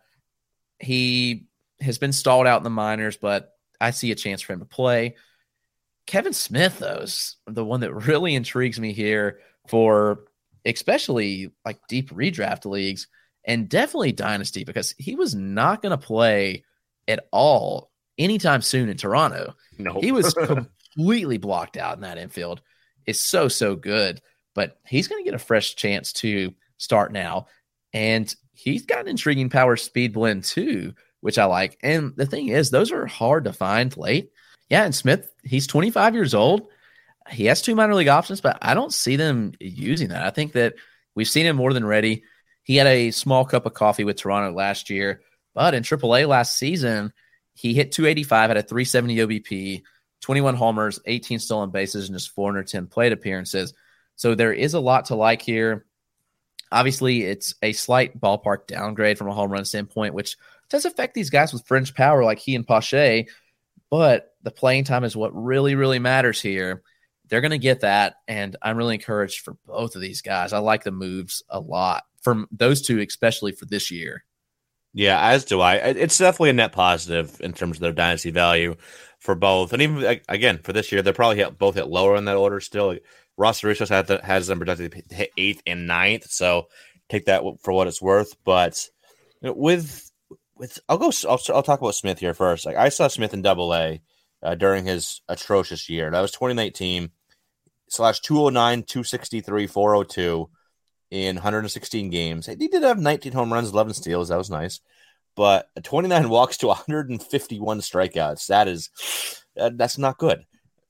He 0.79 1.45
has 1.79 1.97
been 1.97 2.11
stalled 2.11 2.47
out 2.47 2.57
in 2.57 2.63
the 2.63 2.69
minors, 2.69 3.17
but 3.17 3.53
I 3.79 3.91
see 3.91 4.11
a 4.11 4.15
chance 4.15 4.41
for 4.41 4.53
him 4.53 4.59
to 4.59 4.65
play. 4.65 5.15
Kevin 6.05 6.33
Smith, 6.33 6.79
though, 6.79 6.99
is 7.01 7.37
the 7.47 7.63
one 7.63 7.81
that 7.81 7.93
really 7.93 8.35
intrigues 8.35 8.79
me 8.79 8.93
here 8.93 9.39
for 9.69 10.25
especially 10.65 11.51
like 11.65 11.79
deep 11.87 12.09
redraft 12.11 12.65
leagues 12.65 13.07
and 13.45 13.69
definitely 13.69 14.11
dynasty 14.11 14.63
because 14.63 14.93
he 14.97 15.15
was 15.15 15.35
not 15.35 15.81
going 15.81 15.91
to 15.91 15.97
play 15.97 16.63
at 17.07 17.27
all 17.31 17.91
anytime 18.17 18.61
soon 18.61 18.89
in 18.89 18.97
Toronto. 18.97 19.53
No. 19.77 19.99
He 19.99 20.11
was 20.11 20.33
completely 20.95 21.37
blocked 21.37 21.77
out 21.77 21.95
in 21.95 22.01
that 22.01 22.17
infield. 22.17 22.61
It's 23.05 23.19
so, 23.19 23.47
so 23.47 23.75
good, 23.75 24.21
but 24.55 24.79
he's 24.85 25.07
going 25.07 25.23
to 25.23 25.25
get 25.25 25.35
a 25.35 25.43
fresh 25.43 25.75
chance 25.75 26.13
to 26.13 26.53
start 26.77 27.11
now. 27.11 27.47
And 27.93 28.33
he's 28.53 28.85
got 28.85 29.01
an 29.01 29.07
intriguing 29.07 29.49
power 29.49 29.75
speed 29.75 30.13
blend 30.13 30.43
too, 30.43 30.93
which 31.21 31.37
I 31.37 31.45
like. 31.45 31.77
And 31.83 32.13
the 32.15 32.25
thing 32.25 32.49
is, 32.49 32.69
those 32.69 32.91
are 32.91 33.05
hard 33.05 33.45
to 33.45 33.53
find 33.53 33.95
late. 33.97 34.31
Yeah. 34.69 34.83
And 34.83 34.95
Smith, 34.95 35.31
he's 35.43 35.67
25 35.67 36.15
years 36.15 36.33
old. 36.33 36.67
He 37.29 37.45
has 37.45 37.61
two 37.61 37.75
minor 37.75 37.95
league 37.95 38.07
options, 38.07 38.41
but 38.41 38.57
I 38.61 38.73
don't 38.73 38.93
see 38.93 39.15
them 39.15 39.53
using 39.59 40.09
that. 40.09 40.25
I 40.25 40.29
think 40.29 40.53
that 40.53 40.73
we've 41.15 41.29
seen 41.29 41.45
him 41.45 41.55
more 41.55 41.73
than 41.73 41.85
ready. 41.85 42.23
He 42.63 42.75
had 42.75 42.87
a 42.87 43.11
small 43.11 43.45
cup 43.45 43.65
of 43.65 43.73
coffee 43.73 44.03
with 44.03 44.17
Toronto 44.17 44.55
last 44.55 44.89
year, 44.89 45.21
but 45.53 45.73
in 45.73 45.83
AAA 45.83 46.27
last 46.27 46.57
season, 46.57 47.13
he 47.53 47.73
hit 47.73 47.91
285, 47.91 48.49
had 48.49 48.57
a 48.57 48.63
370 48.63 49.17
OBP, 49.17 49.83
21 50.23 50.55
homers, 50.55 50.99
18 51.05 51.37
stolen 51.39 51.69
bases, 51.69 52.07
and 52.07 52.15
just 52.17 52.31
410 52.31 52.87
plate 52.87 53.11
appearances. 53.11 53.73
So 54.15 54.35
there 54.35 54.53
is 54.53 54.73
a 54.73 54.79
lot 54.79 55.05
to 55.05 55.15
like 55.15 55.41
here. 55.41 55.85
Obviously, 56.71 57.23
it's 57.23 57.53
a 57.61 57.73
slight 57.73 58.19
ballpark 58.19 58.65
downgrade 58.65 59.17
from 59.17 59.27
a 59.27 59.33
home 59.33 59.51
run 59.51 59.65
standpoint, 59.65 60.13
which 60.13 60.37
does 60.69 60.85
affect 60.85 61.13
these 61.13 61.29
guys 61.29 61.51
with 61.51 61.67
fringe 61.67 61.93
power 61.93 62.23
like 62.23 62.39
he 62.39 62.55
and 62.55 62.65
Pache. 62.65 63.27
But 63.89 64.33
the 64.41 64.49
playing 64.49 64.85
time 64.85 65.03
is 65.03 65.15
what 65.15 65.35
really, 65.35 65.75
really 65.75 65.99
matters 65.99 66.41
here. 66.41 66.81
They're 67.27 67.41
going 67.41 67.51
to 67.51 67.57
get 67.57 67.81
that. 67.81 68.15
And 68.27 68.55
I'm 68.61 68.77
really 68.77 68.95
encouraged 68.95 69.41
for 69.41 69.55
both 69.67 69.95
of 69.95 70.01
these 70.01 70.21
guys. 70.21 70.53
I 70.53 70.59
like 70.59 70.83
the 70.83 70.91
moves 70.91 71.43
a 71.49 71.59
lot 71.59 72.05
from 72.21 72.47
those 72.49 72.81
two, 72.81 72.99
especially 72.99 73.51
for 73.51 73.65
this 73.65 73.91
year. 73.91 74.23
Yeah, 74.93 75.19
as 75.19 75.45
do 75.45 75.59
I. 75.59 75.75
It's 75.75 76.17
definitely 76.17 76.51
a 76.51 76.53
net 76.53 76.71
positive 76.71 77.41
in 77.41 77.53
terms 77.53 77.77
of 77.77 77.81
their 77.81 77.93
dynasty 77.93 78.29
value 78.29 78.75
for 79.19 79.33
both, 79.33 79.73
and 79.73 79.81
even 79.81 80.19
again 80.29 80.59
for 80.59 80.73
this 80.73 80.91
year, 80.91 81.01
they're 81.01 81.13
probably 81.13 81.37
hit, 81.37 81.57
both 81.57 81.75
hit 81.75 81.87
lower 81.87 82.15
in 82.15 82.25
that 82.25 82.35
order 82.35 82.59
still. 82.59 82.95
Ross 83.35 83.63
Rios 83.63 83.79
has, 83.79 84.19
has 84.23 84.47
them 84.47 84.59
projected 84.59 84.91
to 84.91 85.15
hit 85.15 85.31
eighth 85.35 85.63
and 85.65 85.87
ninth, 85.87 86.29
so 86.29 86.67
take 87.09 87.25
that 87.25 87.41
for 87.63 87.73
what 87.73 87.87
it's 87.87 88.01
worth. 88.01 88.35
But 88.43 88.87
with 89.41 90.11
with 90.55 90.79
I'll 90.87 90.97
go. 90.97 91.11
I'll, 91.27 91.39
I'll 91.53 91.63
talk 91.63 91.81
about 91.81 91.95
Smith 91.95 92.19
here 92.19 92.33
first. 92.33 92.65
Like 92.65 92.75
I 92.75 92.89
saw 92.89 93.07
Smith 93.07 93.33
in 93.33 93.41
Double 93.41 93.73
A 93.73 94.01
uh, 94.43 94.55
during 94.55 94.85
his 94.85 95.21
atrocious 95.27 95.89
year. 95.89 96.11
That 96.11 96.21
was 96.21 96.31
2019 96.31 97.09
slash 97.89 98.19
209, 98.21 98.83
263, 98.83 99.67
402 99.67 100.49
in 101.13 101.35
116 101.35 102.09
games. 102.09 102.47
He 102.47 102.67
did 102.67 102.81
have 102.81 102.97
19 102.97 103.33
home 103.33 103.53
runs, 103.53 103.69
11 103.69 103.93
steals. 103.93 104.29
That 104.29 104.37
was 104.39 104.49
nice. 104.49 104.81
But 105.35 105.69
29 105.83 106.27
walks 106.29 106.57
to 106.57 106.67
151 106.67 107.81
strikeouts. 107.81 108.47
That 108.47 108.67
is, 108.67 108.89
that's 109.55 109.99
not 109.99 110.17
good. 110.17 110.43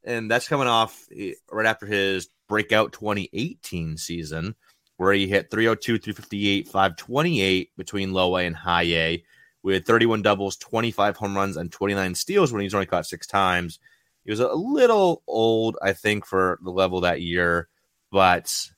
And 0.06 0.32
that's 0.32 0.48
coming 0.48 0.70
off 0.70 0.98
eh, 1.14 1.34
right 1.52 1.66
after 1.66 1.86
his 1.86 2.30
breakout 2.48 2.94
2018 2.94 3.98
season, 3.98 4.56
where 4.96 5.12
he 5.12 5.28
hit 5.28 5.52
302, 5.52 5.98
358, 5.98 6.68
528 6.70 7.72
between 7.76 8.14
low 8.14 8.38
A 8.38 8.46
and 8.46 8.56
high 8.56 8.84
A 8.84 9.24
with 9.62 9.86
31 9.86 10.22
doubles, 10.22 10.56
25 10.56 11.18
home 11.18 11.36
runs, 11.36 11.58
and 11.58 11.70
29 11.70 12.16
steals 12.16 12.54
when 12.54 12.62
he's 12.62 12.74
only 12.74 12.86
caught 12.86 13.06
six 13.06 13.28
times. 13.28 13.78
He 14.24 14.32
was 14.32 14.40
a 14.40 14.54
little 14.54 15.22
old, 15.28 15.78
I 15.82 15.92
think, 15.92 16.26
for 16.26 16.60
the 16.64 16.72
level 16.72 17.02
that 17.02 17.22
year, 17.22 17.68
but 18.10 18.72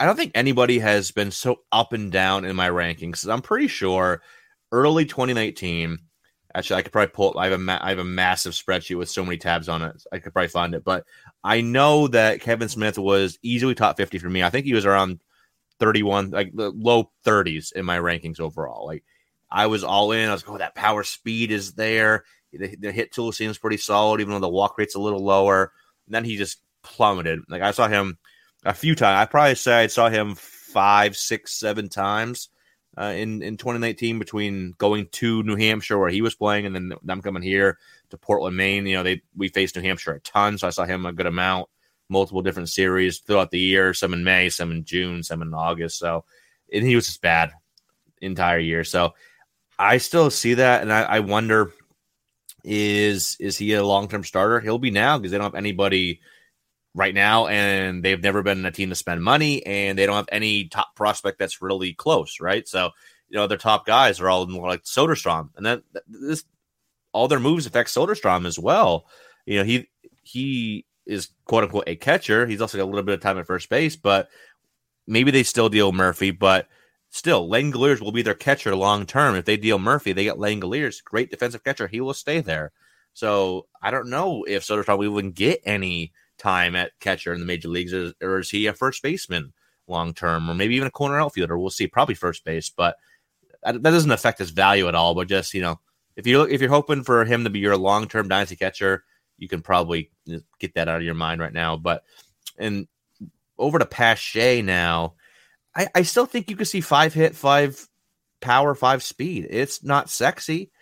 I 0.00 0.06
don't 0.06 0.16
think 0.16 0.32
anybody 0.34 0.78
has 0.78 1.10
been 1.10 1.30
so 1.30 1.60
up 1.72 1.92
and 1.92 2.12
down 2.12 2.44
in 2.44 2.56
my 2.56 2.68
rankings. 2.68 3.30
I'm 3.30 3.42
pretty 3.42 3.68
sure 3.68 4.22
early 4.70 5.04
2019. 5.04 5.98
Actually, 6.54 6.76
I 6.76 6.82
could 6.82 6.92
probably 6.92 7.12
pull. 7.12 7.38
I 7.38 7.44
have 7.44 7.54
a 7.54 7.58
ma- 7.58 7.78
I 7.80 7.90
have 7.90 7.98
a 7.98 8.04
massive 8.04 8.54
spreadsheet 8.54 8.96
with 8.96 9.10
so 9.10 9.24
many 9.24 9.36
tabs 9.36 9.68
on 9.68 9.82
it. 9.82 10.02
I 10.12 10.18
could 10.18 10.32
probably 10.32 10.48
find 10.48 10.74
it, 10.74 10.82
but 10.82 11.04
I 11.44 11.60
know 11.60 12.08
that 12.08 12.40
Kevin 12.40 12.68
Smith 12.68 12.98
was 12.98 13.38
easily 13.42 13.74
top 13.74 13.96
50 13.96 14.18
for 14.18 14.30
me. 14.30 14.42
I 14.42 14.50
think 14.50 14.64
he 14.64 14.72
was 14.72 14.86
around 14.86 15.20
31, 15.78 16.30
like 16.30 16.52
the 16.54 16.70
low 16.70 17.10
30s 17.24 17.72
in 17.72 17.84
my 17.84 17.98
rankings 17.98 18.40
overall. 18.40 18.86
Like 18.86 19.04
I 19.50 19.66
was 19.66 19.84
all 19.84 20.12
in. 20.12 20.28
I 20.28 20.32
was 20.32 20.46
like, 20.46 20.54
oh, 20.54 20.58
that 20.58 20.74
power 20.74 21.04
speed 21.04 21.50
is 21.50 21.74
there. 21.74 22.24
The, 22.52 22.76
the, 22.76 22.92
hit 22.92 23.12
tool 23.12 23.30
seems 23.32 23.58
pretty 23.58 23.76
solid, 23.76 24.20
even 24.20 24.32
though 24.32 24.40
the 24.40 24.48
walk 24.48 24.78
rate's 24.78 24.94
a 24.94 25.00
little 25.00 25.24
lower. 25.24 25.72
And 26.06 26.14
then 26.14 26.24
he 26.24 26.36
just 26.36 26.62
plummeted. 26.82 27.40
Like 27.48 27.62
I 27.62 27.72
saw 27.72 27.88
him 27.88 28.18
a 28.64 28.74
few 28.74 28.94
times. 28.94 29.20
I 29.20 29.26
probably 29.26 29.54
say 29.54 29.82
I 29.82 29.86
saw 29.86 30.08
him 30.08 30.34
five, 30.34 31.16
six, 31.16 31.52
seven 31.54 31.88
times 31.88 32.48
uh, 32.98 33.12
in 33.16 33.42
in 33.42 33.56
2019 33.56 34.18
between 34.18 34.74
going 34.78 35.06
to 35.12 35.42
New 35.42 35.56
Hampshire 35.56 35.98
where 35.98 36.10
he 36.10 36.22
was 36.22 36.34
playing 36.34 36.66
and 36.66 36.74
then 36.74 36.92
them 37.02 37.22
coming 37.22 37.42
here 37.42 37.78
to 38.10 38.18
Portland, 38.18 38.56
Maine. 38.56 38.86
You 38.86 38.96
know, 38.96 39.02
they 39.02 39.22
we 39.36 39.48
faced 39.48 39.76
New 39.76 39.82
Hampshire 39.82 40.14
a 40.14 40.20
ton, 40.20 40.58
so 40.58 40.66
I 40.66 40.70
saw 40.70 40.84
him 40.84 41.06
a 41.06 41.12
good 41.12 41.26
amount, 41.26 41.68
multiple 42.08 42.42
different 42.42 42.68
series 42.68 43.18
throughout 43.18 43.50
the 43.50 43.60
year. 43.60 43.94
Some 43.94 44.12
in 44.12 44.24
May, 44.24 44.48
some 44.48 44.72
in 44.72 44.84
June, 44.84 45.22
some 45.22 45.42
in 45.42 45.54
August. 45.54 45.98
So, 45.98 46.24
and 46.72 46.84
he 46.84 46.96
was 46.96 47.06
just 47.06 47.22
bad 47.22 47.52
entire 48.20 48.58
year. 48.58 48.82
So 48.84 49.14
I 49.78 49.98
still 49.98 50.30
see 50.30 50.54
that, 50.54 50.82
and 50.82 50.92
I, 50.92 51.02
I 51.02 51.20
wonder 51.20 51.72
is 52.64 53.36
is 53.38 53.56
he 53.56 53.74
a 53.74 53.84
long 53.84 54.08
term 54.08 54.24
starter? 54.24 54.60
He'll 54.60 54.78
be 54.78 54.90
now 54.90 55.18
because 55.18 55.30
they 55.30 55.38
don't 55.38 55.44
have 55.44 55.54
anybody 55.54 56.20
right 56.98 57.14
now, 57.14 57.46
and 57.46 58.02
they've 58.02 58.22
never 58.22 58.42
been 58.42 58.66
a 58.66 58.72
team 58.72 58.88
to 58.88 58.96
spend 58.96 59.22
money, 59.22 59.64
and 59.64 59.96
they 59.96 60.04
don't 60.04 60.16
have 60.16 60.28
any 60.32 60.64
top 60.66 60.96
prospect 60.96 61.38
that's 61.38 61.62
really 61.62 61.94
close, 61.94 62.40
right? 62.40 62.66
So 62.66 62.90
you 63.28 63.36
know 63.36 63.46
their 63.46 63.56
top 63.56 63.86
guys 63.86 64.20
are 64.20 64.28
all 64.28 64.46
like 64.46 64.82
Soderstrom, 64.82 65.50
and 65.56 65.64
then 65.64 65.82
this 66.08 66.44
all 67.12 67.28
their 67.28 67.40
moves 67.40 67.66
affect 67.66 67.88
Soderstrom 67.88 68.46
as 68.46 68.58
well. 68.58 69.06
You 69.46 69.58
know 69.58 69.64
he 69.64 69.88
he 70.22 70.84
is 71.06 71.28
quote 71.44 71.64
unquote 71.64 71.84
a 71.86 71.94
catcher. 71.94 72.46
He's 72.46 72.60
also 72.60 72.76
got 72.76 72.84
a 72.84 72.90
little 72.90 73.04
bit 73.04 73.14
of 73.14 73.20
time 73.20 73.38
at 73.38 73.46
first 73.46 73.70
base, 73.70 73.94
but 73.94 74.28
maybe 75.06 75.30
they 75.30 75.44
still 75.44 75.68
deal 75.68 75.92
Murphy, 75.92 76.32
but 76.32 76.68
still, 77.10 77.48
Langeliers 77.48 78.00
will 78.00 78.12
be 78.12 78.22
their 78.22 78.34
catcher 78.34 78.74
long 78.74 79.06
term. 79.06 79.36
If 79.36 79.44
they 79.44 79.56
deal 79.56 79.78
Murphy, 79.78 80.12
they 80.12 80.24
get 80.24 80.36
Langeliers, 80.36 81.02
great 81.02 81.30
defensive 81.30 81.62
catcher. 81.62 81.86
He 81.86 82.00
will 82.00 82.14
stay 82.14 82.40
there. 82.40 82.72
So 83.14 83.66
I 83.82 83.90
don't 83.90 84.10
know 84.10 84.44
if 84.46 84.64
Soderstrom 84.64 84.98
we 84.98 85.08
will 85.08 85.20
even 85.20 85.32
get 85.32 85.62
any 85.64 86.12
time 86.38 86.76
at 86.76 86.98
catcher 87.00 87.32
in 87.32 87.40
the 87.40 87.46
major 87.46 87.68
leagues, 87.68 87.92
or, 87.92 88.12
or 88.22 88.38
is 88.40 88.50
he 88.50 88.66
a 88.66 88.72
first 88.72 89.02
baseman 89.02 89.52
long 89.86 90.14
term, 90.14 90.50
or 90.50 90.54
maybe 90.54 90.76
even 90.76 90.88
a 90.88 90.92
corner 90.92 91.20
outfielder? 91.20 91.58
We'll 91.58 91.70
see. 91.70 91.86
Probably 91.86 92.14
first 92.14 92.44
base, 92.44 92.70
but 92.70 92.96
that 93.62 93.82
doesn't 93.82 94.10
affect 94.10 94.38
his 94.38 94.50
value 94.50 94.88
at 94.88 94.94
all. 94.94 95.14
But 95.14 95.28
just 95.28 95.54
you 95.54 95.62
know, 95.62 95.80
if 96.16 96.26
you 96.26 96.42
if 96.42 96.60
you're 96.60 96.70
hoping 96.70 97.02
for 97.02 97.24
him 97.24 97.44
to 97.44 97.50
be 97.50 97.58
your 97.58 97.76
long 97.76 98.08
term 98.08 98.28
dynasty 98.28 98.56
catcher, 98.56 99.04
you 99.36 99.48
can 99.48 99.62
probably 99.62 100.10
get 100.58 100.74
that 100.74 100.88
out 100.88 100.98
of 100.98 101.04
your 101.04 101.14
mind 101.14 101.40
right 101.40 101.52
now. 101.52 101.76
But 101.76 102.04
and 102.58 102.88
over 103.58 103.78
to 103.78 103.86
Pache 103.86 104.62
now 104.62 105.14
I, 105.78 105.88
I 105.94 106.02
still 106.02 106.26
think 106.26 106.50
you 106.50 106.56
could 106.56 106.66
see 106.66 106.80
five 106.80 107.14
hit, 107.14 107.36
five 107.36 107.86
power, 108.40 108.74
five 108.74 109.02
speed. 109.02 109.46
It's 109.48 109.84
not 109.84 110.10
sexy, 110.10 110.72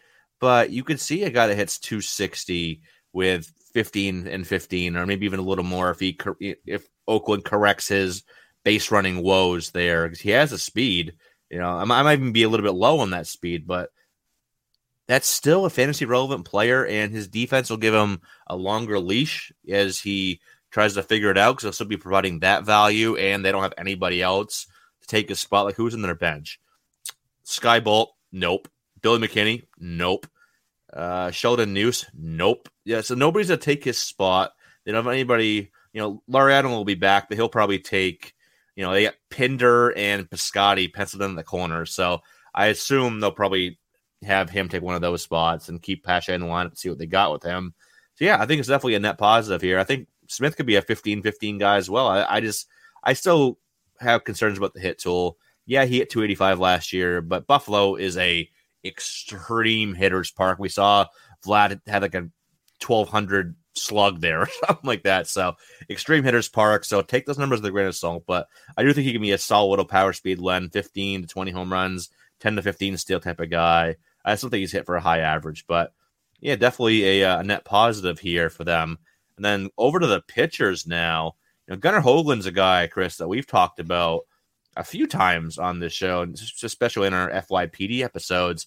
but 0.40 0.70
you 0.70 0.84
could 0.84 1.00
see 1.00 1.22
a 1.24 1.30
guy 1.30 1.46
that 1.48 1.56
hits 1.56 1.78
260 1.78 2.80
with 3.12 3.52
15 3.76 4.26
and 4.26 4.46
15, 4.46 4.96
or 4.96 5.04
maybe 5.04 5.26
even 5.26 5.38
a 5.38 5.42
little 5.42 5.62
more 5.62 5.90
if 5.90 6.00
he 6.00 6.18
if 6.40 6.88
Oakland 7.06 7.44
corrects 7.44 7.88
his 7.88 8.22
base 8.64 8.90
running 8.90 9.22
woes 9.22 9.70
there 9.72 10.04
because 10.04 10.18
he 10.18 10.30
has 10.30 10.50
a 10.50 10.58
speed. 10.58 11.12
You 11.50 11.58
know, 11.58 11.68
I 11.68 11.84
might 11.84 12.14
even 12.14 12.32
be 12.32 12.44
a 12.44 12.48
little 12.48 12.64
bit 12.64 12.72
low 12.72 13.00
on 13.00 13.10
that 13.10 13.26
speed, 13.26 13.66
but 13.66 13.90
that's 15.06 15.28
still 15.28 15.66
a 15.66 15.70
fantasy 15.70 16.06
relevant 16.06 16.46
player, 16.46 16.86
and 16.86 17.12
his 17.12 17.28
defense 17.28 17.68
will 17.68 17.76
give 17.76 17.92
him 17.92 18.22
a 18.46 18.56
longer 18.56 18.98
leash 18.98 19.52
as 19.68 20.00
he 20.00 20.40
tries 20.70 20.94
to 20.94 21.02
figure 21.02 21.30
it 21.30 21.36
out 21.36 21.52
because 21.52 21.64
he'll 21.64 21.72
still 21.72 21.86
be 21.86 21.98
providing 21.98 22.38
that 22.38 22.64
value, 22.64 23.14
and 23.16 23.44
they 23.44 23.52
don't 23.52 23.62
have 23.62 23.74
anybody 23.76 24.22
else 24.22 24.66
to 25.02 25.06
take 25.06 25.28
his 25.28 25.38
spot. 25.38 25.66
Like 25.66 25.74
who's 25.74 25.92
in 25.92 26.00
their 26.00 26.14
bench? 26.14 26.58
Skye 27.42 27.80
Bolt, 27.80 28.14
nope. 28.32 28.68
Billy 29.02 29.18
McKinney, 29.18 29.66
nope. 29.78 30.26
Uh, 30.92 31.30
Sheldon 31.30 31.72
Neuse, 31.72 32.06
nope. 32.14 32.68
Yeah, 32.84 33.00
so 33.00 33.14
nobody's 33.14 33.48
gonna 33.48 33.58
take 33.58 33.84
his 33.84 33.98
spot. 33.98 34.52
They 34.84 34.92
don't 34.92 35.04
have 35.04 35.12
anybody. 35.12 35.70
You 35.92 36.00
know, 36.00 36.22
Laureano 36.30 36.70
will 36.70 36.84
be 36.84 36.94
back, 36.94 37.28
but 37.28 37.36
he'll 37.36 37.48
probably 37.48 37.78
take. 37.78 38.34
You 38.76 38.84
know, 38.84 38.92
they 38.92 39.04
got 39.04 39.14
Pinder 39.30 39.96
and 39.96 40.28
Piscotty 40.28 40.92
penciled 40.92 41.22
in 41.22 41.34
the 41.34 41.42
corner, 41.42 41.86
so 41.86 42.20
I 42.54 42.66
assume 42.66 43.20
they'll 43.20 43.32
probably 43.32 43.78
have 44.22 44.50
him 44.50 44.68
take 44.68 44.82
one 44.82 44.94
of 44.94 45.00
those 45.00 45.22
spots 45.22 45.68
and 45.68 45.82
keep 45.82 46.04
Pache 46.04 46.32
in 46.32 46.42
the 46.42 46.46
line 46.46 46.70
to 46.70 46.76
see 46.76 46.88
what 46.88 46.98
they 46.98 47.06
got 47.06 47.32
with 47.32 47.42
him. 47.42 47.74
So 48.16 48.24
yeah, 48.24 48.40
I 48.40 48.46
think 48.46 48.60
it's 48.60 48.68
definitely 48.68 48.94
a 48.94 49.00
net 49.00 49.18
positive 49.18 49.60
here. 49.60 49.78
I 49.78 49.84
think 49.84 50.08
Smith 50.28 50.56
could 50.56 50.66
be 50.66 50.76
a 50.76 50.82
15-15 50.82 51.58
guy 51.58 51.76
as 51.76 51.90
well. 51.90 52.08
I, 52.08 52.24
I 52.36 52.40
just 52.40 52.66
I 53.04 53.12
still 53.12 53.58
have 54.00 54.24
concerns 54.24 54.58
about 54.58 54.74
the 54.74 54.80
hit 54.80 54.98
tool. 54.98 55.38
Yeah, 55.66 55.84
he 55.84 55.98
hit 55.98 56.10
285 56.10 56.60
last 56.60 56.92
year, 56.92 57.20
but 57.20 57.46
Buffalo 57.46 57.96
is 57.96 58.16
a 58.16 58.48
extreme 58.86 59.94
hitters 59.94 60.30
park. 60.30 60.58
We 60.58 60.68
saw 60.68 61.06
Vlad 61.44 61.80
had 61.86 62.02
like 62.02 62.14
a 62.14 62.30
1200 62.84 63.54
slug 63.74 64.20
there 64.20 64.42
or 64.42 64.48
something 64.66 64.86
like 64.86 65.02
that. 65.04 65.26
So 65.26 65.54
extreme 65.90 66.24
hitters 66.24 66.48
park. 66.48 66.84
So 66.84 67.02
take 67.02 67.26
those 67.26 67.38
numbers 67.38 67.60
with 67.60 67.68
a 67.68 67.72
grain 67.72 67.86
of 67.86 67.96
salt. 67.96 68.24
But 68.26 68.48
I 68.76 68.82
do 68.82 68.92
think 68.92 69.06
he 69.06 69.12
can 69.12 69.22
be 69.22 69.32
a 69.32 69.38
solid 69.38 69.70
little 69.70 69.84
power 69.84 70.12
speed 70.12 70.38
Len, 70.38 70.70
15 70.70 71.22
to 71.22 71.28
20 71.28 71.50
home 71.50 71.72
runs, 71.72 72.10
10 72.40 72.56
to 72.56 72.62
15 72.62 72.96
steal 72.96 73.20
type 73.20 73.40
of 73.40 73.50
guy. 73.50 73.96
I 74.24 74.34
still 74.34 74.50
think 74.50 74.60
he's 74.60 74.72
hit 74.72 74.86
for 74.86 74.96
a 74.96 75.00
high 75.00 75.20
average, 75.20 75.66
but 75.66 75.92
yeah, 76.40 76.56
definitely 76.56 77.22
a, 77.22 77.24
uh, 77.24 77.40
a 77.40 77.44
net 77.44 77.64
positive 77.64 78.18
here 78.18 78.50
for 78.50 78.64
them. 78.64 78.98
And 79.36 79.44
then 79.44 79.70
over 79.78 80.00
to 80.00 80.06
the 80.06 80.22
pitchers 80.22 80.86
now. 80.86 81.36
You 81.66 81.74
know, 81.74 81.80
Gunnar 81.80 82.00
Hoglund's 82.00 82.46
a 82.46 82.52
guy, 82.52 82.86
Chris, 82.86 83.16
that 83.16 83.28
we've 83.28 83.46
talked 83.46 83.80
about 83.80 84.22
a 84.76 84.84
few 84.84 85.06
times 85.06 85.58
on 85.58 85.80
this 85.80 85.92
show, 85.92 86.22
and 86.22 86.38
especially 86.62 87.06
in 87.06 87.14
our 87.14 87.30
FYPD 87.30 88.02
episodes. 88.02 88.66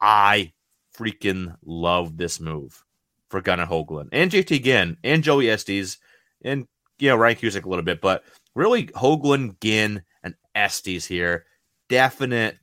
I 0.00 0.52
freaking 0.94 1.56
love 1.64 2.16
this 2.16 2.40
move 2.40 2.84
for 3.28 3.40
Gunnar 3.40 3.66
Hoglund 3.66 4.08
and 4.12 4.30
JT 4.30 4.62
Ginn 4.62 4.96
and 5.02 5.24
Joey 5.24 5.50
Estes 5.50 5.98
and 6.44 6.66
you 6.98 7.08
know 7.08 7.16
Ryan 7.16 7.36
Cusick 7.36 7.64
a 7.64 7.68
little 7.68 7.84
bit, 7.84 8.00
but 8.00 8.22
really 8.54 8.86
Hoglund, 8.88 9.60
Ginn, 9.60 10.02
and 10.22 10.34
Estes 10.54 11.06
here. 11.06 11.46
Definite 11.88 12.58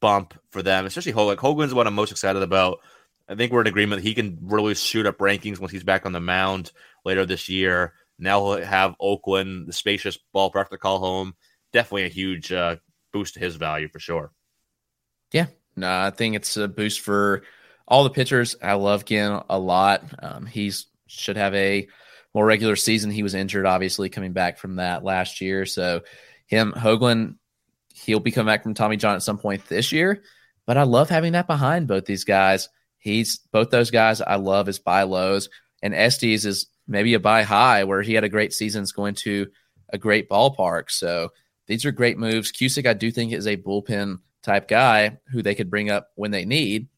bump 0.00 0.34
for 0.50 0.62
them, 0.62 0.86
especially 0.86 1.12
Hoglund. 1.12 1.36
Hoglund's 1.36 1.74
what 1.74 1.86
I'm 1.86 1.94
most 1.94 2.10
excited 2.10 2.42
about. 2.42 2.80
I 3.28 3.34
think 3.34 3.52
we're 3.52 3.62
in 3.62 3.66
agreement 3.66 4.02
he 4.02 4.14
can 4.14 4.38
really 4.42 4.74
shoot 4.74 5.06
up 5.06 5.18
rankings 5.18 5.58
once 5.58 5.72
he's 5.72 5.84
back 5.84 6.04
on 6.04 6.12
the 6.12 6.20
mound 6.20 6.72
later 7.04 7.24
this 7.24 7.48
year. 7.48 7.94
Now 8.18 8.56
he'll 8.56 8.66
have 8.66 8.94
Oakland, 9.00 9.66
the 9.66 9.72
spacious 9.72 10.18
ballpark 10.34 10.68
to 10.68 10.78
call 10.78 10.98
home. 10.98 11.34
Definitely 11.72 12.04
a 12.04 12.08
huge 12.08 12.52
uh, 12.52 12.76
boost 13.12 13.34
to 13.34 13.40
his 13.40 13.56
value 13.56 13.88
for 13.88 13.98
sure. 13.98 14.32
Yeah, 15.32 15.46
no, 15.76 15.90
I 15.90 16.10
think 16.10 16.36
it's 16.36 16.56
a 16.56 16.68
boost 16.68 17.00
for 17.00 17.42
all 17.88 18.04
the 18.04 18.10
pitchers. 18.10 18.56
I 18.62 18.74
love 18.74 19.04
Ginn 19.04 19.40
a 19.48 19.58
lot. 19.58 20.04
Um, 20.22 20.46
he's 20.46 20.86
should 21.06 21.36
have 21.36 21.54
a 21.54 21.88
more 22.34 22.46
regular 22.46 22.76
season. 22.76 23.10
He 23.10 23.22
was 23.22 23.34
injured, 23.34 23.66
obviously, 23.66 24.08
coming 24.08 24.32
back 24.32 24.58
from 24.58 24.76
that 24.76 25.04
last 25.04 25.40
year. 25.40 25.66
So 25.66 26.02
him, 26.46 26.72
Hoglund, 26.72 27.36
he'll 27.94 28.20
be 28.20 28.30
coming 28.30 28.50
back 28.50 28.62
from 28.62 28.74
Tommy 28.74 28.96
John 28.96 29.16
at 29.16 29.22
some 29.22 29.38
point 29.38 29.66
this 29.66 29.92
year. 29.92 30.22
But 30.66 30.78
I 30.78 30.84
love 30.84 31.10
having 31.10 31.32
that 31.32 31.46
behind 31.46 31.88
both 31.88 32.04
these 32.06 32.24
guys. 32.24 32.68
He's 32.98 33.38
both 33.38 33.70
those 33.70 33.90
guys 33.90 34.20
I 34.20 34.36
love 34.36 34.68
as 34.68 34.78
buy 34.78 35.02
lows. 35.02 35.48
And 35.82 35.94
Estes 35.94 36.44
is 36.44 36.66
maybe 36.86 37.14
a 37.14 37.20
buy 37.20 37.42
high 37.42 37.84
where 37.84 38.02
he 38.02 38.14
had 38.14 38.24
a 38.24 38.28
great 38.28 38.52
season 38.52 38.82
is 38.82 38.92
going 38.92 39.14
to 39.16 39.48
a 39.92 39.98
great 39.98 40.30
ballpark. 40.30 40.90
So 40.90 41.30
these 41.66 41.84
are 41.84 41.92
great 41.92 42.18
moves. 42.18 42.52
Cusick, 42.52 42.86
I 42.86 42.94
do 42.94 43.10
think, 43.10 43.32
is 43.32 43.46
a 43.46 43.56
bullpen 43.56 44.18
type 44.42 44.68
guy 44.68 45.18
who 45.30 45.42
they 45.42 45.54
could 45.54 45.70
bring 45.70 45.90
up 45.90 46.08
when 46.16 46.30
they 46.30 46.44
need. 46.44 46.88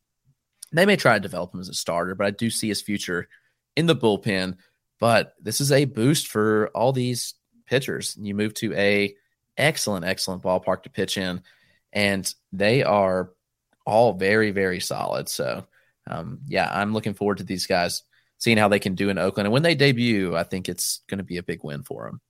They 0.72 0.86
may 0.86 0.96
try 0.96 1.14
to 1.14 1.20
develop 1.20 1.54
him 1.54 1.60
as 1.60 1.68
a 1.68 1.74
starter, 1.74 2.14
but 2.14 2.26
I 2.26 2.30
do 2.30 2.50
see 2.50 2.68
his 2.68 2.82
future 2.82 3.28
in 3.76 3.86
the 3.86 3.96
bullpen. 3.96 4.56
But 4.98 5.34
this 5.40 5.60
is 5.60 5.70
a 5.70 5.84
boost 5.84 6.28
for 6.28 6.70
all 6.74 6.92
these 6.92 7.34
pitchers. 7.66 8.16
You 8.20 8.34
move 8.34 8.54
to 8.54 8.72
a 8.74 9.14
excellent, 9.56 10.04
excellent 10.04 10.42
ballpark 10.42 10.84
to 10.84 10.90
pitch 10.90 11.18
in, 11.18 11.42
and 11.92 12.32
they 12.52 12.82
are 12.82 13.30
all 13.86 14.14
very, 14.14 14.50
very 14.50 14.80
solid. 14.80 15.28
So, 15.28 15.66
um, 16.08 16.40
yeah, 16.46 16.70
I'm 16.72 16.92
looking 16.92 17.14
forward 17.14 17.38
to 17.38 17.44
these 17.44 17.66
guys 17.66 18.02
seeing 18.38 18.56
how 18.56 18.68
they 18.68 18.78
can 18.78 18.94
do 18.94 19.10
in 19.10 19.18
Oakland. 19.18 19.46
And 19.46 19.52
when 19.52 19.62
they 19.62 19.74
debut, 19.74 20.36
I 20.36 20.42
think 20.42 20.68
it's 20.68 21.00
going 21.08 21.18
to 21.18 21.24
be 21.24 21.36
a 21.36 21.42
big 21.42 21.62
win 21.62 21.82
for 21.82 22.06
them. 22.06 22.20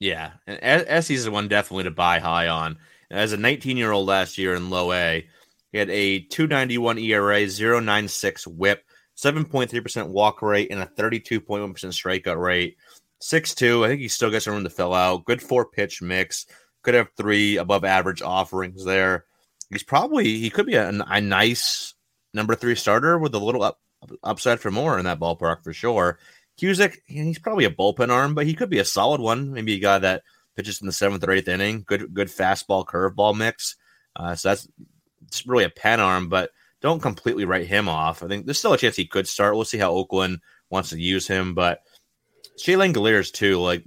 Yeah, 0.00 0.32
and 0.46 0.58
Estes's 0.62 1.26
the 1.26 1.30
one 1.30 1.48
definitely 1.48 1.84
to 1.84 1.90
buy 1.90 2.18
high 2.18 2.48
on. 2.48 2.78
As 3.10 3.32
a 3.32 3.36
19 3.36 3.76
year 3.76 3.92
old 3.92 4.08
last 4.08 4.38
year 4.38 4.54
in 4.54 4.70
low 4.70 4.92
A, 4.92 5.28
he 5.72 5.78
had 5.78 5.90
a 5.90 6.20
291 6.20 6.98
ERA, 6.98 7.46
096 7.46 8.46
whip, 8.46 8.82
7.3% 9.16 10.08
walk 10.08 10.42
rate, 10.42 10.70
and 10.70 10.80
a 10.80 10.86
32.1% 10.86 11.70
strikeout 11.74 12.40
rate. 12.40 12.76
6'2. 13.22 13.84
I 13.84 13.88
think 13.88 14.00
he 14.00 14.08
still 14.08 14.30
got 14.30 14.42
some 14.42 14.54
room 14.54 14.64
to 14.64 14.70
fill 14.70 14.94
out. 14.94 15.26
Good 15.26 15.42
four 15.42 15.66
pitch 15.66 16.00
mix. 16.00 16.46
Could 16.82 16.94
have 16.94 17.10
three 17.16 17.58
above 17.58 17.84
average 17.84 18.22
offerings 18.22 18.84
there. 18.84 19.26
He's 19.68 19.82
probably, 19.82 20.38
he 20.38 20.48
could 20.48 20.66
be 20.66 20.76
a, 20.76 20.88
a 20.88 21.20
nice 21.20 21.94
number 22.32 22.54
three 22.54 22.74
starter 22.74 23.18
with 23.18 23.34
a 23.34 23.38
little 23.38 23.62
up, 23.62 23.78
upside 24.24 24.60
for 24.60 24.70
more 24.70 24.98
in 24.98 25.04
that 25.04 25.20
ballpark 25.20 25.62
for 25.62 25.74
sure. 25.74 26.18
Cusick, 26.60 26.98
he's 27.06 27.38
probably 27.38 27.64
a 27.64 27.70
bullpen 27.70 28.10
arm, 28.10 28.34
but 28.34 28.46
he 28.46 28.54
could 28.54 28.70
be 28.70 28.78
a 28.78 28.84
solid 28.84 29.20
one. 29.20 29.52
Maybe 29.52 29.74
a 29.74 29.80
guy 29.80 29.98
that 29.98 30.22
pitches 30.56 30.80
in 30.80 30.86
the 30.86 30.92
seventh 30.92 31.26
or 31.26 31.30
eighth 31.32 31.48
inning. 31.48 31.84
Good, 31.86 32.12
good 32.12 32.28
fastball 32.28 32.84
curveball 32.84 33.36
mix. 33.36 33.76
Uh, 34.16 34.34
so 34.34 34.50
that's 34.50 34.68
it's 35.26 35.46
really 35.46 35.64
a 35.64 35.70
pen 35.70 36.00
arm, 36.00 36.28
but 36.28 36.50
don't 36.80 37.00
completely 37.00 37.44
write 37.44 37.66
him 37.66 37.88
off. 37.88 38.22
I 38.22 38.28
think 38.28 38.44
there's 38.44 38.58
still 38.58 38.72
a 38.72 38.78
chance 38.78 38.96
he 38.96 39.06
could 39.06 39.28
start. 39.28 39.54
We'll 39.54 39.64
see 39.64 39.78
how 39.78 39.92
Oakland 39.92 40.40
wants 40.70 40.90
to 40.90 41.00
use 41.00 41.26
him, 41.26 41.54
but 41.54 41.82
Shea 42.58 42.74
Langeliers 42.74 43.32
too. 43.32 43.58
Like 43.58 43.84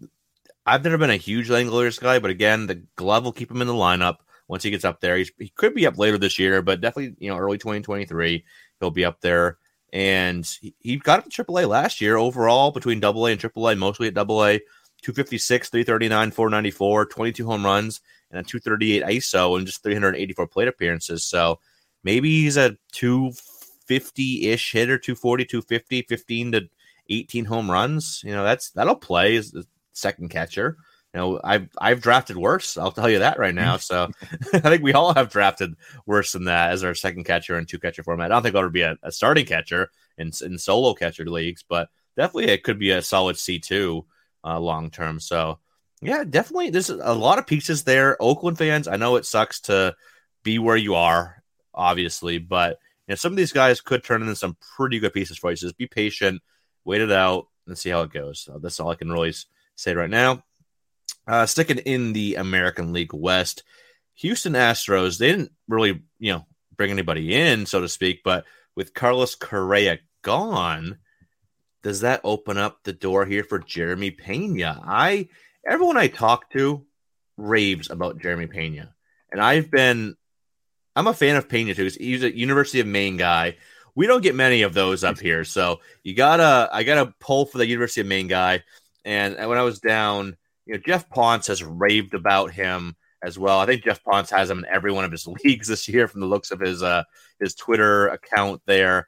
I've 0.66 0.84
never 0.84 0.98
been 0.98 1.10
a 1.10 1.18
huge 1.18 1.50
Langeliers 1.50 2.00
guy, 2.00 2.20
but 2.20 2.32
again, 2.32 2.68
the 2.68 2.84
glove 2.96 3.24
will 3.24 3.34
keep 3.34 3.52
him 3.52 3.62
in 3.62 3.68
the 3.68 3.74
lineup 3.74 4.18
once 4.48 4.64
he 4.64 4.72
gets 4.72 4.86
up 4.86 5.02
there. 5.02 5.18
He's, 5.18 5.32
he 5.38 5.50
could 5.50 5.74
be 5.74 5.86
up 5.86 5.98
later 5.98 6.18
this 6.18 6.40
year, 6.40 6.62
but 6.62 6.82
definitely 6.82 7.16
you 7.20 7.30
know 7.30 7.38
early 7.38 7.58
2023 7.58 8.46
he'll 8.80 8.92
be 8.92 9.06
up 9.06 9.22
there. 9.22 9.58
And 9.94 10.44
he, 10.80 10.98
got 10.98 11.20
up 11.20 11.30
to 11.30 11.44
AAA 11.44 11.70
last 11.70 12.02
year 12.02 12.18
overall 12.18 12.72
between 12.72 13.04
AA 13.04 13.26
and 13.26 13.40
AAA, 13.40 13.78
mostly 13.78 14.08
at 14.08 14.18
AA. 14.18 14.58
256, 15.04 15.70
339, 15.70 16.32
494, 16.32 17.06
22 17.08 17.46
home 17.46 17.66
runs, 17.66 18.02
and 18.32 18.40
a 18.40 18.44
238 18.44 19.04
ISO, 19.04 19.58
and 19.58 19.68
just 19.68 19.84
384 19.84 20.48
plate 20.48 20.68
appearances. 20.68 21.24
So 21.26 21.60
maybe 22.04 22.42
he's 22.42 22.58
a 22.58 22.78
250 22.94 24.50
ish 24.50 24.72
hitter, 24.72 24.98
240, 24.98 25.46
250, 25.46 26.02
15 26.04 26.52
to 26.54 26.70
18 27.10 27.46
home 27.46 27.70
runs. 27.70 28.22
You 28.26 28.32
know, 28.32 28.44
that's 28.44 28.72
that'll 28.72 28.96
play 28.96 29.36
as 29.36 29.52
the 29.52 29.66
second 29.92 30.30
catcher. 30.30 30.78
You 31.14 31.20
know, 31.20 31.42
I've 31.44 31.70
I've 31.80 32.02
drafted 32.02 32.38
worse. 32.38 32.78
I'll 32.78 32.92
tell 32.92 33.10
you 33.10 33.20
that 33.20 33.38
right 33.38 33.54
now. 33.54 33.78
So 33.78 34.10
I 34.54 34.60
think 34.60 34.84
we 34.84 34.94
all 34.94 35.14
have 35.14 35.30
drafted 35.30 35.76
worse 36.06 36.32
than 36.32 36.46
that 36.46 36.72
as 36.72 36.84
our 36.84 36.96
second 36.96 37.26
catcher 37.26 37.58
in 37.58 37.66
two 37.66 37.80
catcher 37.80 38.04
format. 38.04 38.32
I 38.32 38.36
don't 38.36 38.44
think 38.44 38.56
I'll 38.56 38.62
ever 38.62 38.70
be 38.70 38.82
a, 38.82 38.98
a 39.04 39.12
starting 39.12 39.46
catcher 39.46 39.92
in 40.18 40.32
in 40.42 40.58
solo 40.58 40.94
catcher 40.94 41.26
leagues, 41.26 41.64
but 41.68 41.90
definitely 42.18 42.52
it 42.52 42.64
could 42.64 42.80
be 42.80 42.92
a 42.92 43.02
solid 43.02 43.38
C 43.38 43.60
two 43.60 44.06
uh, 44.44 44.60
long 44.60 44.90
term. 44.90 45.20
So 45.20 45.60
yeah, 46.02 46.24
definitely. 46.24 46.70
There's 46.70 46.90
a 46.90 47.14
lot 47.14 47.40
of 47.40 47.48
pieces 47.48 47.84
there. 47.84 48.18
Oakland 48.22 48.58
fans, 48.58 48.88
I 48.88 48.98
know 48.98 49.16
it 49.16 49.26
sucks 49.26 49.62
to 49.62 49.96
be 50.44 50.60
where 50.60 50.76
you 50.76 50.96
are, 50.96 51.42
obviously, 51.74 52.40
but 52.40 52.80
you 53.08 53.14
know, 53.14 53.16
some 53.16 53.32
of 53.32 53.38
these 53.38 53.54
guys 53.54 53.82
could 53.82 54.04
turn 54.04 54.22
into 54.22 54.36
some 54.36 54.58
pretty 54.76 55.00
good 55.00 55.14
pieces 55.14 55.38
for 55.38 55.50
you. 55.50 55.56
So 55.56 55.68
just 55.68 55.78
be 55.78 55.88
patient, 55.88 56.42
wait 56.84 57.02
it 57.02 57.12
out, 57.12 57.48
and 57.68 57.78
see 57.78 57.90
how 57.90 58.02
it 58.02 58.12
goes. 58.12 58.42
So 58.42 58.60
that's 58.60 58.80
all 58.80 58.90
I 58.90 58.96
can 58.96 59.12
really 59.12 59.34
say 59.76 59.94
right 59.94 60.10
now. 60.10 60.44
Uh, 61.26 61.46
sticking 61.46 61.78
in 61.80 62.14
the 62.14 62.36
American 62.36 62.92
League 62.92 63.14
West, 63.14 63.64
Houston 64.16 64.54
Astros, 64.54 65.18
they 65.18 65.32
didn't 65.32 65.52
really, 65.68 66.02
you 66.20 66.34
know, 66.34 66.46
bring 66.76 66.92
anybody 66.92 67.34
in, 67.34 67.66
so 67.66 67.82
to 67.82 67.88
speak, 67.88 68.22
but 68.24 68.46
with 68.76 68.94
Carlos 68.94 69.36
Correa 69.36 70.00
gone, 70.22 70.98
does 71.82 72.02
that 72.02 72.22
open 72.24 72.58
up 72.58 72.80
the 72.84 72.94
door 72.94 73.26
here 73.26 73.44
for 73.44 73.60
Jeremy 73.60 74.12
Pena? 74.12 74.82
I 74.86 75.30
everyone 75.66 75.98
I 75.98 76.08
talk 76.08 76.50
to 76.52 76.86
raves 77.38 77.90
about 77.90 78.20
Jeremy 78.20 78.48
Pena, 78.48 78.94
and 79.32 79.42
I've 79.42 79.70
been 79.70 80.16
I'm 80.96 81.08
a 81.08 81.14
fan 81.14 81.36
of 81.36 81.50
Pena 81.50 81.74
too. 81.74 81.90
He's 82.00 82.24
a 82.24 82.36
University 82.36 82.80
of 82.80 82.88
Maine 82.88 83.18
guy. 83.18 83.58
We 83.96 84.08
don't 84.08 84.24
get 84.24 84.36
many 84.36 84.64
of 84.64 84.74
those 84.74 85.04
up 85.04 85.20
here, 85.20 85.44
so 85.44 85.82
you 86.04 86.16
gotta 86.16 86.70
I 86.72 86.84
gotta 86.84 87.14
pull 87.20 87.46
for 87.46 87.58
the 87.58 87.68
University 87.68 88.02
of 88.02 88.08
Maine 88.08 88.28
guy. 88.28 88.64
And 89.06 89.36
when 89.36 89.58
I 89.58 89.64
was 89.64 89.80
down, 89.80 90.38
you 90.66 90.74
know, 90.74 90.82
Jeff 90.86 91.10
Ponce 91.10 91.48
has 91.48 91.64
raved 91.64 92.14
about 92.14 92.52
him 92.52 92.96
as 93.22 93.40
well. 93.40 93.60
I 93.60 93.66
think 93.66 93.84
Jeff 93.84 94.04
Ponce 94.04 94.30
has 94.32 94.50
him 94.50 94.60
in 94.60 94.66
every 94.66 94.92
one 94.92 95.06
of 95.06 95.12
his 95.12 95.28
leagues 95.44 95.68
this 95.68 95.88
year 95.88 96.08
from 96.08 96.22
the 96.22 96.28
looks 96.28 96.52
of 96.52 96.60
his 96.60 96.84
uh 96.84 97.04
his 97.40 97.56
Twitter 97.56 98.08
account 98.08 98.62
there. 98.66 99.08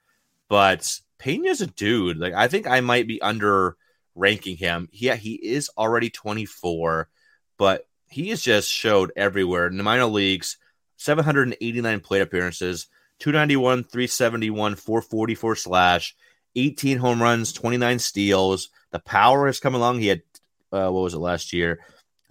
But 0.50 1.00
Pena's 1.20 1.62
a 1.62 1.68
dude. 1.68 2.18
Like 2.18 2.34
I 2.34 2.48
think 2.48 2.68
I 2.68 2.80
might 2.82 3.08
be 3.08 3.22
under 3.22 3.78
ranking 4.16 4.58
him. 4.58 4.90
Yeah, 4.92 5.16
he 5.16 5.34
is 5.34 5.70
already 5.78 6.10
24, 6.10 7.10
but 7.58 7.88
he 8.08 8.30
has 8.30 8.42
just 8.42 8.72
showed 8.72 9.12
everywhere 9.16 9.68
in 9.68 9.78
the 9.78 9.84
minor 9.84 10.06
leagues. 10.06 10.58
789 10.98 12.00
plate 12.00 12.22
appearances, 12.22 12.88
291, 13.20 13.84
371, 13.84 14.76
444 14.76 15.56
slash, 15.58 16.16
18 16.56 16.98
home 16.98 17.22
runs, 17.22 17.52
29 17.52 18.00
steals. 18.00 18.70
The 18.92 19.00
power 19.00 19.46
has 19.48 19.60
come 19.60 19.76
along. 19.76 20.00
He 20.00 20.08
had 20.08 20.22
uh, 20.76 20.92
what 20.92 21.02
was 21.02 21.14
it 21.14 21.20
last 21.20 21.54
year? 21.54 21.80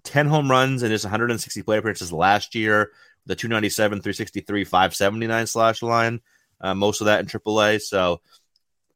10 0.05 0.26
home 0.26 0.51
runs 0.51 0.82
and 0.82 0.90
just 0.90 1.05
160 1.05 1.62
plate 1.62 1.78
appearances 1.78 2.12
last 2.12 2.55
year. 2.55 2.92
The 3.26 3.34
297, 3.34 4.03
363, 4.03 4.64
579 4.64 5.47
slash 5.47 5.82
line. 5.82 6.20
Uh, 6.61 6.74
most 6.74 7.01
of 7.01 7.07
that 7.07 7.20
in 7.20 7.26
AAA. 7.26 7.80
So 7.80 8.20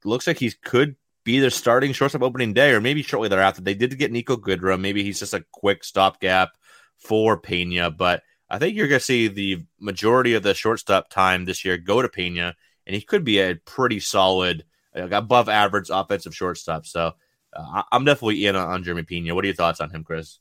looks 0.05 0.27
like 0.27 0.39
he 0.39 0.51
could 0.63 0.97
be 1.25 1.37
either 1.37 1.51
starting 1.51 1.93
shortstop 1.93 2.23
opening 2.23 2.53
day 2.53 2.73
or 2.73 2.81
maybe 2.81 3.03
shortly 3.03 3.29
thereafter. 3.29 3.63
They 3.63 3.75
did 3.75 3.99
get 3.99 4.13
Niko 4.13 4.37
Goodrum. 4.37 4.81
Maybe 4.81 5.03
he's 5.03 5.19
just 5.19 5.35
a 5.35 5.45
quick 5.53 5.85
stopgap 5.85 6.51
for 6.99 7.39
Pena, 7.39 7.91
but 7.91 8.23
I 8.51 8.59
think 8.59 8.75
you're 8.75 8.89
going 8.89 8.99
to 8.99 9.05
see 9.05 9.29
the 9.29 9.65
majority 9.79 10.35
of 10.35 10.43
the 10.43 10.55
shortstop 10.55 11.11
time 11.11 11.45
this 11.45 11.65
year 11.65 11.77
go 11.77 12.01
to 12.01 12.09
Pena, 12.09 12.57
and 12.87 12.97
he 12.97 13.03
could 13.03 13.25
be 13.25 13.39
a 13.41 13.57
pretty 13.57 14.01
solid, 14.01 14.65
above 14.95 15.49
average 15.49 15.91
offensive 15.93 16.35
shortstop. 16.35 16.87
So 16.87 17.13
uh, 17.55 17.83
I'm 17.91 18.05
definitely 18.05 18.47
in 18.47 18.57
on, 18.57 18.69
on 18.69 18.85
Jeremy 18.85 19.03
Pena. 19.03 19.35
What 19.35 19.45
are 19.45 19.49
your 19.49 19.55
thoughts 19.55 19.81
on 19.81 19.91
him, 19.91 20.05
Chris? 20.05 20.39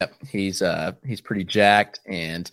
Yep, 0.00 0.14
he's 0.28 0.62
uh 0.62 0.92
he's 1.04 1.20
pretty 1.20 1.44
jacked, 1.44 2.00
and 2.06 2.50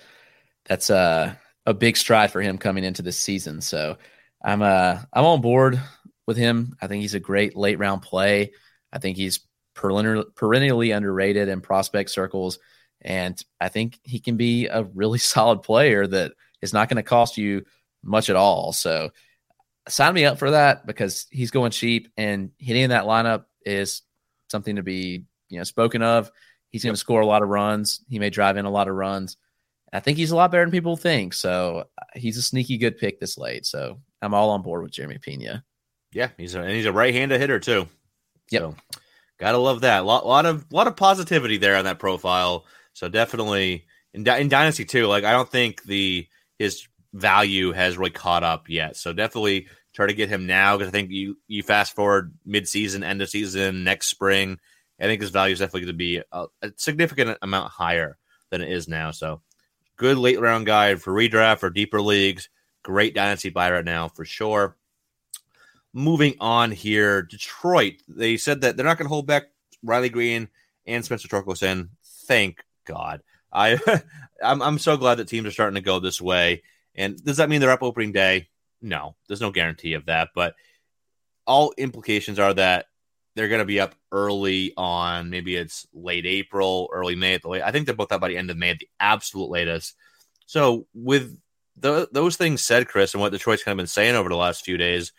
that's 0.66 0.90
uh, 0.90 1.34
a 1.66 1.74
big 1.74 1.96
stride 1.96 2.32
for 2.32 2.42
him 2.42 2.58
coming 2.58 2.84
into 2.84 3.02
this 3.02 3.18
season. 3.18 3.62
So 3.62 3.98
I'm 4.44 4.62
uh 4.62 5.00
I'm 5.14 5.26
on 5.26 5.42
board 5.42 5.80
with 6.26 6.38
him. 6.38 6.76
I 6.82 6.88
think 6.88 7.02
he's 7.02 7.16
a 7.16 7.20
great 7.20 7.56
late 7.56 7.80
round 7.80 8.02
play. 8.02 8.52
I 8.92 9.00
think 9.00 9.18
he's 9.18 9.40
perennially 9.78 10.92
underrated 10.92 11.48
in 11.48 11.62
prospect 11.62 12.10
circles. 12.10 12.60
And 13.02 13.42
I 13.62 13.70
think 13.70 14.00
he 14.04 14.20
can 14.20 14.38
be 14.38 14.68
a 14.68 14.84
really 14.84 15.20
solid 15.20 15.62
player 15.62 16.06
that 16.08 16.34
is 16.62 16.74
not 16.74 16.90
going 16.90 16.98
to 16.98 17.04
cost 17.04 17.38
you 17.38 17.66
much 18.04 18.30
at 18.30 18.36
all. 18.36 18.74
So 18.74 19.12
sign 19.88 20.14
me 20.14 20.26
up 20.26 20.40
for 20.40 20.52
that 20.52 20.86
because 20.86 21.28
he's 21.30 21.52
going 21.52 21.72
cheap 21.72 22.12
and 22.18 22.52
hitting 22.58 22.84
in 22.84 22.90
that 22.90 23.06
lineup 23.06 23.46
is 23.68 24.02
something 24.50 24.78
to 24.78 24.84
be, 24.84 25.26
you 25.50 25.58
know, 25.58 25.64
spoken 25.64 26.02
of. 26.02 26.32
He's 26.70 26.84
going 26.84 26.94
to 26.94 27.00
score 27.00 27.22
a 27.22 27.26
lot 27.26 27.44
of 27.44 27.50
runs. 27.50 28.02
He 28.10 28.20
may 28.20 28.30
drive 28.30 28.58
in 28.58 28.66
a 28.66 28.72
lot 28.72 28.88
of 28.88 28.96
runs. 28.96 29.38
I 29.94 30.00
think 30.00 30.18
he's 30.18 30.32
a 30.32 30.36
lot 30.36 30.52
better 30.52 30.64
than 30.64 30.72
people 30.72 30.98
think. 30.98 31.34
So 31.34 31.86
uh, 31.98 32.04
he's 32.16 32.38
a 32.38 32.42
sneaky 32.42 32.78
good 32.78 32.98
pick 32.98 33.20
this 33.20 33.38
late. 33.38 33.66
So 33.66 34.00
I'm 34.22 34.34
all 34.34 34.50
on 34.50 34.62
board 34.62 34.84
with 34.84 34.92
Jeremy 34.92 35.18
Pena. 35.18 35.64
Yeah, 36.12 36.30
he's 36.38 36.56
a 36.56 36.62
and 36.62 36.72
he's 36.72 36.86
a 36.86 36.92
right-handed 36.92 37.40
hitter 37.40 37.60
too. 37.60 37.88
Yep. 38.52 38.62
So 38.62 38.76
gotta 39.40 39.58
love 39.58 39.82
that. 39.82 40.02
A 40.02 40.06
lot, 40.06 40.26
lot 40.26 40.46
of 40.46 40.66
lot 40.72 40.88
of 40.88 40.96
positivity 40.96 41.58
there 41.58 41.76
on 41.76 41.86
that 41.86 42.00
profile. 42.00 42.66
So 42.94 43.08
definitely 43.08 43.86
in, 44.14 44.28
in 44.28 44.50
Dynasty 44.50 44.86
too. 44.86 45.08
Like 45.08 45.24
I 45.24 45.32
don't 45.32 45.50
think 45.50 45.84
the 45.84 46.28
his 46.60 46.88
value 47.14 47.72
has 47.72 47.98
really 47.98 48.12
caught 48.12 48.44
up 48.44 48.70
yet. 48.70 48.98
So 48.98 49.14
definitely 49.14 49.68
try 49.98 50.08
to 50.08 50.14
get 50.14 50.30
him 50.30 50.48
now 50.48 50.78
because 50.78 50.88
I 50.88 50.92
think 50.92 51.12
you 51.12 51.38
you 51.48 51.62
fast 51.64 51.94
forward 51.94 52.34
mid-season, 52.46 53.04
end 53.04 53.22
of 53.22 53.30
season, 53.30 53.84
next 53.84 54.08
spring. 54.08 54.60
I 55.00 55.04
think 55.04 55.22
his 55.22 55.32
value 55.32 55.54
is 55.54 55.60
definitely 55.60 55.82
going 55.82 55.94
to 55.94 55.98
be 55.98 56.22
a, 56.32 56.46
a, 56.62 56.72
significant 56.78 57.38
amount 57.42 57.72
higher 57.72 58.18
than 58.50 58.62
it 58.62 58.72
is 58.72 58.88
now. 58.88 59.12
So 59.12 59.42
good 59.98 60.18
late 60.18 60.40
round 60.40 60.66
guy 60.66 60.96
for 60.96 61.12
redraft 61.12 61.60
for 61.60 61.70
deeper 61.70 62.02
leagues. 62.02 62.50
Great 62.82 63.14
dynasty 63.14 63.50
buy 63.50 63.70
right 63.72 63.86
now 63.86 64.08
for 64.08 64.24
sure 64.24 64.78
moving 65.98 66.36
on 66.40 66.72
here, 66.72 67.24
Detroit, 67.24 67.96
they 68.08 68.38
said 68.38 68.62
that 68.62 68.78
they're 68.78 68.86
not 68.86 68.98
going 68.98 69.06
to 69.06 69.14
hold 69.14 69.26
back 69.26 69.46
Riley 69.84 70.10
Greene 70.10 70.48
and 70.86 71.04
Spencer 71.04 71.28
Torkelson. 71.28 71.90
Thank 72.28 72.64
God. 72.86 73.22
I 73.52 73.80
I'm, 74.44 74.62
I'm 74.62 74.80
so 74.80 74.98
glad 74.98 75.16
that 75.16 75.28
teams 75.28 75.48
are 75.48 75.52
starting 75.52 75.76
to 75.76 75.82
go 75.82 76.00
this 76.00 76.22
way. 76.22 76.62
And 76.96 77.24
does 77.24 77.38
that 77.38 77.50
mean 77.50 77.62
they're 77.62 77.72
up 77.72 77.84
opening 77.84 78.12
day? 78.12 78.50
No, 78.82 79.16
there's 79.28 79.42
no 79.42 79.52
guarantee 79.52 79.94
of 79.94 80.06
that. 80.06 80.30
But 80.36 80.56
all 81.46 81.74
implications 81.78 82.40
are 82.40 82.54
that 82.54 82.86
they're 83.36 83.48
going 83.48 83.60
to 83.60 83.66
be 83.66 83.80
up 83.80 83.96
early 84.12 84.74
on. 84.76 85.30
Maybe 85.30 85.56
it's 85.56 85.88
late 85.94 86.26
April, 86.26 86.90
early 86.92 87.16
May 87.16 87.36
at 87.36 87.44
the 87.44 87.50
late. 87.50 87.62
I 87.62 87.72
think 87.72 87.86
they're 87.86 87.96
both 87.96 88.12
up 88.12 88.22
by 88.22 88.30
the 88.30 88.38
end 88.38 88.50
of 88.50 88.58
May 88.58 88.72
at 88.72 88.80
the 88.80 88.90
absolute 89.00 89.50
latest. 89.50 89.96
So 90.48 90.88
with 90.94 91.38
the, 91.78 92.10
those 92.12 92.36
things 92.36 92.64
said, 92.64 92.88
Chris, 92.88 93.14
and 93.14 93.22
what 93.22 93.32
Detroit's 93.32 93.64
kind 93.64 93.74
of 93.74 93.78
been 93.78 93.88
saying 93.88 94.16
over 94.16 94.30
the 94.30 94.36
last 94.36 94.66
few 94.66 94.78
days, 94.78 95.14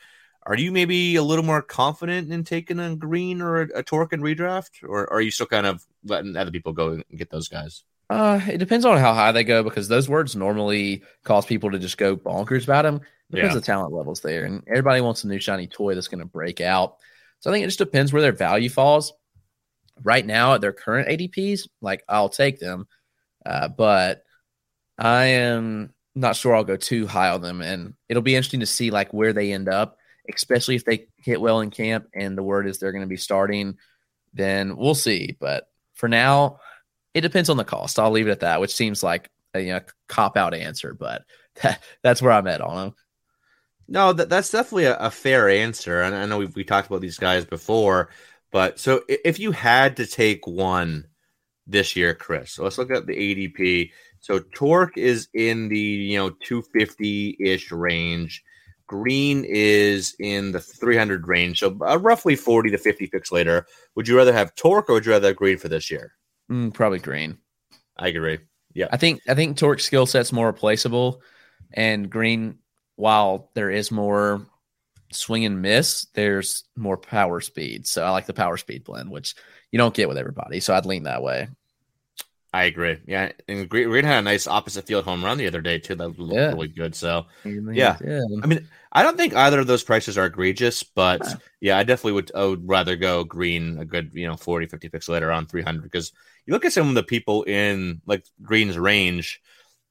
are 0.45 0.57
you 0.57 0.73
maybe 0.73 1.17
a 1.17 1.23
little 1.23 1.45
more 1.45 1.63
confident 1.63 2.33
in 2.33 2.43
taking 2.43 2.79
a 2.79 2.97
Greene 2.97 3.41
or 3.41 3.63
a, 3.63 3.69
a 3.77 3.83
Tork 3.83 4.13
and 4.13 4.23
redraft, 4.23 4.83
or 4.83 5.13
are 5.13 5.21
you 5.21 5.31
still 5.31 5.47
kind 5.47 5.67
of 5.67 5.85
letting 6.05 6.37
other 6.37 6.51
people 6.51 6.73
go 6.73 6.91
and 6.93 7.05
get 7.17 7.31
those 7.31 7.49
guys? 7.49 7.85
Uh, 8.11 8.41
it 8.49 8.59
depends 8.59 8.87
on 8.87 8.97
how 8.99 9.13
high 9.13 9.33
they 9.33 9.45
go 9.45 9.63
because 9.63 9.89
those 9.89 10.09
words 10.09 10.35
normally 10.35 11.03
cause 11.25 11.45
people 11.45 11.71
to 11.71 11.79
just 11.79 11.99
go 11.99 12.17
bonkers 12.17 12.65
about 12.65 12.83
them 12.83 13.03
because 13.31 13.51
Yeah. 13.51 13.55
the 13.55 13.61
talent 13.61 13.93
levels 13.93 14.21
there, 14.21 14.45
and 14.45 14.63
everybody 14.67 15.01
wants 15.01 15.25
a 15.25 15.29
new 15.29 15.39
shiny 15.39 15.67
toy 15.67 15.95
that's 15.95 16.09
going 16.09 16.21
to 16.21 16.25
break 16.27 16.61
out. 16.61 16.97
So 17.41 17.51
I 17.51 17.53
think 17.55 17.65
it 17.65 17.69
just 17.69 17.79
depends 17.79 18.13
where 18.13 18.23
their 18.23 18.33
value 18.33 18.69
falls. 18.71 19.13
Right 20.03 20.25
now, 20.25 20.55
at 20.55 20.61
their 20.61 20.73
current 20.73 21.09
ADPs, 21.09 21.69
like 21.81 22.05
I'll 22.09 22.29
take 22.29 22.61
them, 22.61 22.87
uh, 23.45 23.67
but 23.69 24.23
I 24.97 25.25
am 25.27 25.93
not 26.15 26.37
sure 26.37 26.55
I'll 26.55 26.65
go 26.65 26.77
too 26.77 27.07
high 27.07 27.31
on 27.31 27.43
them, 27.43 27.61
and 27.63 27.95
it'll 28.09 28.23
be 28.23 28.37
interesting 28.37 28.61
to 28.61 28.67
see 28.67 28.91
like 28.91 29.13
where 29.13 29.33
they 29.33 29.53
end 29.53 29.69
up, 29.69 29.99
especially 30.33 30.77
if 30.77 30.85
they 30.85 31.09
hit 31.17 31.41
well 31.41 31.61
in 31.61 31.71
camp 31.71 32.07
and 32.15 32.39
the 32.39 32.43
word 32.43 32.67
is 32.69 32.79
they're 32.79 32.93
going 32.93 33.03
to 33.03 33.09
be 33.09 33.17
starting. 33.17 33.77
Then 34.35 34.77
we'll 34.77 34.95
see, 34.95 35.37
but 35.41 35.69
for 35.95 36.09
now, 36.09 36.61
it 37.15 37.23
depends 37.23 37.51
on 37.51 37.57
the 37.57 37.65
cost. 37.65 37.99
I'll 37.99 38.11
leave 38.13 38.29
it 38.29 38.33
at 38.33 38.41
that, 38.41 38.61
which 38.61 38.75
seems 38.75 39.03
like 39.03 39.31
a 39.55 39.61
you 39.61 39.73
know, 39.73 39.81
cop 40.09 40.37
out 40.37 40.55
answer, 40.55 40.95
but 40.95 41.25
that, 41.63 41.83
that's 42.05 42.23
where 42.23 42.33
I'm 42.33 42.47
at 42.47 42.61
on 42.61 42.77
them. 42.77 42.95
No, 43.89 44.13
that, 44.13 44.29
that's 44.29 44.51
definitely 44.51 44.85
a, 44.85 44.97
a 44.99 45.11
fair 45.11 45.49
answer. 45.49 46.03
And 46.03 46.15
I 46.15 46.27
know 46.27 46.39
we've 46.39 46.55
we 46.55 46.65
talked 46.65 46.89
about 46.89 47.01
these 47.01 47.19
guys 47.19 47.45
before, 47.45 48.11
but 48.53 48.79
so 48.79 49.03
if 49.09 49.39
you 49.39 49.53
had 49.53 49.97
to 49.97 50.07
take 50.07 50.47
one 50.47 51.07
this 51.67 51.97
year, 51.97 52.15
Chris, 52.15 52.53
so 52.53 52.65
let's 52.65 52.79
look 52.79 52.91
at 52.91 53.07
the 53.07 53.15
ADP. 53.15 53.91
So 54.21 54.41
Tork 54.55 54.97
is 54.99 55.29
in 55.35 55.69
the 55.69 55.79
you 55.79 56.19
know 56.19 56.31
250 56.31 57.37
ish 57.41 57.73
range. 57.73 58.43
Greene 58.87 59.45
is 59.47 60.17
in 60.19 60.53
the 60.53 60.61
300 60.61 61.29
range, 61.29 61.61
so 61.61 61.77
uh, 61.87 61.99
roughly 61.99 62.37
40 62.37 62.71
to 62.71 62.79
50 62.79 63.07
picks 63.09 63.31
later. 63.31 63.67
Would 63.95 64.09
you 64.09 64.17
rather 64.17 64.33
have 64.33 64.55
Tork 64.55 64.89
or 64.89 64.95
would 64.95 65.07
you 65.07 65.13
rather 65.13 65.29
have 65.29 65.37
Greene 65.37 65.59
for 65.59 65.69
this 65.69 65.91
year? 65.91 66.13
Mm, 66.51 66.73
probably 66.73 66.99
Greene. 66.99 67.37
I 67.99 68.09
agree. 68.09 68.39
Yeah, 68.73 68.87
I 68.91 68.97
think 68.97 69.21
I 69.29 69.35
think 69.35 69.57
Tork's 69.57 69.85
skill 69.85 70.07
set's 70.07 70.33
more 70.33 70.47
replaceable, 70.47 71.23
and 71.73 72.09
Greene, 72.09 72.59
while 72.99 73.49
there 73.55 73.71
is 73.71 73.93
more 73.93 74.45
swing 75.13 75.45
and 75.45 75.63
miss, 75.63 76.07
there's 76.15 76.65
more 76.77 76.97
power 76.97 77.41
speed. 77.41 77.87
So 77.87 78.05
I 78.05 78.11
like 78.11 78.27
the 78.27 78.35
power 78.35 78.57
speed 78.57 78.83
blend, 78.83 79.09
which 79.09 79.37
you 79.71 79.79
don't 79.79 79.95
get 79.95 80.09
with 80.09 80.19
everybody. 80.19 80.59
So 80.59 80.75
I'd 80.75 80.85
lean 80.85 81.05
that 81.05 81.23
way. 81.23 81.49
I 82.53 82.65
agree. 82.65 82.99
Yeah, 83.07 83.31
and 83.47 83.69
Greene, 83.69 84.05
had 84.05 84.19
a 84.19 84.23
nice 84.23 84.49
opposite 84.49 84.87
field 84.87 85.05
home 85.05 85.25
run 85.25 85.39
the 85.39 85.47
other 85.47 85.61
day 85.61 85.79
too. 85.79 85.95
That 85.95 86.19
looked 86.19 86.35
Yeah. 86.35 86.49
really 86.49 86.67
good. 86.67 86.97
So 86.97 87.27
Yeah. 87.45 87.99
I 88.43 88.47
mean, 88.47 88.67
I 88.91 89.05
don't 89.05 89.17
think 89.17 89.33
either 89.33 89.61
of 89.61 89.69
those 89.69 89.85
prices 89.85 90.19
are 90.19 90.27
egregious, 90.27 90.83
but 90.83 91.21
No. 91.21 91.35
yeah, 91.61 91.79
I 91.79 91.85
definitely 91.85 92.13
would, 92.13 92.33
I 92.35 92.47
would 92.47 92.69
rather 92.69 92.97
go 92.97 93.23
Greene 93.23 93.79
a 93.79 93.85
good, 93.85 94.11
you 94.13 94.27
know, 94.27 94.37
40, 94.37 94.67
50 94.67 94.89
picks 94.89 95.09
later 95.09 95.31
on 95.31 95.47
300 95.47 95.83
because 95.85 96.11
you 96.47 96.53
look 96.53 96.65
at 96.65 96.73
some 96.73 96.89
of 96.89 96.97
the 96.97 97.05
people 97.05 97.45
in 97.45 98.01
like 98.07 98.25
Greene's 98.43 98.79
range, 98.79 99.41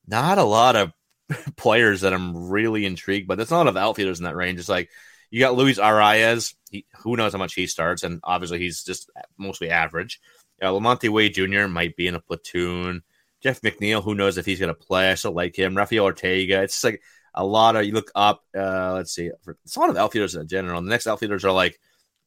not 0.07 0.37
a 0.39 0.43
lot 0.43 0.75
of 0.75 0.91
players 1.55 2.01
that 2.01 2.13
I'm 2.13 2.49
really 2.49 2.85
intrigued, 2.85 3.27
but 3.27 3.35
there's 3.35 3.51
not 3.51 3.57
a 3.57 3.63
lot 3.63 3.67
of 3.67 3.77
outfielders 3.77 4.19
in 4.19 4.25
that 4.25 4.35
range. 4.35 4.59
It's 4.59 4.69
like 4.69 4.89
you 5.29 5.39
got 5.39 5.55
Luis 5.55 5.79
Arraez, 5.79 6.55
he, 6.71 6.85
who 6.99 7.17
knows 7.17 7.33
how 7.33 7.39
much 7.39 7.53
he 7.53 7.67
starts, 7.67 8.03
and 8.03 8.19
obviously 8.23 8.59
he's 8.59 8.83
just 8.83 9.09
mostly 9.37 9.69
average. 9.69 10.21
Uh, 10.61 10.67
Lamonte 10.67 11.09
Wade 11.09 11.33
Jr. 11.33 11.67
might 11.67 11.95
be 11.95 12.07
in 12.07 12.15
a 12.15 12.21
platoon. 12.21 13.03
Jeff 13.41 13.61
McNeil, 13.61 14.03
who 14.03 14.15
knows 14.15 14.37
if 14.37 14.45
he's 14.45 14.59
going 14.59 14.73
to 14.73 14.73
play? 14.73 15.11
I 15.11 15.15
still 15.15 15.31
like 15.31 15.57
him. 15.57 15.77
Rafael 15.77 16.05
Ortega. 16.05 16.63
It's 16.63 16.83
like 16.83 17.01
a 17.33 17.45
lot 17.45 17.75
of 17.75 17.85
you 17.85 17.93
look 17.93 18.11
up. 18.15 18.43
Uh, 18.57 18.93
let's 18.93 19.13
see, 19.13 19.29
it's 19.63 19.75
a 19.75 19.79
lot 19.79 19.89
of 19.89 19.97
outfielders 19.97 20.35
in 20.35 20.47
general. 20.47 20.81
The 20.81 20.89
next 20.89 21.07
outfielders 21.07 21.45
are 21.45 21.51
like 21.51 21.79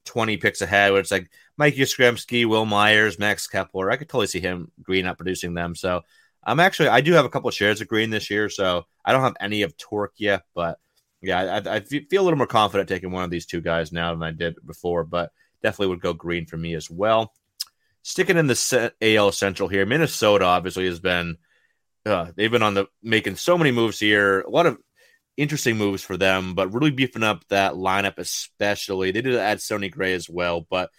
twenty 0.05 0.37
picks 0.37 0.63
ahead. 0.63 0.93
Where 0.93 1.01
it's 1.01 1.11
like 1.11 1.31
Mike 1.57 1.75
Yastrzemski, 1.75 2.47
Wil 2.47 2.65
Myers, 2.65 3.19
Max 3.19 3.49
Kepler. 3.49 3.91
I 3.91 3.97
could 3.97 4.09
totally 4.09 4.29
see 4.29 4.41
him 4.41 4.71
Greene 4.83 5.07
up 5.07 5.17
producing 5.17 5.55
them. 5.55 5.75
So 5.75 6.03
I'm 6.45 6.61
actually 6.61 6.89
I 6.89 7.01
do 7.01 7.13
have 7.13 7.25
a 7.25 7.29
couple 7.29 7.49
of 7.49 7.55
shares 7.55 7.81
of 7.81 7.89
Greene 7.89 8.11
this 8.11 8.31
year. 8.31 8.49
So 8.49 8.87
I 9.05 9.13
don't 9.13 9.23
have 9.23 9.37
any 9.41 9.63
of 9.63 9.77
Tork 9.77 10.15
yet, 10.17 10.43
but 10.55 10.79
yeah, 11.23 11.61
I, 11.65 11.77
I 11.77 11.81
feel 11.81 12.23
a 12.23 12.25
little 12.25 12.39
more 12.39 12.47
confident 12.47 12.89
taking 12.89 13.11
one 13.11 13.25
of 13.25 13.31
these 13.31 13.47
two 13.47 13.61
guys 13.61 13.93
now 13.93 14.13
than 14.13 14.23
I 14.23 14.31
did 14.31 14.57
before. 14.67 15.05
But 15.05 15.33
definitely 15.63 15.89
would 15.89 16.01
go 16.01 16.13
Greene 16.13 16.47
for 16.47 16.57
me 16.57 16.75
as 16.75 16.91
well. 16.91 17.33
Sticking 18.03 18.39
in 18.39 18.47
the 18.47 18.93
AL 19.03 19.33
Central 19.33 19.69
here, 19.69 19.85
Minnesota 19.85 20.47
obviously 20.47 20.87
has 20.87 21.01
been 21.01 21.37
uh, 22.07 22.33
they've 22.35 22.51
been 22.51 22.63
on 22.63 22.75
the 22.75 22.87
making 23.03 23.37
so 23.37 23.59
many 23.59 23.71
moves 23.71 24.01
here. 24.01 24.41
A 24.41 24.51
lot 24.51 24.67
of 24.67 24.79
interesting 25.37 25.77
moves 25.77 26.03
for 26.03 26.17
them, 26.17 26.55
but 26.55 26.73
really 26.73 26.91
beefing 26.91 27.23
up 27.23 27.47
that 27.49 27.75
lineup, 27.75 28.19
especially. 28.19 29.11
They 29.11 29.23
did 29.23 29.37
add 29.37 29.61
Sonny 29.61 29.89
Gray 29.89 30.15
as 30.15 30.29
well, 30.29 30.67
but 30.69 30.91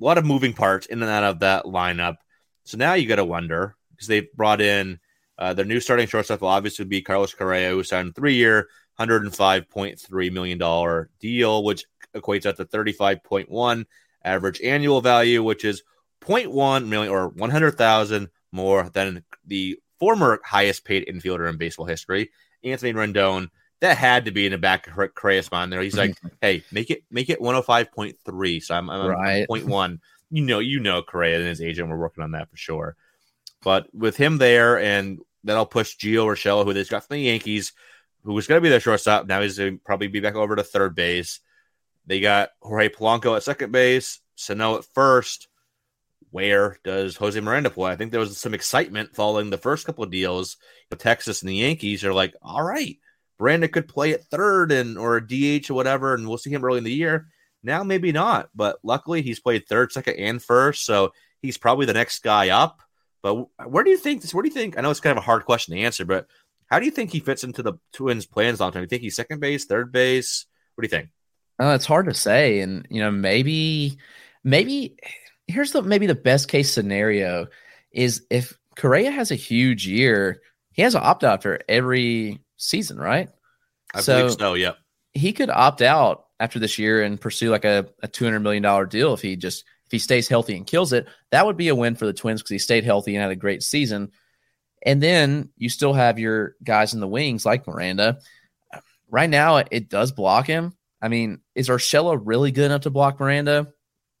a 0.00 0.04
lot 0.04 0.18
of 0.18 0.26
moving 0.26 0.52
parts 0.52 0.86
in 0.86 1.02
and 1.02 1.10
out 1.10 1.24
of 1.24 1.40
that 1.40 1.64
lineup. 1.64 2.16
So 2.64 2.76
now 2.76 2.94
you 2.94 3.08
got 3.08 3.16
to 3.16 3.24
wonder 3.24 3.76
because 4.02 4.08
they 4.08 4.28
brought 4.34 4.60
in 4.60 4.98
uh, 5.38 5.54
their 5.54 5.64
new 5.64 5.80
starting 5.80 6.06
shortstop 6.06 6.40
will 6.40 6.48
obviously 6.48 6.84
be 6.84 7.02
Carlos 7.02 7.34
Correa, 7.34 7.70
who 7.70 7.82
signed 7.82 8.10
a 8.10 8.12
three 8.12 8.34
year, 8.34 8.68
$105.3 8.98 10.32
million 10.32 11.06
deal, 11.20 11.64
which 11.64 11.84
equates 12.14 12.46
out 12.46 12.56
to 12.56 12.64
35.1 12.64 13.84
average 14.24 14.60
annual 14.60 15.00
value, 15.00 15.42
which 15.42 15.64
is 15.64 15.82
0.1 16.20 16.86
million 16.88 17.12
or 17.12 17.28
100,000 17.28 18.28
more 18.52 18.88
than 18.90 19.24
the 19.46 19.78
former 19.98 20.40
highest 20.44 20.84
paid 20.84 21.06
infielder 21.06 21.48
in 21.48 21.56
baseball 21.56 21.86
history, 21.86 22.30
Anthony 22.62 22.92
Rendon. 22.92 23.48
That 23.80 23.98
had 23.98 24.26
to 24.26 24.30
be 24.30 24.46
in 24.46 24.52
the 24.52 24.58
back 24.58 24.86
of 24.86 25.14
Correa's 25.14 25.50
mind 25.50 25.72
there. 25.72 25.82
He's 25.82 25.96
like, 25.96 26.16
hey, 26.40 26.62
make 26.70 26.90
it 26.90 27.02
make 27.10 27.30
it 27.30 27.40
105.3. 27.40 28.62
So 28.62 28.74
I'm, 28.76 28.88
I'm 28.88 29.06
Right. 29.08 29.48
0.1. 29.48 29.98
You 30.30 30.44
know, 30.44 30.60
you 30.60 30.78
know 30.78 31.02
Correa 31.02 31.38
and 31.38 31.48
his 31.48 31.60
agent 31.60 31.88
were 31.88 31.98
working 31.98 32.22
on 32.22 32.30
that 32.30 32.48
for 32.48 32.56
sure. 32.56 32.96
But 33.62 33.86
with 33.94 34.16
him 34.16 34.38
there, 34.38 34.78
and 34.78 35.20
that'll 35.44 35.66
push 35.66 35.96
Gio 35.96 36.26
Urshela, 36.26 36.64
who 36.64 36.72
they've 36.72 36.88
got 36.88 37.06
from 37.06 37.16
the 37.16 37.22
Yankees, 37.22 37.72
who 38.24 38.32
was 38.32 38.46
going 38.46 38.58
to 38.58 38.62
be 38.62 38.68
their 38.68 38.80
shortstop. 38.80 39.26
Now 39.26 39.40
he's 39.40 39.58
going 39.58 39.78
to 39.78 39.84
probably 39.84 40.08
be 40.08 40.20
back 40.20 40.34
over 40.34 40.56
to 40.56 40.62
third 40.62 40.94
base. 40.94 41.40
They 42.06 42.20
got 42.20 42.50
Jorge 42.60 42.88
Polanco 42.88 43.36
at 43.36 43.42
second 43.42 43.72
base, 43.72 44.20
Sano 44.34 44.76
at 44.76 44.84
first. 44.94 45.48
Where 46.30 46.78
does 46.82 47.16
Jose 47.16 47.38
Miranda 47.38 47.70
play? 47.70 47.92
I 47.92 47.96
think 47.96 48.10
there 48.10 48.20
was 48.20 48.38
some 48.38 48.54
excitement 48.54 49.14
following 49.14 49.50
the 49.50 49.58
first 49.58 49.86
couple 49.86 50.02
of 50.02 50.10
deals. 50.10 50.56
Know, 50.90 50.96
Texas 50.96 51.42
and 51.42 51.48
the 51.48 51.56
Yankees 51.56 52.04
are 52.04 52.14
like, 52.14 52.34
all 52.40 52.62
right, 52.62 52.96
Miranda 53.38 53.68
could 53.68 53.86
play 53.86 54.12
at 54.12 54.24
third 54.24 54.72
and 54.72 54.96
or 54.96 55.16
a 55.16 55.26
DH 55.26 55.70
or 55.70 55.74
whatever, 55.74 56.14
and 56.14 56.26
we'll 56.26 56.38
see 56.38 56.50
him 56.50 56.64
early 56.64 56.78
in 56.78 56.84
the 56.84 56.92
year. 56.92 57.28
Now 57.62 57.84
maybe 57.84 58.12
not, 58.12 58.48
but 58.54 58.78
luckily 58.82 59.22
he's 59.22 59.40
played 59.40 59.68
third, 59.68 59.92
second, 59.92 60.14
and 60.14 60.42
first, 60.42 60.84
so 60.84 61.12
he's 61.42 61.58
probably 61.58 61.86
the 61.86 61.92
next 61.92 62.20
guy 62.20 62.48
up. 62.48 62.80
But 63.22 63.46
where 63.68 63.84
do 63.84 63.90
you 63.90 63.96
think 63.98 64.22
this? 64.22 64.34
Where 64.34 64.42
do 64.42 64.48
you 64.48 64.54
think? 64.54 64.76
I 64.76 64.80
know 64.80 64.90
it's 64.90 65.00
kind 65.00 65.16
of 65.16 65.22
a 65.22 65.24
hard 65.24 65.44
question 65.44 65.74
to 65.74 65.80
answer, 65.80 66.04
but 66.04 66.26
how 66.66 66.78
do 66.78 66.84
you 66.86 66.90
think 66.90 67.10
he 67.10 67.20
fits 67.20 67.44
into 67.44 67.62
the 67.62 67.74
Twins' 67.92 68.26
plans 68.26 68.60
long 68.60 68.72
term? 68.72 68.80
Do 68.80 68.84
you 68.84 68.88
think 68.88 69.02
he's 69.02 69.14
second 69.16 69.40
base, 69.40 69.64
third 69.64 69.92
base? 69.92 70.46
What 70.74 70.82
do 70.82 70.86
you 70.86 70.90
think? 70.90 71.10
Uh, 71.60 71.74
it's 71.74 71.86
hard 71.86 72.06
to 72.06 72.14
say, 72.14 72.60
and 72.60 72.86
you 72.90 73.00
know, 73.00 73.10
maybe, 73.10 73.98
maybe 74.42 74.96
here's 75.46 75.72
the 75.72 75.82
maybe 75.82 76.06
the 76.06 76.14
best 76.14 76.48
case 76.48 76.72
scenario 76.72 77.46
is 77.92 78.24
if 78.30 78.56
Correa 78.76 79.10
has 79.10 79.30
a 79.30 79.34
huge 79.36 79.86
year, 79.86 80.40
he 80.72 80.82
has 80.82 80.94
an 80.94 81.02
opt 81.04 81.24
out 81.24 81.42
for 81.42 81.60
every 81.68 82.40
season, 82.56 82.98
right? 82.98 83.28
I 83.94 84.00
So- 84.00 84.18
believe 84.18 84.38
so. 84.38 84.54
Yep. 84.54 84.78
He 85.14 85.32
could 85.34 85.50
opt 85.50 85.82
out 85.82 86.24
after 86.40 86.58
this 86.58 86.78
year 86.78 87.02
and 87.02 87.20
pursue 87.20 87.50
like 87.50 87.66
a, 87.66 87.86
a 88.02 88.08
two 88.08 88.24
hundred 88.24 88.40
million 88.40 88.62
dollar 88.62 88.86
deal 88.86 89.12
if 89.12 89.20
he 89.20 89.36
just 89.36 89.64
he 89.92 90.00
stays 90.00 90.26
healthy 90.26 90.56
and 90.56 90.66
kills 90.66 90.92
it. 90.92 91.06
That 91.30 91.46
would 91.46 91.56
be 91.56 91.68
a 91.68 91.74
win 91.74 91.94
for 91.94 92.06
the 92.06 92.12
Twins 92.12 92.40
because 92.42 92.50
he 92.50 92.58
stayed 92.58 92.82
healthy 92.84 93.14
and 93.14 93.22
had 93.22 93.30
a 93.30 93.36
great 93.36 93.62
season. 93.62 94.10
And 94.84 95.00
then 95.00 95.50
you 95.56 95.68
still 95.68 95.92
have 95.92 96.18
your 96.18 96.56
guys 96.64 96.92
in 96.94 96.98
the 97.00 97.06
wings 97.06 97.46
like 97.46 97.66
Miranda. 97.68 98.18
Right 99.08 99.30
now, 99.30 99.58
it 99.58 99.88
does 99.88 100.10
block 100.10 100.46
him. 100.48 100.72
I 101.00 101.08
mean, 101.08 101.40
is 101.54 101.68
Urshela 101.68 102.20
really 102.20 102.50
good 102.50 102.64
enough 102.66 102.82
to 102.82 102.90
block 102.90 103.20
Miranda? 103.20 103.68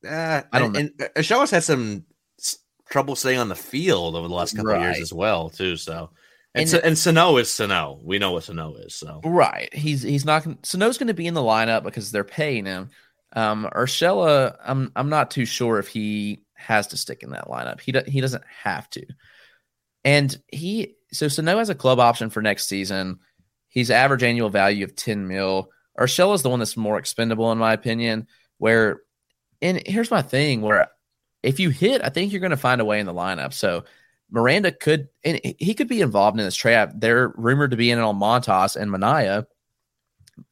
Uh, 0.08 0.42
I 0.52 0.58
don't 0.58 0.76
and, 0.76 0.92
And 1.00 1.10
Urshela's 1.16 1.50
had 1.50 1.64
some 1.64 2.04
trouble 2.90 3.16
staying 3.16 3.38
on 3.38 3.48
the 3.48 3.54
field 3.54 4.14
over 4.14 4.28
the 4.28 4.34
last 4.34 4.54
couple 4.54 4.72
of 4.72 4.82
years 4.82 5.00
as 5.00 5.12
well, 5.12 5.48
too. 5.48 5.76
So, 5.76 6.10
and 6.54 6.72
And- 6.72 6.84
and 6.84 6.98
Sano 6.98 7.38
is 7.38 7.52
Sano. 7.52 7.98
We 8.02 8.18
know 8.18 8.32
what 8.32 8.44
Sano 8.44 8.74
is. 8.74 8.94
So, 8.94 9.20
Right. 9.24 9.72
He's 9.72 10.02
he's 10.02 10.24
not 10.26 10.46
Sano's 10.62 10.98
going 10.98 11.06
to 11.06 11.14
be 11.14 11.26
in 11.26 11.34
the 11.34 11.40
lineup 11.40 11.82
because 11.84 12.10
they're 12.10 12.24
paying 12.24 12.66
him. 12.66 12.90
Um, 13.34 13.68
Urshela, 13.74 14.56
I'm 14.64 14.92
I'm 14.94 15.08
not 15.08 15.30
too 15.30 15.44
sure 15.44 15.78
if 15.78 15.88
he 15.88 16.42
has 16.54 16.88
to 16.88 16.96
stick 16.96 17.22
in 17.22 17.30
that 17.30 17.48
lineup. 17.48 17.80
He 17.80 17.92
do, 17.92 18.02
he 18.06 18.20
doesn't 18.20 18.44
have 18.62 18.88
to. 18.90 19.06
And 20.04 20.36
he 20.48 20.96
so 21.12 21.28
Sano 21.28 21.58
has 21.58 21.68
a 21.68 21.74
club 21.74 21.98
option 21.98 22.30
for 22.30 22.42
next 22.42 22.66
season. 22.66 23.20
He's 23.68 23.90
average 23.90 24.22
annual 24.22 24.50
value 24.50 24.84
of 24.84 24.96
10 24.96 25.26
mil. 25.26 25.70
Urshela 25.98 26.34
is 26.34 26.42
the 26.42 26.50
one 26.50 26.58
that's 26.58 26.76
more 26.76 26.98
expendable, 26.98 27.52
in 27.52 27.58
my 27.58 27.72
opinion. 27.72 28.26
Where, 28.58 29.00
and 29.60 29.82
here's 29.86 30.10
my 30.10 30.22
thing 30.22 30.60
where 30.60 30.88
if 31.42 31.58
you 31.58 31.70
hit, 31.70 32.02
I 32.02 32.08
think 32.08 32.32
you're 32.32 32.40
going 32.40 32.50
to 32.50 32.56
find 32.56 32.80
a 32.80 32.84
way 32.84 33.00
in 33.00 33.06
the 33.06 33.14
lineup. 33.14 33.52
So 33.52 33.84
Miranda 34.30 34.72
could, 34.72 35.08
and 35.24 35.40
he 35.58 35.74
could 35.74 35.88
be 35.88 36.00
involved 36.00 36.38
in 36.38 36.44
this 36.44 36.54
trap. 36.54 36.92
They're 36.94 37.28
rumored 37.36 37.72
to 37.72 37.76
be 37.76 37.90
in 37.90 37.98
it 37.98 38.02
on 38.02 38.18
Montas 38.18 38.76
and 38.76 38.90
Manaea. 38.90 39.46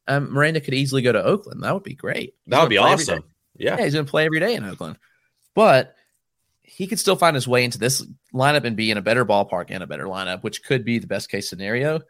Um, 0.06 0.32
Miranda 0.32 0.60
could 0.60 0.74
easily 0.74 1.02
go 1.02 1.12
to 1.12 1.22
Oakland. 1.22 1.62
That 1.62 1.74
would 1.74 1.82
be 1.82 1.94
great. 1.94 2.34
He's 2.44 2.50
that 2.50 2.60
would 2.60 2.70
be 2.70 2.78
awesome. 2.78 3.24
Yeah. 3.56 3.76
yeah, 3.76 3.84
he's 3.84 3.94
going 3.94 4.06
to 4.06 4.10
play 4.10 4.24
every 4.24 4.40
day 4.40 4.54
in 4.54 4.64
Oakland. 4.64 4.98
But 5.54 5.94
he 6.62 6.86
could 6.86 6.98
still 6.98 7.16
find 7.16 7.34
his 7.34 7.48
way 7.48 7.64
into 7.64 7.78
this 7.78 8.04
lineup 8.32 8.64
and 8.64 8.76
be 8.76 8.90
in 8.90 8.96
a 8.96 9.02
better 9.02 9.24
ballpark 9.24 9.66
and 9.68 9.82
a 9.82 9.86
better 9.86 10.04
lineup, 10.04 10.42
which 10.42 10.64
could 10.64 10.84
be 10.84 10.98
the 10.98 11.06
best 11.06 11.30
case 11.30 11.48
scenario. 11.48 12.00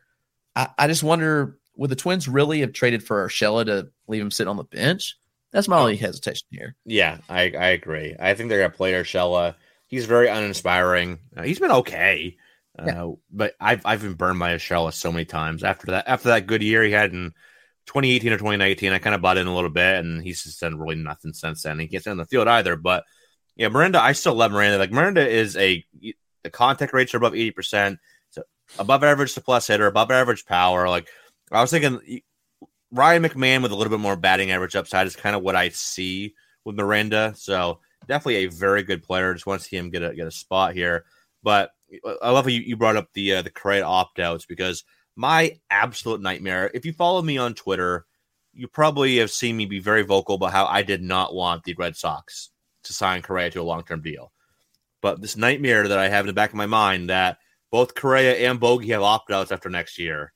I, 0.54 0.68
I 0.78 0.86
just 0.86 1.02
wonder 1.02 1.58
would 1.76 1.90
the 1.90 1.96
Twins 1.96 2.28
really 2.28 2.60
have 2.60 2.72
traded 2.72 3.02
for 3.02 3.26
Urshela 3.26 3.64
to 3.66 3.88
leave 4.06 4.20
him 4.20 4.30
sit 4.30 4.48
on 4.48 4.56
the 4.56 4.64
bench? 4.64 5.16
That's 5.50 5.66
my 5.66 5.78
only 5.78 5.96
hesitation 5.96 6.46
here. 6.50 6.76
Yeah, 6.84 7.18
I, 7.28 7.52
I 7.58 7.68
agree. 7.70 8.14
I 8.18 8.34
think 8.34 8.48
they're 8.48 8.58
going 8.58 8.70
to 8.70 8.76
play 8.76 8.92
Urshela. 8.92 9.54
He's 9.88 10.04
very 10.04 10.28
uninspiring. 10.28 11.18
Uh, 11.36 11.42
he's 11.42 11.58
been 11.58 11.72
okay, 11.72 12.36
uh, 12.78 12.84
yeah. 12.86 13.10
but 13.32 13.54
I've 13.58 13.84
I've 13.84 14.02
been 14.02 14.14
burned 14.14 14.38
by 14.38 14.54
Urshela 14.54 14.92
so 14.92 15.10
many 15.10 15.24
times. 15.24 15.64
After 15.64 15.88
that, 15.88 16.06
after 16.06 16.28
that 16.28 16.46
good 16.46 16.62
year 16.62 16.84
he 16.84 16.92
had 16.92 17.12
in 17.12 17.32
2018 17.90 18.32
or 18.32 18.36
2019, 18.36 18.92
I 18.92 18.98
kind 19.00 19.16
of 19.16 19.20
bought 19.20 19.36
in 19.36 19.48
a 19.48 19.54
little 19.54 19.68
bit, 19.68 19.96
and 19.96 20.22
he's 20.22 20.44
just 20.44 20.60
done 20.60 20.78
really 20.78 20.94
nothing 20.94 21.32
since 21.32 21.64
then. 21.64 21.80
He 21.80 21.88
can't 21.88 22.00
stay 22.00 22.12
on 22.12 22.18
the 22.18 22.24
field 22.24 22.46
either, 22.46 22.76
but 22.76 23.02
yeah, 23.56 23.68
Miranda, 23.68 24.00
I 24.00 24.12
still 24.12 24.34
love 24.34 24.52
Miranda. 24.52 24.78
Like 24.78 24.92
Miranda 24.92 25.28
is 25.28 25.56
a 25.56 25.84
the 26.44 26.50
contact 26.50 26.92
rates 26.92 27.12
are 27.14 27.16
above 27.16 27.34
eighty 27.34 27.50
percent, 27.50 27.98
so 28.30 28.44
above 28.78 29.02
average 29.02 29.34
to 29.34 29.40
plus 29.40 29.66
hitter, 29.66 29.88
above 29.88 30.12
average 30.12 30.46
power. 30.46 30.88
Like 30.88 31.08
I 31.50 31.60
was 31.60 31.72
thinking, 31.72 32.22
Ryan 32.92 33.24
McMahon 33.24 33.60
with 33.60 33.72
a 33.72 33.74
little 33.74 33.90
bit 33.90 33.98
more 33.98 34.14
batting 34.14 34.52
average 34.52 34.76
upside 34.76 35.08
is 35.08 35.16
kind 35.16 35.34
of 35.34 35.42
what 35.42 35.56
I 35.56 35.70
see 35.70 36.34
with 36.64 36.76
Miranda. 36.76 37.34
So 37.36 37.80
definitely 38.06 38.44
a 38.44 38.50
very 38.50 38.84
good 38.84 39.02
player. 39.02 39.34
Just 39.34 39.46
want 39.46 39.62
to 39.62 39.68
see 39.68 39.76
him 39.76 39.90
get 39.90 40.04
a 40.04 40.14
get 40.14 40.28
a 40.28 40.30
spot 40.30 40.74
here. 40.74 41.06
But 41.42 41.72
I 42.22 42.30
love 42.30 42.44
how 42.44 42.50
you, 42.50 42.60
you 42.60 42.76
brought 42.76 42.96
up 42.96 43.08
the 43.14 43.34
uh, 43.34 43.42
the 43.42 43.50
Correa 43.50 43.84
opt 43.84 44.20
outs 44.20 44.46
because 44.46 44.84
my 45.16 45.58
absolute 45.70 46.20
nightmare. 46.20 46.70
If 46.72 46.86
you 46.86 46.92
follow 46.92 47.22
me 47.22 47.38
on 47.38 47.54
Twitter, 47.54 48.06
you 48.52 48.68
probably 48.68 49.18
have 49.18 49.30
seen 49.30 49.56
me 49.56 49.66
be 49.66 49.80
very 49.80 50.02
vocal 50.02 50.36
about 50.36 50.52
how 50.52 50.66
I 50.66 50.82
did 50.82 51.02
not 51.02 51.34
want 51.34 51.64
the 51.64 51.74
Red 51.74 51.96
Sox 51.96 52.50
to 52.84 52.92
sign 52.92 53.22
Correa 53.22 53.50
to 53.50 53.60
a 53.60 53.62
long 53.62 53.84
term 53.84 54.02
deal. 54.02 54.32
But 55.00 55.20
this 55.20 55.36
nightmare 55.36 55.88
that 55.88 55.98
I 55.98 56.08
have 56.08 56.24
in 56.24 56.28
the 56.28 56.32
back 56.32 56.50
of 56.50 56.56
my 56.56 56.66
mind 56.66 57.10
that 57.10 57.38
both 57.70 57.94
Correa 57.94 58.50
and 58.50 58.60
Bogey 58.60 58.88
have 58.88 59.02
opt 59.02 59.30
outs 59.30 59.52
after 59.52 59.70
next 59.70 59.98
year. 59.98 60.32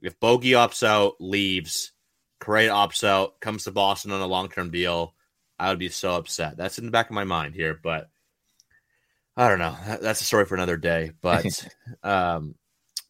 If 0.00 0.18
Bogey 0.18 0.52
opts 0.52 0.82
out, 0.82 1.14
leaves, 1.20 1.92
Correa 2.40 2.70
opts 2.70 3.04
out, 3.04 3.40
comes 3.40 3.64
to 3.64 3.70
Boston 3.70 4.10
on 4.10 4.20
a 4.20 4.26
long 4.26 4.48
term 4.48 4.70
deal, 4.70 5.14
I 5.58 5.68
would 5.68 5.78
be 5.78 5.88
so 5.90 6.16
upset. 6.16 6.56
That's 6.56 6.78
in 6.78 6.86
the 6.86 6.90
back 6.90 7.08
of 7.08 7.14
my 7.14 7.24
mind 7.24 7.54
here, 7.54 7.78
but 7.80 8.08
I 9.36 9.48
don't 9.48 9.60
know. 9.60 9.76
That's 10.00 10.20
a 10.20 10.24
story 10.24 10.44
for 10.46 10.56
another 10.56 10.76
day. 10.76 11.12
But, 11.20 11.46
um, 12.02 12.56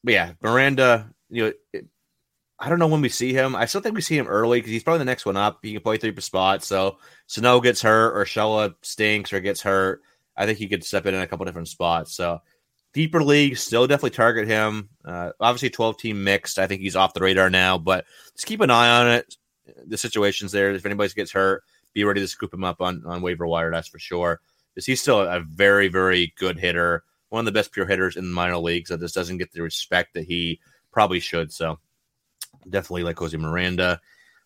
but 0.05 0.15
yeah, 0.15 0.33
Miranda, 0.43 1.11
you 1.31 1.55
know, 1.75 1.81
I 2.59 2.69
don't 2.69 2.79
know 2.79 2.87
when 2.87 3.01
we 3.01 3.09
see 3.09 3.33
him. 3.33 3.57
I 3.57 3.65
still 3.65 3.81
think 3.81 3.97
we 3.97 4.03
see 4.03 4.17
him 4.17 4.29
early 4.29 4.59
because 4.61 4.71
he's 4.71 4.85
probably 4.85 5.01
the 5.01 5.05
next 5.05 5.27
one 5.27 5.37
up. 5.37 5.59
He 5.63 5.73
can 5.73 5.83
play 5.83 5.97
three 5.97 6.15
spots. 6.21 6.67
So 6.67 6.99
Snow 7.27 7.61
gets 7.61 7.83
hurt 7.83 8.17
or 8.17 8.25
Shella 8.25 8.75
stinks 8.83 9.33
or 9.33 9.41
gets 9.41 9.61
hurt. 9.61 10.03
I 10.37 10.47
think 10.47 10.59
he 10.59 10.69
could 10.69 10.85
step 10.85 11.07
in 11.07 11.15
in 11.15 11.23
a 11.23 11.27
couple 11.27 11.45
different 11.45 11.69
spots. 11.69 12.15
So 12.15 12.41
deeper 12.93 13.23
league, 13.23 13.57
still 13.57 13.87
definitely 13.87 14.11
target 14.11 14.47
him. 14.47 14.89
Uh, 15.05 15.33
obviously, 15.41 15.71
12 15.71 15.99
team 15.99 16.23
mixed. 16.23 16.59
I 16.59 16.67
think 16.67 16.83
he's 16.83 16.95
off 16.95 17.15
the 17.15 17.21
radar 17.21 17.51
now, 17.51 17.79
but 17.79 18.05
just 18.35 18.47
keep 18.47 18.61
an 18.61 18.71
eye 18.71 19.01
on 19.01 19.09
it. 19.09 19.37
The 19.87 19.99
situation's 19.99 20.53
there. 20.53 20.71
If 20.71 20.87
anybody 20.87 21.13
gets 21.15 21.33
hurt, 21.33 21.65
be 21.93 22.05
ready 22.05 22.21
to 22.21 22.29
scoop 22.29 22.55
him 22.55 22.65
up 22.65 22.81
on, 22.81 23.03
on 23.07 23.23
waiver 23.23 23.47
wire. 23.47 23.71
That's 23.71 23.89
for 23.89 23.99
sure. 23.99 24.41
Because 24.73 24.87
he's 24.87 25.01
still 25.01 25.21
a 25.21 25.41
very, 25.41 25.89
very 25.89 26.33
good 26.37 26.59
hitter. 26.59 27.03
One 27.33 27.41
of 27.41 27.47
the 27.47 27.59
best 27.59 27.73
pure 27.73 27.87
hitters 27.87 28.17
in 28.17 28.25
the 28.27 28.31
minor 28.31 28.59
leagues 28.59 28.91
that 28.91 29.01
just 29.01 29.15
doesn't 29.15 29.39
get 29.39 29.53
the 29.53 29.63
respect 29.63 30.13
that 30.13 30.27
he 30.27 30.61
probably 30.93 31.19
should. 31.19 31.51
So 31.51 31.79
definitely 32.69 33.05
like 33.05 33.19
Jose 33.19 33.35
Miranda. 33.35 33.99
A 33.99 34.01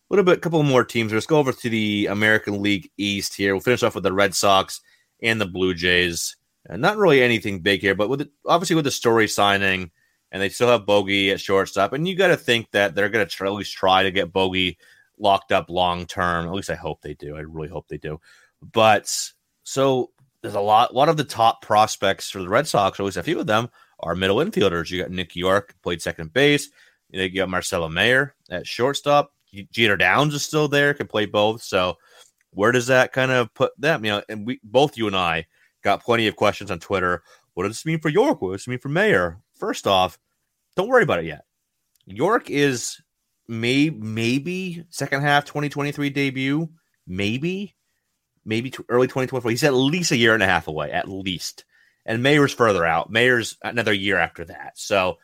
little 0.09 0.23
bit, 0.23 0.37
a 0.37 0.39
couple 0.39 0.63
more 0.63 0.85
teams. 0.85 1.11
Let's 1.11 1.25
go 1.25 1.37
over 1.37 1.51
to 1.51 1.69
the 1.69 2.05
American 2.05 2.61
League 2.61 2.89
East 2.95 3.35
here. 3.35 3.53
We'll 3.53 3.59
finish 3.59 3.83
off 3.83 3.95
with 3.95 4.05
the 4.05 4.13
Red 4.13 4.33
Sox 4.33 4.79
and 5.21 5.41
the 5.41 5.45
Blue 5.45 5.73
Jays. 5.73 6.37
And 6.69 6.81
not 6.81 6.95
really 6.95 7.21
anything 7.21 7.59
big 7.59 7.81
here, 7.81 7.93
but 7.93 8.07
with 8.07 8.19
the, 8.19 8.29
obviously 8.45 8.77
with 8.77 8.85
the 8.85 8.91
story 8.91 9.27
signing, 9.27 9.91
and 10.31 10.41
they 10.41 10.47
still 10.47 10.69
have 10.69 10.85
Bogey 10.85 11.31
at 11.31 11.41
shortstop, 11.41 11.91
and 11.91 12.07
you 12.07 12.15
got 12.15 12.29
to 12.29 12.37
think 12.37 12.71
that 12.71 12.95
they're 12.95 13.09
going 13.09 13.27
to 13.27 13.45
at 13.45 13.51
least 13.51 13.73
try 13.73 14.03
to 14.03 14.11
get 14.11 14.31
Bogey 14.31 14.77
locked 15.17 15.51
up 15.51 15.69
long 15.69 16.05
term. 16.05 16.45
At 16.45 16.53
least 16.53 16.69
I 16.69 16.75
hope 16.75 17.01
they 17.01 17.15
do. 17.15 17.35
I 17.35 17.41
really 17.41 17.67
hope 17.67 17.89
they 17.89 17.97
do. 17.97 18.21
But 18.61 19.13
so 19.63 20.11
there's 20.41 20.55
a 20.55 20.59
lot, 20.59 20.93
lot 20.93 21.09
of 21.09 21.17
the 21.17 21.23
top 21.23 21.61
prospects 21.61 22.29
for 22.29 22.41
the 22.41 22.49
Red 22.49 22.67
Sox, 22.67 22.99
or 22.99 23.03
at 23.03 23.05
least 23.05 23.17
a 23.17 23.23
few 23.23 23.39
of 23.39 23.47
them, 23.47 23.69
are 23.99 24.15
middle 24.15 24.37
infielders. 24.37 24.91
You 24.91 25.01
got 25.01 25.11
Nick 25.11 25.35
Yorke, 25.35 25.75
played 25.81 26.01
second 26.01 26.33
base. 26.33 26.69
You 27.09 27.29
got 27.29 27.49
Marcelo 27.49 27.89
Mayer 27.89 28.35
at 28.49 28.67
shortstop. 28.67 29.33
Jeter 29.71 29.97
Downs 29.97 30.33
is 30.33 30.43
still 30.43 30.67
there, 30.67 30.93
can 30.93 31.07
play 31.07 31.25
both. 31.25 31.63
So 31.63 31.97
where 32.51 32.71
does 32.71 32.87
that 32.87 33.13
kind 33.13 33.31
of 33.31 33.53
put 33.53 33.71
them? 33.79 34.03
You 34.03 34.11
know, 34.11 34.23
and 34.29 34.45
we 34.45 34.59
both 34.63 34.97
you 34.97 35.07
and 35.07 35.15
I 35.15 35.45
got 35.83 36.03
plenty 36.03 36.27
of 36.27 36.35
questions 36.35 36.69
on 36.69 36.79
Twitter. 36.79 37.23
What 37.53 37.63
does 37.63 37.71
this 37.71 37.85
mean 37.85 37.99
for 37.99 38.09
Yorke? 38.09 38.41
What 38.41 38.51
does 38.51 38.61
this 38.61 38.67
mean 38.67 38.79
for 38.79 38.89
Mayer? 38.89 39.39
First 39.55 39.87
off, 39.87 40.19
don't 40.75 40.89
worry 40.89 41.03
about 41.03 41.19
it 41.19 41.25
yet. 41.25 41.45
Yorke 42.05 42.49
is 42.49 43.01
may 43.47 43.89
maybe 43.89 44.83
second 44.89 45.21
half 45.21 45.45
2023 45.45 46.09
debut, 46.09 46.69
maybe, 47.07 47.75
maybe 48.47 48.73
early 48.89 49.07
2024. 49.07 49.51
He's 49.51 49.63
at 49.63 49.73
least 49.73 50.11
a 50.11 50.17
year 50.17 50.33
and 50.33 50.41
a 50.41 50.47
half 50.47 50.67
away, 50.67 50.91
at 50.91 51.07
least. 51.07 51.65
And 52.05 52.23
Mayer's 52.23 52.53
further 52.53 52.85
out. 52.85 53.11
Mayer's 53.11 53.57
another 53.61 53.93
year 53.93 54.17
after 54.17 54.45
that. 54.45 54.79
So 54.79 55.17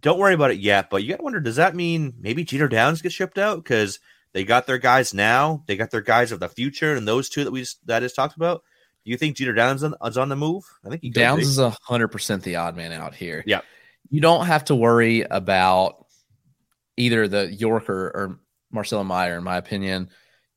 don't 0.00 0.18
worry 0.18 0.34
about 0.34 0.50
it 0.50 0.58
yet, 0.58 0.90
but 0.90 1.02
you 1.02 1.10
got 1.10 1.18
to 1.18 1.22
wonder 1.22 1.40
does 1.40 1.56
that 1.56 1.74
mean 1.74 2.14
maybe 2.18 2.44
Jeter 2.44 2.68
Downs 2.68 3.00
gets 3.00 3.14
shipped 3.14 3.38
out 3.38 3.62
because 3.62 4.00
they 4.32 4.44
got 4.44 4.66
their 4.66 4.78
guys 4.78 5.14
now, 5.14 5.62
they 5.66 5.76
got 5.76 5.90
their 5.90 6.02
guys 6.02 6.32
of 6.32 6.40
the 6.40 6.48
future, 6.48 6.94
and 6.94 7.08
those 7.08 7.30
two 7.30 7.44
that 7.44 7.52
we 7.52 7.60
just, 7.60 7.86
that 7.86 8.02
is 8.02 8.12
talked 8.12 8.36
about. 8.36 8.62
Do 9.04 9.12
you 9.12 9.16
think 9.16 9.36
Jeter 9.36 9.54
Downs 9.54 9.84
is 9.84 10.18
on 10.18 10.28
the 10.28 10.36
move? 10.36 10.64
I 10.84 10.90
think 10.90 11.00
he 11.00 11.10
Downs 11.10 11.44
be. 11.44 11.46
is 11.46 11.58
a 11.58 11.70
hundred 11.70 12.08
percent 12.08 12.42
the 12.42 12.56
odd 12.56 12.76
man 12.76 12.92
out 12.92 13.14
here. 13.14 13.44
Yeah, 13.46 13.60
you 14.10 14.20
don't 14.20 14.46
have 14.46 14.64
to 14.66 14.74
worry 14.74 15.22
about 15.22 16.04
either 16.96 17.28
the 17.28 17.50
Yorker 17.50 18.10
or 18.14 18.40
Marcelo 18.72 19.04
Mayer. 19.04 19.38
In 19.38 19.44
my 19.44 19.56
opinion, 19.56 20.10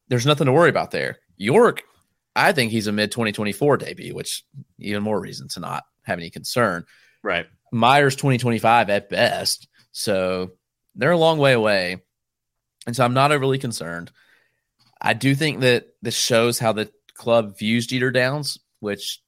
there's 0.07 0.25
nothing 0.25 0.47
to 0.47 0.51
worry 0.51 0.69
about 0.69 0.91
there. 0.91 1.19
Yorke, 1.37 1.83
I 2.35 2.51
think 2.51 2.71
he's 2.71 2.87
a 2.87 2.91
mid 2.91 3.11
2024 3.11 3.77
debut, 3.77 4.15
which 4.15 4.43
even 4.77 5.03
more 5.03 5.19
reason 5.19 5.47
to 5.49 5.59
not 5.59 5.83
have 6.03 6.19
any 6.19 6.29
concern. 6.29 6.85
Right. 7.23 7.47
Myers 7.71 8.15
2025 8.15 8.89
at 8.89 9.09
best. 9.09 9.67
So 9.91 10.51
they're 10.95 11.11
a 11.11 11.17
long 11.17 11.39
way 11.39 11.53
away. 11.53 11.97
And 12.87 12.95
so 12.95 13.03
I'm 13.03 13.13
not 13.13 13.31
overly 13.31 13.57
concerned. 13.57 14.11
I 15.01 15.13
do 15.13 15.35
think 15.35 15.61
that 15.61 15.87
this 16.01 16.15
shows 16.15 16.59
how 16.59 16.73
the 16.73 16.91
club 17.13 17.57
views 17.57 17.87
Jeter 17.87 18.11
Downs, 18.11 18.59
which 18.79 19.21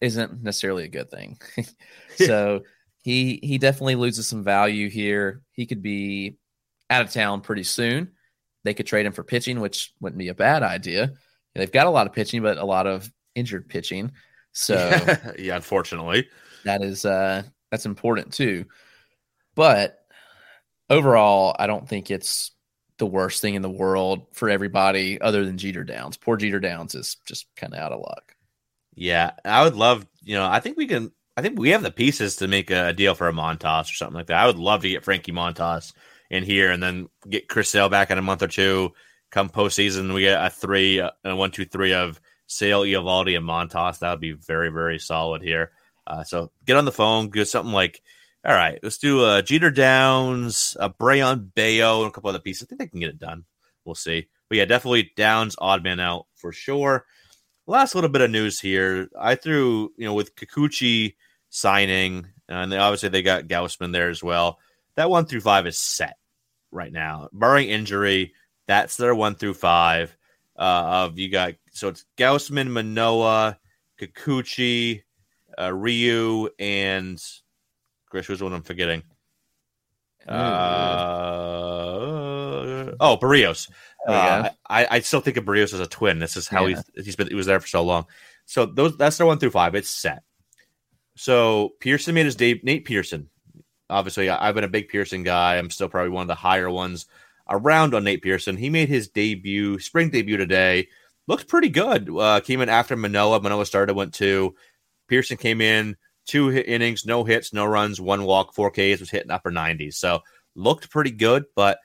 isn't 0.00 0.42
necessarily 0.42 0.84
a 0.84 0.88
good 0.88 1.10
thing. 1.10 1.38
so 2.16 2.62
he 3.02 3.38
he 3.42 3.58
definitely 3.58 3.96
loses 3.96 4.26
some 4.26 4.44
value 4.44 4.88
here. 4.88 5.42
He 5.52 5.66
could 5.66 5.82
be 5.82 6.38
out 6.90 7.02
of 7.02 7.12
town 7.12 7.40
pretty 7.40 7.64
soon. 7.64 8.12
They 8.64 8.74
could 8.74 8.86
trade 8.86 9.06
him 9.06 9.12
for 9.12 9.24
pitching, 9.24 9.60
which 9.60 9.92
wouldn't 10.00 10.18
be 10.18 10.28
a 10.28 10.34
bad 10.34 10.62
idea. 10.62 11.12
They've 11.54 11.70
got 11.70 11.86
a 11.86 11.90
lot 11.90 12.06
of 12.06 12.12
pitching, 12.12 12.42
but 12.42 12.58
a 12.58 12.64
lot 12.64 12.86
of 12.86 13.10
injured 13.34 13.68
pitching. 13.68 14.12
So 14.52 14.74
yeah, 15.38 15.56
unfortunately, 15.56 16.28
that 16.64 16.82
is 16.82 17.04
uh 17.04 17.42
that's 17.70 17.86
important 17.86 18.32
too. 18.32 18.66
But 19.54 19.98
overall, 20.88 21.56
I 21.58 21.66
don't 21.66 21.88
think 21.88 22.10
it's 22.10 22.52
the 22.98 23.06
worst 23.06 23.40
thing 23.40 23.54
in 23.54 23.62
the 23.62 23.70
world 23.70 24.26
for 24.32 24.48
everybody 24.48 25.20
other 25.20 25.44
than 25.44 25.58
Jeter 25.58 25.84
Downs. 25.84 26.16
Poor 26.16 26.36
Jeter 26.36 26.60
Downs 26.60 26.94
is 26.94 27.16
just 27.26 27.46
kind 27.56 27.74
of 27.74 27.80
out 27.80 27.92
of 27.92 28.00
luck. 28.00 28.34
Yeah, 28.94 29.32
I 29.44 29.64
would 29.64 29.74
love, 29.74 30.06
you 30.22 30.36
know, 30.36 30.46
I 30.46 30.60
think 30.60 30.76
we 30.76 30.86
can 30.86 31.10
I 31.36 31.42
think 31.42 31.58
we 31.58 31.70
have 31.70 31.82
the 31.82 31.90
pieces 31.90 32.36
to 32.36 32.48
make 32.48 32.70
a, 32.70 32.92
deal 32.92 33.14
for 33.14 33.28
a 33.28 33.32
Montas 33.32 33.90
or 33.90 33.94
something 33.94 34.14
like 34.14 34.26
that. 34.26 34.38
I 34.38 34.46
would 34.46 34.58
love 34.58 34.82
to 34.82 34.88
get 34.88 35.04
Frankie 35.04 35.32
Montas 35.32 35.94
in 36.30 36.44
here 36.44 36.70
and 36.70 36.82
then 36.82 37.08
get 37.28 37.48
Chris 37.48 37.70
Sale 37.70 37.88
back 37.88 38.10
in 38.10 38.18
a 38.18 38.22
month 38.22 38.42
or 38.42 38.48
two. 38.48 38.92
Come 39.32 39.48
postseason, 39.48 40.14
we 40.14 40.20
get 40.20 40.44
a 40.44 40.50
three, 40.50 41.00
uh, 41.00 41.10
a 41.24 41.34
one, 41.34 41.50
two, 41.50 41.64
three 41.64 41.94
of 41.94 42.20
Sale, 42.46 42.82
Eovaldi, 42.82 43.36
and 43.36 43.48
Montas. 43.48 43.98
That 43.98 44.10
would 44.10 44.20
be 44.20 44.32
very, 44.32 44.70
very 44.70 44.98
solid 44.98 45.42
here. 45.42 45.72
Uh, 46.06 46.22
so 46.22 46.52
get 46.66 46.76
on 46.76 46.84
the 46.84 46.92
phone, 46.92 47.30
do 47.30 47.44
something 47.44 47.72
like, 47.72 48.02
all 48.44 48.54
right, 48.54 48.78
let's 48.82 48.98
do 48.98 49.24
a 49.24 49.42
Jeter 49.42 49.70
Downs, 49.70 50.76
uh, 50.78 50.84
a 50.84 50.88
Brayan 50.90 51.50
Bello, 51.54 52.02
and 52.02 52.10
a 52.10 52.12
couple 52.12 52.28
other 52.28 52.40
pieces. 52.40 52.64
I 52.64 52.66
think 52.66 52.78
they 52.80 52.88
can 52.88 53.00
get 53.00 53.08
it 53.08 53.18
done. 53.18 53.44
We'll 53.84 53.94
see. 53.94 54.28
But 54.48 54.58
yeah, 54.58 54.64
definitely 54.66 55.12
Downs, 55.16 55.56
odd 55.58 55.82
man 55.82 55.98
out 55.98 56.26
for 56.34 56.52
sure. 56.52 57.06
Last 57.66 57.94
little 57.94 58.10
bit 58.10 58.20
of 58.20 58.30
news 58.30 58.60
here. 58.60 59.08
I 59.18 59.36
threw, 59.36 59.92
you 59.96 60.04
know, 60.04 60.14
with 60.14 60.34
Kikuchi 60.36 61.14
signing, 61.48 62.26
and 62.48 62.70
they, 62.70 62.76
obviously 62.76 63.08
they 63.08 63.22
got 63.22 63.46
Gausman 63.46 63.92
there 63.92 64.10
as 64.10 64.22
well. 64.22 64.58
That 64.96 65.08
one 65.08 65.24
through 65.24 65.40
five 65.40 65.66
is 65.66 65.78
set. 65.78 66.18
right 66.72 66.92
now. 66.92 67.28
Barring 67.32 67.68
injury, 67.68 68.34
that's 68.72 68.96
their 68.96 69.14
one 69.14 69.34
through 69.34 69.52
five. 69.52 70.16
Uh, 70.56 71.04
of 71.04 71.18
you 71.18 71.30
got 71.30 71.52
so 71.72 71.88
it's 71.88 72.06
Gausman, 72.16 72.70
Manoah, 72.70 73.58
Kikuchi, 74.00 75.02
uh, 75.60 75.70
Ryu, 75.72 76.48
and 76.58 77.22
Chris. 78.08 78.26
Who's 78.26 78.38
the 78.38 78.44
one 78.44 78.54
I'm 78.54 78.62
forgetting? 78.62 79.02
Uh, 80.26 80.32
oh, 82.98 83.18
Berrios. 83.20 83.68
Uh, 84.06 84.48
I, 84.68 84.86
I 84.90 85.00
still 85.00 85.20
think 85.20 85.36
of 85.36 85.44
Berrios 85.44 85.74
as 85.74 85.80
a 85.80 85.86
twin. 85.86 86.18
This 86.18 86.38
is 86.38 86.48
how 86.48 86.64
yeah. 86.64 86.80
he's 86.94 87.04
he's 87.04 87.16
been 87.16 87.28
he 87.28 87.34
was 87.34 87.44
there 87.46 87.60
for 87.60 87.68
so 87.68 87.82
long. 87.82 88.06
So 88.46 88.64
those 88.64 88.96
that's 88.96 89.18
their 89.18 89.26
one 89.26 89.38
through 89.38 89.50
five. 89.50 89.74
It's 89.74 89.90
set. 89.90 90.22
So 91.14 91.74
Pearson 91.80 92.14
made 92.14 92.24
his 92.24 92.36
debut. 92.36 92.62
Nate 92.64 92.86
Pearson. 92.86 93.28
Obviously, 93.90 94.30
I've 94.30 94.54
been 94.54 94.64
a 94.64 94.68
big 94.68 94.88
Pearson 94.88 95.22
guy. 95.24 95.56
I'm 95.58 95.68
still 95.68 95.90
probably 95.90 96.12
one 96.12 96.22
of 96.22 96.28
the 96.28 96.34
higher 96.34 96.70
ones 96.70 97.04
around 97.52 97.94
on 97.94 98.04
Nate 98.04 98.22
Pearson. 98.22 98.56
He 98.56 98.70
made 98.70 98.88
his 98.88 99.08
debut, 99.08 99.78
spring 99.78 100.10
debut 100.10 100.36
today. 100.36 100.88
Looked 101.28 101.46
pretty 101.46 101.68
good. 101.68 102.10
Uh, 102.10 102.40
came 102.40 102.60
in 102.60 102.68
after 102.68 102.96
Manoah. 102.96 103.40
Manoah 103.40 103.66
started, 103.66 103.94
went 103.94 104.14
two. 104.14 104.56
Pearson 105.06 105.36
came 105.36 105.60
in, 105.60 105.96
two 106.26 106.50
innings, 106.50 107.06
no 107.06 107.22
hits, 107.22 107.52
no 107.52 107.64
runs, 107.66 108.00
one 108.00 108.24
walk, 108.24 108.54
four 108.54 108.70
Ks, 108.70 108.98
was 108.98 109.10
hitting 109.10 109.30
upper 109.30 109.50
90s. 109.50 109.94
So 109.94 110.20
looked 110.54 110.90
pretty 110.90 111.10
good, 111.10 111.44
but 111.54 111.78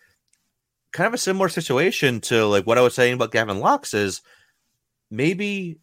kind 0.91 1.07
of 1.07 1.13
a 1.13 1.17
similar 1.17 1.49
situation 1.49 2.21
to 2.21 2.45
like 2.45 2.65
what 2.65 2.77
I 2.77 2.81
was 2.81 2.95
saying 2.95 3.13
about 3.13 3.31
Gavin 3.31 3.59
Lux 3.59 3.93
is 3.93 4.21
maybe 5.11 5.79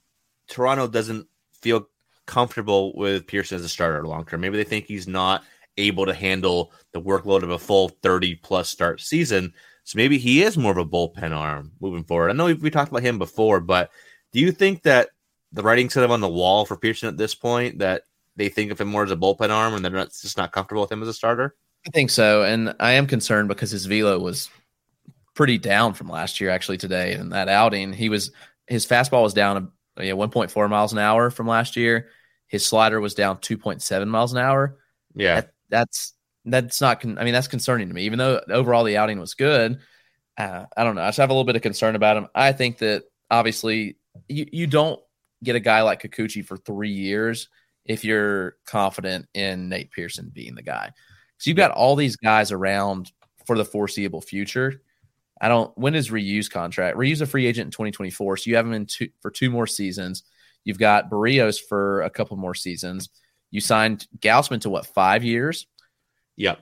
Toronto 0.49 0.89
doesn't 0.89 1.29
feel 1.61 1.89
comfortable 2.27 2.97
with 2.97 3.27
Pearson 3.27 3.57
as 3.57 3.65
a 3.65 3.69
starter 3.69 4.07
long 4.07 4.25
term. 4.25 4.41
Maybe 4.41 4.57
they 4.57 4.65
think 4.65 4.87
he's 4.87 5.07
not 5.07 5.45
able 5.77 6.07
to 6.07 6.15
handle 6.15 6.73
the 6.93 7.01
workload 7.01 7.43
of 7.43 7.51
a 7.51 7.59
full 7.59 7.91
30 8.03 8.37
plus 8.37 8.69
start 8.69 9.01
season. 9.01 9.53
So 9.85 9.97
maybe 9.97 10.19
he 10.19 10.43
is 10.43 10.57
more 10.57 10.73
of 10.73 10.79
a 10.79 10.85
bullpen 10.85 11.37
arm 11.37 11.73
moving 11.81 12.05
forward. 12.05 12.31
I 12.31 12.33
know 12.33 12.47
we, 12.47 12.55
we 12.55 12.71
talked 12.71 12.91
about 12.91 13.03
him 13.03 13.19
before, 13.19 13.61
but 13.61 13.91
do 14.33 14.41
you 14.41 14.51
think 14.51 14.83
that 14.83 15.11
the 15.53 15.63
writing 15.63 15.91
set 15.91 16.03
of 16.03 16.11
on 16.11 16.21
the 16.21 16.29
wall 16.29 16.65
for 16.65 16.77
Pearson 16.77 17.09
at 17.09 17.17
this 17.17 17.35
point 17.35 17.79
that 17.79 18.03
they 18.37 18.49
think 18.49 18.73
of 18.73 18.81
him 18.81 18.89
more 18.89 19.05
as 19.05 19.11
a 19.11 19.17
bullpen 19.17 19.51
arm 19.51 19.75
and 19.75 19.85
they're 19.85 19.93
not, 19.93 20.11
just 20.11 20.37
not 20.37 20.53
comfortable 20.53 20.83
with 20.83 20.91
him 20.91 21.03
as 21.03 21.09
a 21.09 21.13
starter? 21.13 21.55
I 21.87 21.91
think 21.91 22.11
so. 22.11 22.43
And 22.43 22.75
I 22.81 22.93
am 22.93 23.07
concerned 23.07 23.49
because 23.49 23.71
his 23.71 23.87
velo 23.87 24.19
was 24.19 24.49
pretty 25.35 25.59
down 25.59 25.93
from 25.93 26.09
last 26.09 26.41
year, 26.41 26.51
actually, 26.51 26.79
today. 26.79 27.13
In 27.13 27.29
that 27.31 27.49
outing, 27.49 27.93
he 27.93 28.09
was 28.09 28.33
his 28.67 28.87
fastball 28.87 29.23
was 29.23 29.35
down 29.35 29.71
you 29.99 30.15
know, 30.15 30.17
1.4 30.17 30.71
miles 30.71 30.93
an 30.93 30.99
hour 30.99 31.31
from 31.31 31.47
last 31.47 31.77
year. 31.77 32.09
His 32.47 32.65
slider 32.65 33.01
was 33.01 33.15
down 33.15 33.39
2.7 33.39 34.09
miles 34.09 34.33
an 34.33 34.39
hour. 34.39 34.79
Yeah. 35.15 35.43
That, 35.43 35.51
that's 35.69 36.14
that's 36.45 36.81
not. 36.81 37.01
Con- 37.01 37.19
I 37.19 37.25
mean, 37.25 37.33
that's 37.35 37.49
concerning 37.49 37.89
to 37.89 37.95
me. 37.95 38.05
Even 38.05 38.19
though 38.19 38.41
overall 38.49 38.85
the 38.85 38.97
outing 38.97 39.21
was 39.21 39.35
good, 39.35 39.79
uh, 40.37 40.65
I 40.77 40.85
don't 40.85 40.95
know. 40.95 41.03
I 41.03 41.09
just 41.09 41.19
have 41.19 41.31
a 41.31 41.33
little 41.33 41.45
bit 41.45 41.57
of 41.57 41.63
concern 41.63 41.97
about 41.97 42.17
him. 42.17 42.29
I 42.35 42.53
think 42.53 42.79
that 42.79 43.05
obviously 43.31 43.97
you 44.29 44.47
you 44.53 44.67
don't 44.67 45.01
get 45.43 45.57
a 45.57 45.61
guy 45.61 45.83
like 45.83 46.03
Kikuchi 46.03 46.45
for 46.45 46.57
three 46.57 46.91
years 46.91 47.49
if 47.85 48.05
you're 48.05 48.57
confident 48.67 49.27
in 49.35 49.69
Nate 49.69 49.91
Pearson 49.91 50.31
being 50.33 50.55
the 50.55 50.63
guy. 50.63 50.91
So 51.39 51.51
you've 51.51 51.57
got 51.57 51.73
all 51.73 51.97
these 51.97 52.17
guys 52.17 52.53
around 52.53 53.13
for 53.47 53.57
the 53.59 53.65
foreseeable 53.65 54.21
future. 54.21 54.83
I 55.41 55.49
don't. 55.49 55.77
When 55.77 55.95
is 55.95 56.11
Ryu's 56.11 56.49
contract? 56.49 56.97
Ryu's 56.97 57.21
a 57.21 57.27
free 57.27 57.47
agent 57.47 57.67
in 57.67 57.71
2024, 57.71 58.37
so 58.39 58.51
you 58.51 58.57
have 58.57 58.67
him 58.67 58.73
in 58.73 58.87
two, 58.87 59.09
for 59.21 59.31
two 59.31 59.51
more 59.51 59.67
seasons. 59.67 60.23
You've 60.65 60.79
got 60.79 61.11
Berrios 61.11 61.59
for 61.61 62.03
a 62.03 62.11
couple 62.11 62.37
more 62.37 62.55
seasons. 62.55 63.11
You 63.51 63.61
signed 63.61 64.07
Gausman 64.21 64.63
to 64.63 64.71
what 64.71 64.87
five 64.87 65.23
years? 65.23 65.67
Yep. 66.37 66.61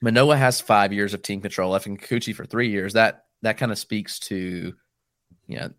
Manoah 0.00 0.36
has 0.36 0.60
five 0.60 0.92
years 0.92 1.14
of 1.14 1.22
team 1.22 1.40
control 1.40 1.70
left, 1.70 1.86
and 1.86 2.00
Kikuchi 2.00 2.34
for 2.34 2.44
three 2.44 2.70
years. 2.70 2.94
That 2.94 3.24
that 3.42 3.56
kind 3.56 3.70
of 3.70 3.78
speaks 3.78 4.18
to, 4.20 4.74
you 5.46 5.56
know, 5.58 5.70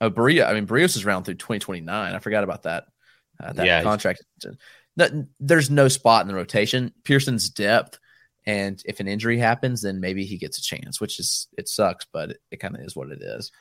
oh, 0.00 0.10
Berea. 0.10 0.46
I 0.46 0.54
mean, 0.54 0.66
Berrios 0.66 0.96
is 0.96 1.04
around 1.04 1.24
through 1.24 1.34
2029. 1.34 2.14
I 2.14 2.18
forgot 2.18 2.44
about 2.44 2.62
that. 2.64 2.84
Uh, 3.42 3.52
that 3.52 3.66
yeah, 3.66 3.82
contract. 3.82 4.24
There's 5.38 5.70
no 5.70 5.88
spot 5.88 6.22
in 6.22 6.28
the 6.28 6.34
rotation. 6.34 6.92
Pearson's 7.04 7.50
depth, 7.50 7.98
and 8.46 8.80
if 8.84 9.00
an 9.00 9.08
injury 9.08 9.38
happens, 9.38 9.82
then 9.82 10.00
maybe 10.00 10.24
he 10.24 10.38
gets 10.38 10.58
a 10.58 10.62
chance, 10.62 11.00
which 11.00 11.20
is 11.20 11.46
it 11.56 11.68
sucks, 11.68 12.06
but 12.12 12.30
it, 12.30 12.38
it 12.50 12.56
kind 12.56 12.74
of 12.74 12.80
is 12.80 12.96
what 12.96 13.10
it 13.10 13.22
is. 13.22 13.52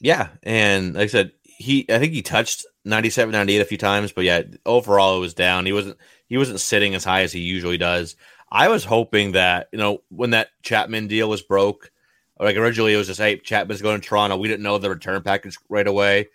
Yeah, 0.00 0.28
and 0.42 0.94
like 0.94 1.04
I 1.04 1.06
said, 1.06 1.32
he 1.42 1.86
I 1.88 1.98
think 1.98 2.12
he 2.12 2.22
touched 2.22 2.66
97, 2.84 3.32
98 3.32 3.60
a 3.60 3.64
few 3.64 3.78
times, 3.78 4.12
but 4.12 4.24
yeah, 4.24 4.42
overall 4.66 5.16
it 5.16 5.20
was 5.20 5.34
down. 5.34 5.66
He 5.66 5.72
wasn't 5.72 5.96
he 6.28 6.36
wasn't 6.36 6.60
sitting 6.60 6.94
as 6.94 7.04
high 7.04 7.22
as 7.22 7.32
he 7.32 7.40
usually 7.40 7.78
does. 7.78 8.16
I 8.54 8.68
was 8.68 8.84
hoping 8.84 9.32
that 9.32 9.68
you 9.72 9.78
know 9.78 10.02
when 10.10 10.30
that 10.30 10.48
Chapman 10.62 11.08
deal 11.08 11.28
was 11.28 11.42
broke, 11.42 11.90
like 12.38 12.56
originally 12.56 12.94
it 12.94 12.96
was 12.96 13.08
just 13.08 13.20
hey 13.20 13.36
Chapman's 13.36 13.82
going 13.82 14.00
to 14.00 14.06
Toronto. 14.06 14.36
We 14.36 14.46
didn't 14.46 14.62
know 14.62 14.78
the 14.78 14.90
return 14.90 15.20
package 15.22 15.58
right 15.68 15.86
away. 15.86 16.28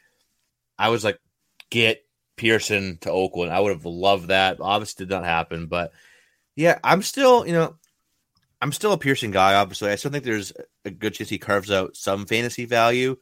I 0.78 0.90
was 0.90 1.06
like, 1.06 1.18
get 1.70 2.04
Pearson 2.36 2.98
to 3.02 3.12
Oakland. 3.12 3.54
I 3.54 3.62
would 3.62 3.72
have 3.72 3.86
loved 3.86 4.28
that. 4.28 4.58
Obviously, 4.60 5.06
did 5.06 5.12
not 5.12 5.24
happen, 5.24 5.68
but 5.68 5.94
yeah, 6.58 6.78
I'm 6.84 7.02
still 7.04 7.48
you 7.48 7.54
know 7.54 7.78
I'm 8.62 8.74
still 8.74 8.92
a 8.92 8.98
Pearson 8.98 9.32
guy. 9.32 9.56
Obviously, 9.56 9.90
I 9.90 9.96
still 9.96 10.12
think 10.12 10.26
there's 10.26 10.52
a 10.84 10.92
good 10.92 11.14
chance 11.14 11.30
he 11.30 11.38
carves 11.38 11.72
out 11.72 11.96
some 11.96 12.26
fantasy 12.26 12.66
value 12.66 13.16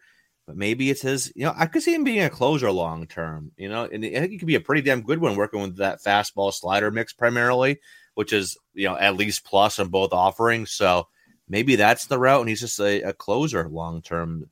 but 0.47 0.55
maybe 0.55 0.89
it's 0.89 1.01
his. 1.01 1.31
You 1.35 1.45
know, 1.45 1.53
I 1.55 1.65
could 1.65 1.83
see 1.83 1.93
him 1.93 2.05
being 2.05 2.23
a 2.23 2.29
closer 2.29 2.71
long 2.71 3.05
term. 3.05 3.51
You 3.57 3.69
know, 3.69 3.83
and 3.83 4.03
I 4.03 4.21
think 4.21 4.31
he 4.31 4.37
could 4.37 4.47
be 4.47 4.55
a 4.55 4.61
pretty 4.61 4.81
damn 4.81 5.01
good 5.01 5.19
one 5.19 5.35
working 5.35 5.61
with 5.61 5.77
that 5.77 6.01
fastball 6.01 6.53
slider 6.53 6.89
mix 6.89 7.11
primarily, 7.11 7.79
which 8.17 8.33
is 8.33 8.57
you 8.73 8.87
know 8.87 8.97
at 8.97 9.15
least 9.15 9.45
plus 9.45 9.77
on 9.77 9.89
both 9.89 10.11
offerings. 10.11 10.71
So 10.71 11.07
maybe 11.47 11.75
that's 11.75 12.07
the 12.07 12.17
route, 12.17 12.39
and 12.39 12.49
he's 12.49 12.61
just 12.61 12.79
a, 12.79 13.03
a 13.03 13.13
closer 13.13 13.69
long 13.69 14.01
term. 14.01 14.49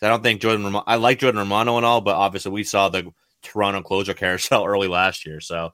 I 0.00 0.06
don't 0.06 0.22
think 0.22 0.40
Jordan. 0.40 0.72
Rom- 0.72 0.84
I 0.86 0.94
like 0.94 1.18
Jordan 1.18 1.40
Romano 1.40 1.76
and 1.76 1.84
all, 1.84 2.00
but 2.00 2.14
obviously 2.14 2.52
we 2.52 2.62
saw 2.62 2.88
the 2.88 3.10
Toronto 3.42 3.82
closer 3.82 4.14
carousel 4.14 4.64
early 4.66 4.86
last 4.86 5.26
year, 5.26 5.40
so 5.40 5.72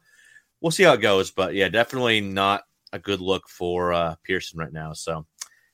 we'll 0.62 0.70
see 0.70 0.84
how 0.84 0.94
it 0.94 1.02
goes. 1.02 1.30
But 1.30 1.52
yeah, 1.52 1.68
definitely 1.68 2.22
not 2.22 2.62
a 2.94 2.98
good 2.98 3.20
look 3.20 3.50
for 3.50 3.92
uh, 3.92 4.14
Pearson 4.24 4.58
right 4.58 4.72
now. 4.72 4.94
So 4.94 5.26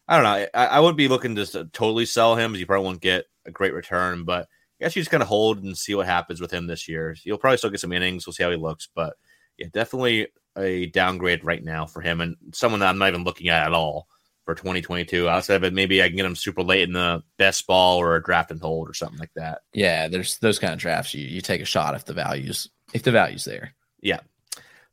I 0.09 0.17
don't 0.17 0.25
know. 0.25 0.47
I, 0.53 0.67
I 0.67 0.81
wouldn't 0.81 0.99
be 0.99 1.07
looking 1.07 1.37
to 1.37 1.47
totally 1.73 2.07
sell 2.07 2.35
him, 2.35 2.57
you 2.57 2.67
probably 2.67 2.87
won't 2.87 3.01
get 3.01 3.27
a 3.47 3.53
great 3.53 3.73
return. 3.73 4.25
But 4.25 4.49
I 4.81 4.85
guess 4.85 4.97
you 4.97 5.01
just 5.03 5.13
kind 5.13 5.23
of 5.23 5.29
hold 5.29 5.63
and 5.63 5.79
see 5.79 5.95
what 5.95 6.07
happens 6.07 6.41
with 6.41 6.51
him 6.51 6.67
this 6.67 6.89
year. 6.89 7.15
You'll 7.23 7.39
probably 7.39 7.59
still 7.59 7.71
get 7.71 7.79
some 7.79 7.93
innings. 7.93 8.27
We'll 8.27 8.35
see 8.35 8.43
how 8.43 8.51
he 8.51 8.57
looks. 8.57 8.89
But 8.93 9.15
yeah, 9.59 9.69
definitely 9.73 10.27
a 10.57 10.87
downgrade 10.87 11.45
right 11.45 11.63
now 11.63 11.87
for 11.87 12.01
him 12.01 12.21
and 12.21 12.37
someone 12.53 12.81
that 12.81 12.89
I'm 12.89 12.99
not 12.99 13.09
even 13.09 13.25
looking 13.25 13.49
at 13.49 13.67
at 13.67 13.73
all 13.73 14.09
for 14.45 14.55
2022. 14.55 15.29
Outside 15.29 15.57
of 15.57 15.65
it, 15.65 15.73
maybe 15.73 16.03
I 16.03 16.09
can 16.09 16.17
get 16.17 16.27
him 16.27 16.37
super 16.37 16.63
late 16.63 16.83
in 16.83 16.93
the 16.93 17.23
best 17.39 17.67
ball 17.67 17.99
or 17.99 18.17
a 18.17 18.23
draft 18.23 18.51
and 18.51 18.61
hold 18.61 18.89
or 18.89 18.95
something 18.95 19.19
like 19.19 19.33
that. 19.35 19.63
Yeah, 19.73 20.09
there's 20.09 20.39
those 20.39 20.59
kind 20.59 20.73
of 20.73 20.79
drafts. 20.79 21.15
You 21.15 21.27
you 21.27 21.41
take 21.41 21.61
a 21.61 21.67
shot 21.67 21.95
if 21.95 22.05
the 22.05 22.15
values 22.15 22.69
if 22.93 23.03
the 23.03 23.13
value's 23.13 23.45
there. 23.45 23.75
Yeah, 24.01 24.21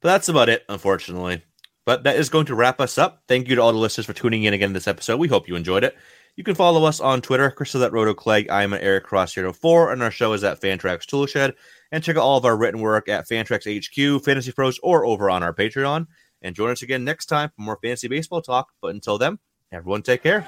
but 0.01 0.09
that's 0.09 0.29
about 0.29 0.49
it, 0.49 0.63
unfortunately. 0.69 1.43
But 1.85 2.03
that 2.03 2.17
is 2.17 2.29
going 2.29 2.45
to 2.47 2.55
wrap 2.55 2.79
us 2.79 2.97
up. 2.97 3.23
Thank 3.27 3.47
you 3.47 3.55
to 3.55 3.61
all 3.61 3.71
the 3.71 3.79
listeners 3.79 4.05
for 4.05 4.13
tuning 4.13 4.43
in 4.43 4.53
again 4.53 4.73
this 4.73 4.87
episode. 4.87 5.17
We 5.17 5.27
hope 5.27 5.47
you 5.47 5.55
enjoyed 5.55 5.83
it. 5.83 5.97
You 6.35 6.43
can 6.43 6.55
follow 6.55 6.85
us 6.85 6.99
on 6.99 7.21
Twitter. 7.21 7.49
Chris 7.49 7.75
is 7.75 7.81
at 7.81 7.91
Roto 7.91 8.13
Clegg. 8.13 8.49
I 8.49 8.63
am 8.63 8.73
at 8.73 8.83
EricCross04, 8.83 9.91
and 9.91 10.03
our 10.03 10.11
show 10.11 10.33
is 10.33 10.43
at 10.43 10.61
Fantrax 10.61 11.05
Toolshed. 11.05 11.53
And 11.91 12.03
check 12.03 12.17
out 12.17 12.21
all 12.23 12.37
of 12.37 12.45
our 12.45 12.55
written 12.55 12.81
work 12.81 13.09
at 13.09 13.27
Fantrax 13.27 13.65
HQ, 13.65 14.23
Fantasy 14.23 14.51
Pros, 14.51 14.79
or 14.83 15.05
over 15.05 15.29
on 15.29 15.41
our 15.41 15.53
Patreon. 15.53 16.07
And 16.41 16.55
join 16.55 16.71
us 16.71 16.81
again 16.81 17.03
next 17.03 17.25
time 17.25 17.49
for 17.49 17.61
more 17.61 17.79
fantasy 17.81 18.07
baseball 18.07 18.41
talk. 18.41 18.69
But 18.81 18.89
until 18.89 19.17
then, 19.17 19.39
everyone 19.71 20.03
take 20.03 20.23
care. 20.23 20.47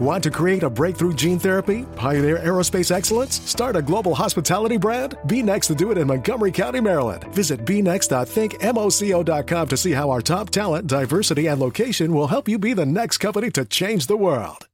Want 0.00 0.24
to 0.24 0.30
create 0.30 0.64
a 0.64 0.70
breakthrough 0.70 1.14
gene 1.14 1.38
therapy? 1.38 1.84
Pioneer 1.94 2.38
aerospace 2.38 2.90
excellence? 2.90 3.40
Start 3.48 3.76
a 3.76 3.82
global 3.82 4.12
hospitality 4.12 4.76
brand? 4.76 5.16
Be 5.26 5.40
next 5.40 5.68
to 5.68 5.76
do 5.76 5.92
it 5.92 5.98
in 5.98 6.08
Montgomery 6.08 6.50
County, 6.50 6.80
Maryland. 6.80 7.22
Visit 7.32 7.64
bnext.thinkmoco.com 7.64 9.68
to 9.68 9.76
see 9.76 9.92
how 9.92 10.10
our 10.10 10.20
top 10.20 10.50
talent, 10.50 10.88
diversity, 10.88 11.46
and 11.46 11.60
location 11.60 12.12
will 12.12 12.26
help 12.26 12.48
you 12.48 12.58
be 12.58 12.72
the 12.72 12.84
next 12.84 13.18
company 13.18 13.52
to 13.52 13.64
change 13.64 14.08
the 14.08 14.16
world. 14.16 14.66